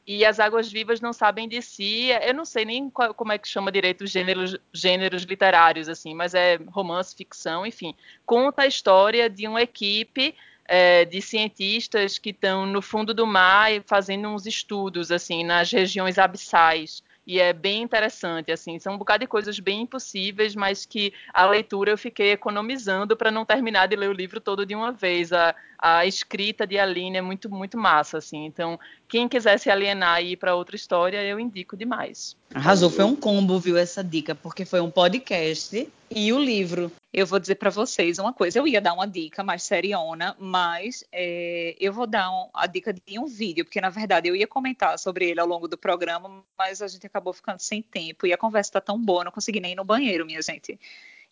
E 0.06 0.24
as 0.24 0.38
águas 0.38 0.70
vivas 0.70 1.00
não 1.00 1.12
sabem 1.12 1.48
de 1.48 1.60
si. 1.60 2.10
Eu 2.22 2.32
não 2.32 2.44
sei 2.44 2.64
nem 2.64 2.88
qual, 2.88 3.12
como 3.12 3.32
é 3.32 3.38
que 3.38 3.48
chama 3.48 3.72
direito 3.72 4.04
os 4.04 4.10
gêneros, 4.10 4.56
gêneros 4.72 5.24
literários, 5.24 5.88
assim, 5.88 6.14
mas 6.14 6.32
é 6.34 6.58
romance, 6.68 7.16
ficção, 7.16 7.66
enfim. 7.66 7.94
Conta 8.24 8.62
a 8.62 8.66
história 8.66 9.28
de 9.28 9.48
uma 9.48 9.62
equipe 9.62 10.34
é, 10.64 11.04
de 11.04 11.20
cientistas 11.20 12.18
que 12.18 12.30
estão 12.30 12.66
no 12.66 12.80
fundo 12.80 13.12
do 13.12 13.26
mar 13.26 13.70
fazendo 13.84 14.28
uns 14.28 14.46
estudos, 14.46 15.10
assim, 15.10 15.44
nas 15.44 15.70
regiões 15.72 16.18
abissais 16.18 17.02
e 17.26 17.40
é 17.40 17.52
bem 17.52 17.82
interessante, 17.82 18.52
assim, 18.52 18.78
são 18.78 18.94
um 18.94 18.98
bocado 18.98 19.22
de 19.22 19.26
coisas 19.26 19.58
bem 19.58 19.82
impossíveis, 19.82 20.54
mas 20.54 20.86
que 20.86 21.12
a 21.34 21.44
leitura 21.44 21.90
eu 21.90 21.98
fiquei 21.98 22.30
economizando 22.30 23.16
para 23.16 23.32
não 23.32 23.44
terminar 23.44 23.88
de 23.88 23.96
ler 23.96 24.08
o 24.08 24.12
livro 24.12 24.40
todo 24.40 24.64
de 24.64 24.76
uma 24.76 24.92
vez. 24.92 25.32
A, 25.32 25.52
a 25.76 26.06
escrita 26.06 26.64
de 26.64 26.78
Aline 26.78 27.18
é 27.18 27.20
muito, 27.20 27.50
muito 27.50 27.76
massa, 27.76 28.18
assim, 28.18 28.44
então 28.44 28.78
quem 29.08 29.28
quiser 29.28 29.58
se 29.58 29.70
alienar 29.70 30.22
e 30.22 30.32
ir 30.32 30.36
para 30.36 30.54
outra 30.54 30.76
história, 30.76 31.22
eu 31.22 31.38
indico 31.38 31.76
demais. 31.76 32.36
Arrasou, 32.54 32.90
foi 32.90 33.04
um 33.04 33.14
combo, 33.14 33.58
viu, 33.58 33.76
essa 33.76 34.02
dica, 34.02 34.34
porque 34.34 34.64
foi 34.64 34.80
um 34.80 34.90
podcast 34.90 35.88
e 36.10 36.32
o 36.32 36.38
livro. 36.38 36.90
Eu 37.12 37.26
vou 37.26 37.38
dizer 37.38 37.56
para 37.56 37.70
vocês 37.70 38.18
uma 38.18 38.32
coisa, 38.32 38.58
eu 38.58 38.66
ia 38.66 38.80
dar 38.80 38.92
uma 38.92 39.06
dica 39.06 39.42
mais 39.42 39.62
seriona, 39.62 40.36
mas 40.38 41.04
é, 41.12 41.74
eu 41.80 41.92
vou 41.92 42.06
dar 42.06 42.30
um, 42.30 42.48
a 42.52 42.66
dica 42.66 42.92
de 42.92 43.18
um 43.18 43.26
vídeo, 43.26 43.64
porque 43.64 43.80
na 43.80 43.90
verdade 43.90 44.28
eu 44.28 44.36
ia 44.36 44.46
comentar 44.46 44.98
sobre 44.98 45.30
ele 45.30 45.40
ao 45.40 45.46
longo 45.46 45.66
do 45.66 45.78
programa, 45.78 46.44
mas 46.58 46.82
a 46.82 46.88
gente 46.88 47.06
acabou 47.06 47.32
ficando 47.32 47.60
sem 47.60 47.82
tempo 47.82 48.26
e 48.26 48.32
a 48.32 48.38
conversa 48.38 48.72
tá 48.72 48.80
tão 48.80 49.02
boa, 49.02 49.24
não 49.24 49.32
consegui 49.32 49.60
nem 49.60 49.72
ir 49.72 49.76
no 49.76 49.84
banheiro, 49.84 50.26
minha 50.26 50.42
gente. 50.42 50.78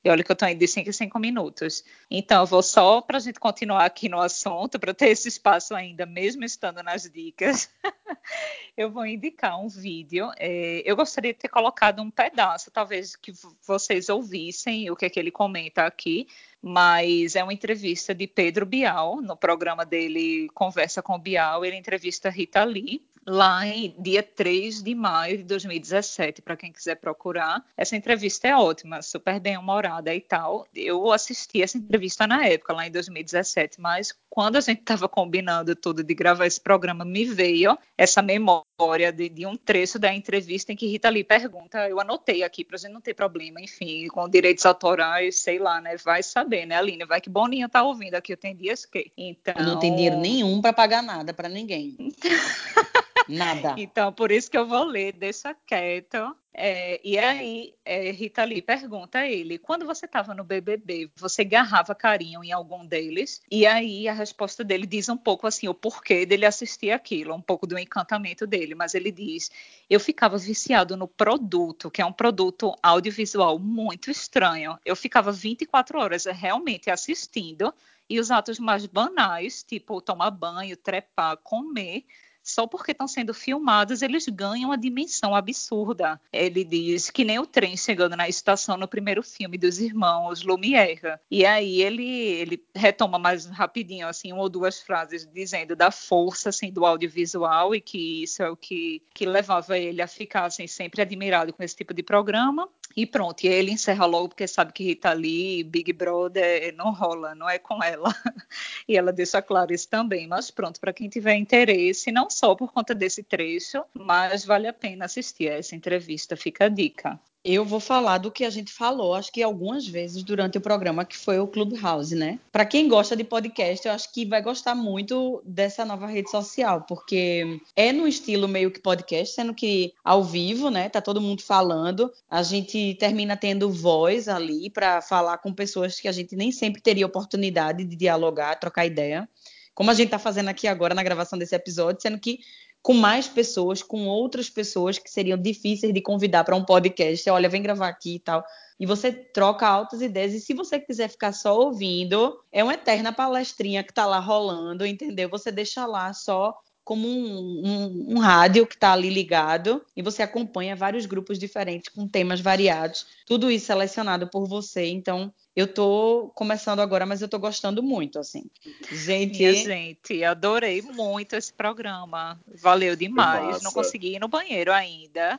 E 0.04 0.10
olha 0.10 0.22
que 0.22 0.30
eu 0.30 0.34
estou 0.34 0.46
indo 0.46 0.58
de 0.58 0.68
5 0.68 0.90
em 0.90 0.92
5 0.92 1.18
minutos. 1.18 1.82
Então, 2.10 2.42
eu 2.42 2.46
vou 2.46 2.62
só 2.62 3.00
para 3.00 3.16
a 3.16 3.20
gente 3.20 3.40
continuar 3.40 3.86
aqui 3.86 4.06
no 4.06 4.20
assunto, 4.20 4.78
para 4.78 4.92
ter 4.92 5.08
esse 5.08 5.28
espaço 5.28 5.74
ainda, 5.74 6.04
mesmo 6.04 6.44
estando 6.44 6.82
nas 6.82 7.04
dicas, 7.10 7.70
eu 8.76 8.90
vou 8.90 9.06
indicar 9.06 9.58
um 9.58 9.66
vídeo. 9.66 10.30
É, 10.36 10.82
eu 10.84 10.94
gostaria 10.94 11.32
de 11.32 11.38
ter 11.38 11.48
colocado 11.48 12.02
um 12.02 12.10
pedaço, 12.10 12.70
talvez 12.70 13.16
que 13.16 13.32
vocês 13.66 14.10
ouvissem 14.10 14.90
o 14.90 14.96
que, 14.96 15.06
é 15.06 15.10
que 15.10 15.18
ele 15.18 15.30
comenta 15.30 15.86
aqui, 15.86 16.28
mas 16.60 17.34
é 17.34 17.42
uma 17.42 17.54
entrevista 17.54 18.14
de 18.14 18.26
Pedro 18.26 18.66
Bial, 18.66 19.22
no 19.22 19.36
programa 19.36 19.86
dele 19.86 20.50
Conversa 20.52 21.02
com 21.02 21.18
Bial, 21.18 21.64
ele 21.64 21.76
entrevista 21.76 22.28
Rita 22.28 22.62
Lee, 22.62 23.02
lá 23.26 23.66
em 23.66 23.94
dia 23.98 24.22
3 24.22 24.82
de 24.82 24.94
maio 24.94 25.38
de 25.38 25.44
2017, 25.44 26.42
para 26.42 26.56
quem 26.56 26.72
quiser 26.72 26.96
procurar. 26.96 27.64
Essa 27.76 27.96
entrevista 27.96 28.48
é 28.48 28.56
ótima, 28.56 29.02
super 29.02 29.40
bem 29.40 29.56
humorada 29.56 30.14
e 30.14 30.20
tal. 30.20 30.66
Eu 30.74 31.12
assisti 31.12 31.62
essa 31.62 31.78
entrevista 31.78 32.26
na 32.26 32.46
época, 32.46 32.72
lá 32.72 32.86
em 32.86 32.90
2017, 32.90 33.80
mas 33.80 34.14
quando 34.28 34.56
a 34.56 34.60
gente 34.60 34.80
estava 34.80 35.08
combinando 35.08 35.76
tudo 35.76 36.02
de 36.02 36.14
gravar 36.14 36.46
esse 36.46 36.60
programa, 36.60 37.04
me 37.04 37.24
veio 37.24 37.78
essa 37.96 38.20
memória 38.20 39.12
de, 39.12 39.28
de, 39.28 39.46
um 39.46 39.56
trecho 39.56 39.98
da 39.98 40.12
entrevista 40.12 40.72
em 40.72 40.76
que 40.76 40.86
Rita 40.86 41.08
Lee 41.08 41.22
pergunta, 41.22 41.88
eu 41.88 42.00
anotei 42.00 42.42
aqui 42.42 42.64
para 42.64 42.76
a 42.76 42.78
gente 42.78 42.92
não 42.92 43.00
ter 43.00 43.14
problema, 43.14 43.60
enfim, 43.60 44.08
com 44.08 44.28
direitos 44.28 44.66
autorais, 44.66 45.38
sei 45.38 45.58
lá, 45.58 45.80
né? 45.80 45.96
Vai 46.04 46.22
saber, 46.22 46.66
né, 46.66 46.76
Aline? 46.76 47.04
Vai 47.04 47.20
que 47.20 47.30
Boninho 47.30 47.68
tá 47.68 47.82
ouvindo 47.82 48.14
aqui, 48.14 48.32
eu 48.32 48.36
tenho 48.36 48.56
dias 48.56 48.84
que. 48.84 49.12
Então... 49.16 49.54
Eu 49.56 49.64
não 49.64 49.78
tem 49.78 49.94
dinheiro 49.94 50.18
nenhum 50.18 50.60
para 50.60 50.72
pagar 50.72 51.02
nada 51.02 51.32
para 51.32 51.48
ninguém. 51.48 51.96
Nada. 53.28 53.74
Então, 53.78 54.12
por 54.12 54.30
isso 54.30 54.50
que 54.50 54.58
eu 54.58 54.66
vou 54.66 54.84
ler, 54.84 55.12
deixa 55.12 55.54
quieto. 55.66 56.36
É, 56.56 57.00
e 57.02 57.18
aí, 57.18 57.74
é, 57.84 58.12
Rita 58.12 58.44
Lee 58.44 58.62
pergunta 58.62 59.18
a 59.18 59.28
ele: 59.28 59.58
quando 59.58 59.84
você 59.84 60.06
estava 60.06 60.32
no 60.32 60.44
BBB, 60.44 61.10
você 61.16 61.42
garrava 61.42 61.94
carinho 61.96 62.44
em 62.44 62.52
algum 62.52 62.86
deles? 62.86 63.42
E 63.50 63.66
aí, 63.66 64.06
a 64.06 64.12
resposta 64.12 64.62
dele 64.62 64.86
diz 64.86 65.08
um 65.08 65.16
pouco 65.16 65.48
assim: 65.48 65.66
o 65.66 65.74
porquê 65.74 66.24
dele 66.24 66.46
assistir 66.46 66.92
aquilo, 66.92 67.34
um 67.34 67.42
pouco 67.42 67.66
do 67.66 67.76
encantamento 67.76 68.46
dele. 68.46 68.74
Mas 68.76 68.94
ele 68.94 69.10
diz: 69.10 69.50
eu 69.90 69.98
ficava 69.98 70.38
viciado 70.38 70.96
no 70.96 71.08
produto, 71.08 71.90
que 71.90 72.00
é 72.00 72.06
um 72.06 72.12
produto 72.12 72.72
audiovisual 72.80 73.58
muito 73.58 74.08
estranho. 74.08 74.78
Eu 74.84 74.94
ficava 74.94 75.32
24 75.32 75.98
horas 75.98 76.24
realmente 76.26 76.88
assistindo. 76.88 77.74
E 78.08 78.20
os 78.20 78.30
atos 78.30 78.58
mais 78.58 78.84
banais, 78.84 79.62
tipo 79.62 79.98
tomar 79.98 80.30
banho, 80.30 80.76
trepar, 80.76 81.38
comer, 81.38 82.04
só 82.44 82.66
porque 82.66 82.92
estão 82.92 83.08
sendo 83.08 83.32
filmados, 83.32 84.02
eles 84.02 84.28
ganham 84.28 84.68
uma 84.68 84.78
dimensão 84.78 85.34
absurda. 85.34 86.20
Ele 86.30 86.62
diz 86.62 87.10
que 87.10 87.24
nem 87.24 87.38
o 87.38 87.46
trem 87.46 87.76
chegando 87.76 88.14
na 88.14 88.28
estação 88.28 88.76
no 88.76 88.86
primeiro 88.86 89.22
filme 89.22 89.56
dos 89.56 89.80
irmãos 89.80 90.42
Lumière. 90.42 91.18
E 91.30 91.46
aí 91.46 91.80
ele, 91.80 92.06
ele 92.06 92.64
retoma 92.74 93.18
mais 93.18 93.46
rapidinho, 93.46 94.06
assim, 94.06 94.32
uma 94.32 94.42
ou 94.42 94.48
duas 94.50 94.80
frases 94.80 95.26
dizendo 95.32 95.74
da 95.74 95.90
força, 95.90 96.50
assim, 96.50 96.70
do 96.70 96.84
audiovisual 96.84 97.74
e 97.74 97.80
que 97.80 98.22
isso 98.22 98.42
é 98.42 98.50
o 98.50 98.56
que, 98.56 99.02
que 99.14 99.24
levava 99.24 99.78
ele 99.78 100.02
a 100.02 100.06
ficar, 100.06 100.44
assim, 100.44 100.66
sempre 100.66 101.00
admirado 101.00 101.52
com 101.52 101.62
esse 101.62 101.74
tipo 101.74 101.94
de 101.94 102.02
programa. 102.02 102.68
E 102.96 103.06
pronto, 103.06 103.42
e 103.42 103.48
ele 103.48 103.72
encerra 103.72 104.06
logo 104.06 104.28
porque 104.28 104.46
sabe 104.46 104.72
que 104.72 104.84
Rita 104.84 105.12
Lee, 105.12 105.64
Big 105.64 105.92
Brother, 105.92 106.72
não 106.76 106.92
rola, 106.92 107.34
não 107.34 107.48
é 107.48 107.58
com 107.58 107.82
ela. 107.82 108.14
E 108.86 108.96
ela 108.96 109.12
deixa 109.12 109.40
claro 109.40 109.72
isso 109.72 109.88
também. 109.88 110.26
Mas 110.26 110.50
pronto, 110.50 110.78
para 110.78 110.92
quem 110.92 111.08
tiver 111.08 111.34
interesse, 111.34 112.12
não 112.12 112.28
só 112.34 112.54
por 112.54 112.72
conta 112.72 112.94
desse 112.94 113.22
trecho, 113.22 113.84
mas 113.94 114.44
vale 114.44 114.66
a 114.66 114.72
pena 114.72 115.04
assistir 115.04 115.48
a 115.48 115.58
essa 115.58 115.74
entrevista, 115.74 116.36
fica 116.36 116.66
a 116.66 116.68
dica. 116.68 117.18
Eu 117.44 117.62
vou 117.62 117.78
falar 117.78 118.16
do 118.16 118.30
que 118.30 118.42
a 118.42 118.48
gente 118.48 118.72
falou, 118.72 119.12
acho 119.12 119.30
que 119.30 119.42
algumas 119.42 119.86
vezes 119.86 120.22
durante 120.22 120.56
o 120.56 120.62
programa, 120.62 121.04
que 121.04 121.14
foi 121.14 121.38
o 121.38 121.46
Clubhouse, 121.46 122.14
né? 122.14 122.38
Para 122.50 122.64
quem 122.64 122.88
gosta 122.88 123.14
de 123.14 123.22
podcast, 123.22 123.86
eu 123.86 123.92
acho 123.92 124.10
que 124.10 124.24
vai 124.24 124.40
gostar 124.40 124.74
muito 124.74 125.42
dessa 125.44 125.84
nova 125.84 126.06
rede 126.06 126.30
social, 126.30 126.86
porque 126.88 127.60
é 127.76 127.92
no 127.92 128.08
estilo 128.08 128.48
meio 128.48 128.70
que 128.70 128.80
podcast, 128.80 129.34
sendo 129.34 129.52
que 129.52 129.92
ao 130.02 130.24
vivo, 130.24 130.70
né? 130.70 130.88
Tá 130.88 131.02
todo 131.02 131.20
mundo 131.20 131.42
falando, 131.42 132.10
a 132.30 132.42
gente 132.42 132.94
termina 132.94 133.36
tendo 133.36 133.70
voz 133.70 134.26
ali 134.26 134.70
para 134.70 135.02
falar 135.02 135.36
com 135.36 135.52
pessoas 135.52 136.00
que 136.00 136.08
a 136.08 136.12
gente 136.12 136.34
nem 136.34 136.50
sempre 136.50 136.80
teria 136.80 137.04
oportunidade 137.04 137.84
de 137.84 137.94
dialogar, 137.94 138.58
trocar 138.58 138.86
ideia 138.86 139.28
como 139.74 139.90
a 139.90 139.94
gente 139.94 140.06
está 140.06 140.18
fazendo 140.18 140.48
aqui 140.48 140.66
agora 140.66 140.94
na 140.94 141.02
gravação 141.02 141.38
desse 141.38 141.54
episódio, 141.54 142.00
sendo 142.00 142.18
que 142.18 142.38
com 142.84 142.92
mais 142.92 143.26
pessoas, 143.26 143.82
com 143.82 144.06
outras 144.06 144.50
pessoas 144.50 144.98
que 144.98 145.10
seriam 145.10 145.38
difíceis 145.38 145.92
de 145.92 146.02
convidar 146.02 146.44
para 146.44 146.54
um 146.54 146.62
podcast. 146.62 147.30
Olha, 147.30 147.48
vem 147.48 147.62
gravar 147.62 147.88
aqui 147.88 148.16
e 148.16 148.18
tal. 148.18 148.44
E 148.78 148.84
você 148.84 149.10
troca 149.10 149.66
altas 149.66 150.02
ideias. 150.02 150.34
E 150.34 150.40
se 150.40 150.52
você 150.52 150.78
quiser 150.78 151.08
ficar 151.08 151.32
só 151.32 151.58
ouvindo, 151.58 152.38
é 152.52 152.62
uma 152.62 152.74
eterna 152.74 153.10
palestrinha 153.10 153.82
que 153.82 153.90
está 153.90 154.04
lá 154.04 154.18
rolando, 154.18 154.84
entendeu? 154.84 155.30
Você 155.30 155.50
deixa 155.50 155.86
lá 155.86 156.12
só 156.12 156.54
como 156.84 157.08
um, 157.08 157.62
um, 157.64 158.16
um 158.16 158.18
rádio 158.18 158.66
que 158.66 158.74
está 158.74 158.92
ali 158.92 159.08
ligado 159.08 159.82
e 159.96 160.02
você 160.02 160.22
acompanha 160.22 160.76
vários 160.76 161.06
grupos 161.06 161.38
diferentes 161.38 161.88
com 161.88 162.06
temas 162.06 162.42
variados. 162.42 163.06
Tudo 163.26 163.50
isso 163.50 163.64
selecionado 163.64 164.28
por 164.28 164.46
você. 164.46 164.84
Então, 164.88 165.32
eu 165.56 165.66
tô 165.66 166.32
começando 166.34 166.80
agora, 166.80 167.06
mas 167.06 167.22
eu 167.22 167.28
tô 167.28 167.38
gostando 167.38 167.82
muito, 167.82 168.18
assim. 168.18 168.44
Gente. 168.90 169.38
Minha 169.38 169.54
gente, 169.54 170.24
adorei 170.24 170.82
muito 170.82 171.34
esse 171.34 171.52
programa. 171.52 172.40
Valeu 172.60 172.96
demais. 172.96 173.62
Não 173.62 173.72
consegui 173.72 174.16
ir 174.16 174.20
no 174.20 174.28
banheiro 174.28 174.72
ainda. 174.72 175.38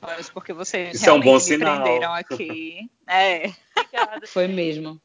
Mas 0.00 0.28
porque 0.28 0.52
vocês 0.52 0.94
Isso 0.94 1.08
é 1.08 1.12
um 1.12 1.20
bom 1.20 1.34
me 1.34 1.40
sinal. 1.40 1.82
prenderam 1.82 2.12
aqui. 2.12 2.88
É. 3.08 3.50
Obrigada. 3.76 4.26
Foi 4.26 4.46
mesmo. 4.46 5.00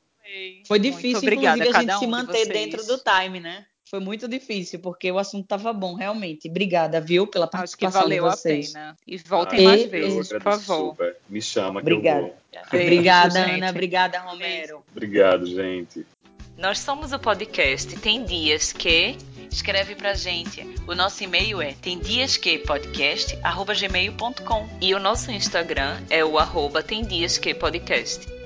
Foi 0.68 0.80
difícil, 0.80 1.18
obrigada, 1.18 1.58
inclusive, 1.58 1.78
a 1.78 1.82
gente 1.82 1.96
um 1.96 2.00
se 2.00 2.08
manter 2.08 2.46
dentro 2.48 2.86
do 2.86 2.98
time, 2.98 3.40
né? 3.40 3.66
Foi 3.92 4.00
muito 4.00 4.26
difícil, 4.26 4.80
porque 4.80 5.12
o 5.12 5.18
assunto 5.18 5.44
estava 5.44 5.74
bom, 5.74 5.96
realmente. 5.96 6.48
Obrigada, 6.48 7.02
viu, 7.02 7.28
pela 7.28 7.46
participação 7.46 8.00
Acho 8.00 8.10
que 8.10 8.16
valeu 8.16 8.30
de 8.30 8.36
vocês. 8.38 8.74
a 8.74 8.80
pena. 8.80 8.98
E 9.06 9.18
voltem 9.18 9.60
ah, 9.60 9.64
mais 9.64 9.84
vezes, 9.84 10.30
por 10.30 10.42
favor. 10.42 10.92
Super. 10.92 11.18
Me 11.28 11.42
chama 11.42 11.82
Obrigada. 11.82 12.22
que 12.22 12.28
eu 12.56 12.62
vou. 12.72 12.82
Obrigada. 12.82 13.40
Ana. 13.40 13.70
Obrigada, 13.70 14.18
Romero. 14.20 14.82
Obrigado, 14.90 15.46
gente. 15.46 16.06
Nós 16.58 16.80
somos 16.80 17.12
o 17.12 17.20
podcast 17.20 17.94
Tem 17.98 18.24
Dias 18.24 18.72
Que... 18.72 19.18
Escreve 19.52 19.96
pra 19.96 20.14
gente. 20.14 20.66
O 20.88 20.96
nosso 20.96 21.22
e-mail 21.26 21.62
é 21.62 21.74
temdiasquepodcast.gmail.com 21.74 24.70
E 24.80 24.96
o 24.96 25.00
nosso 25.00 25.30
Instagram 25.30 26.02
é 26.10 26.24
o 26.24 26.40
arroba 26.40 26.82
temdiasquepodcast. 26.82 28.41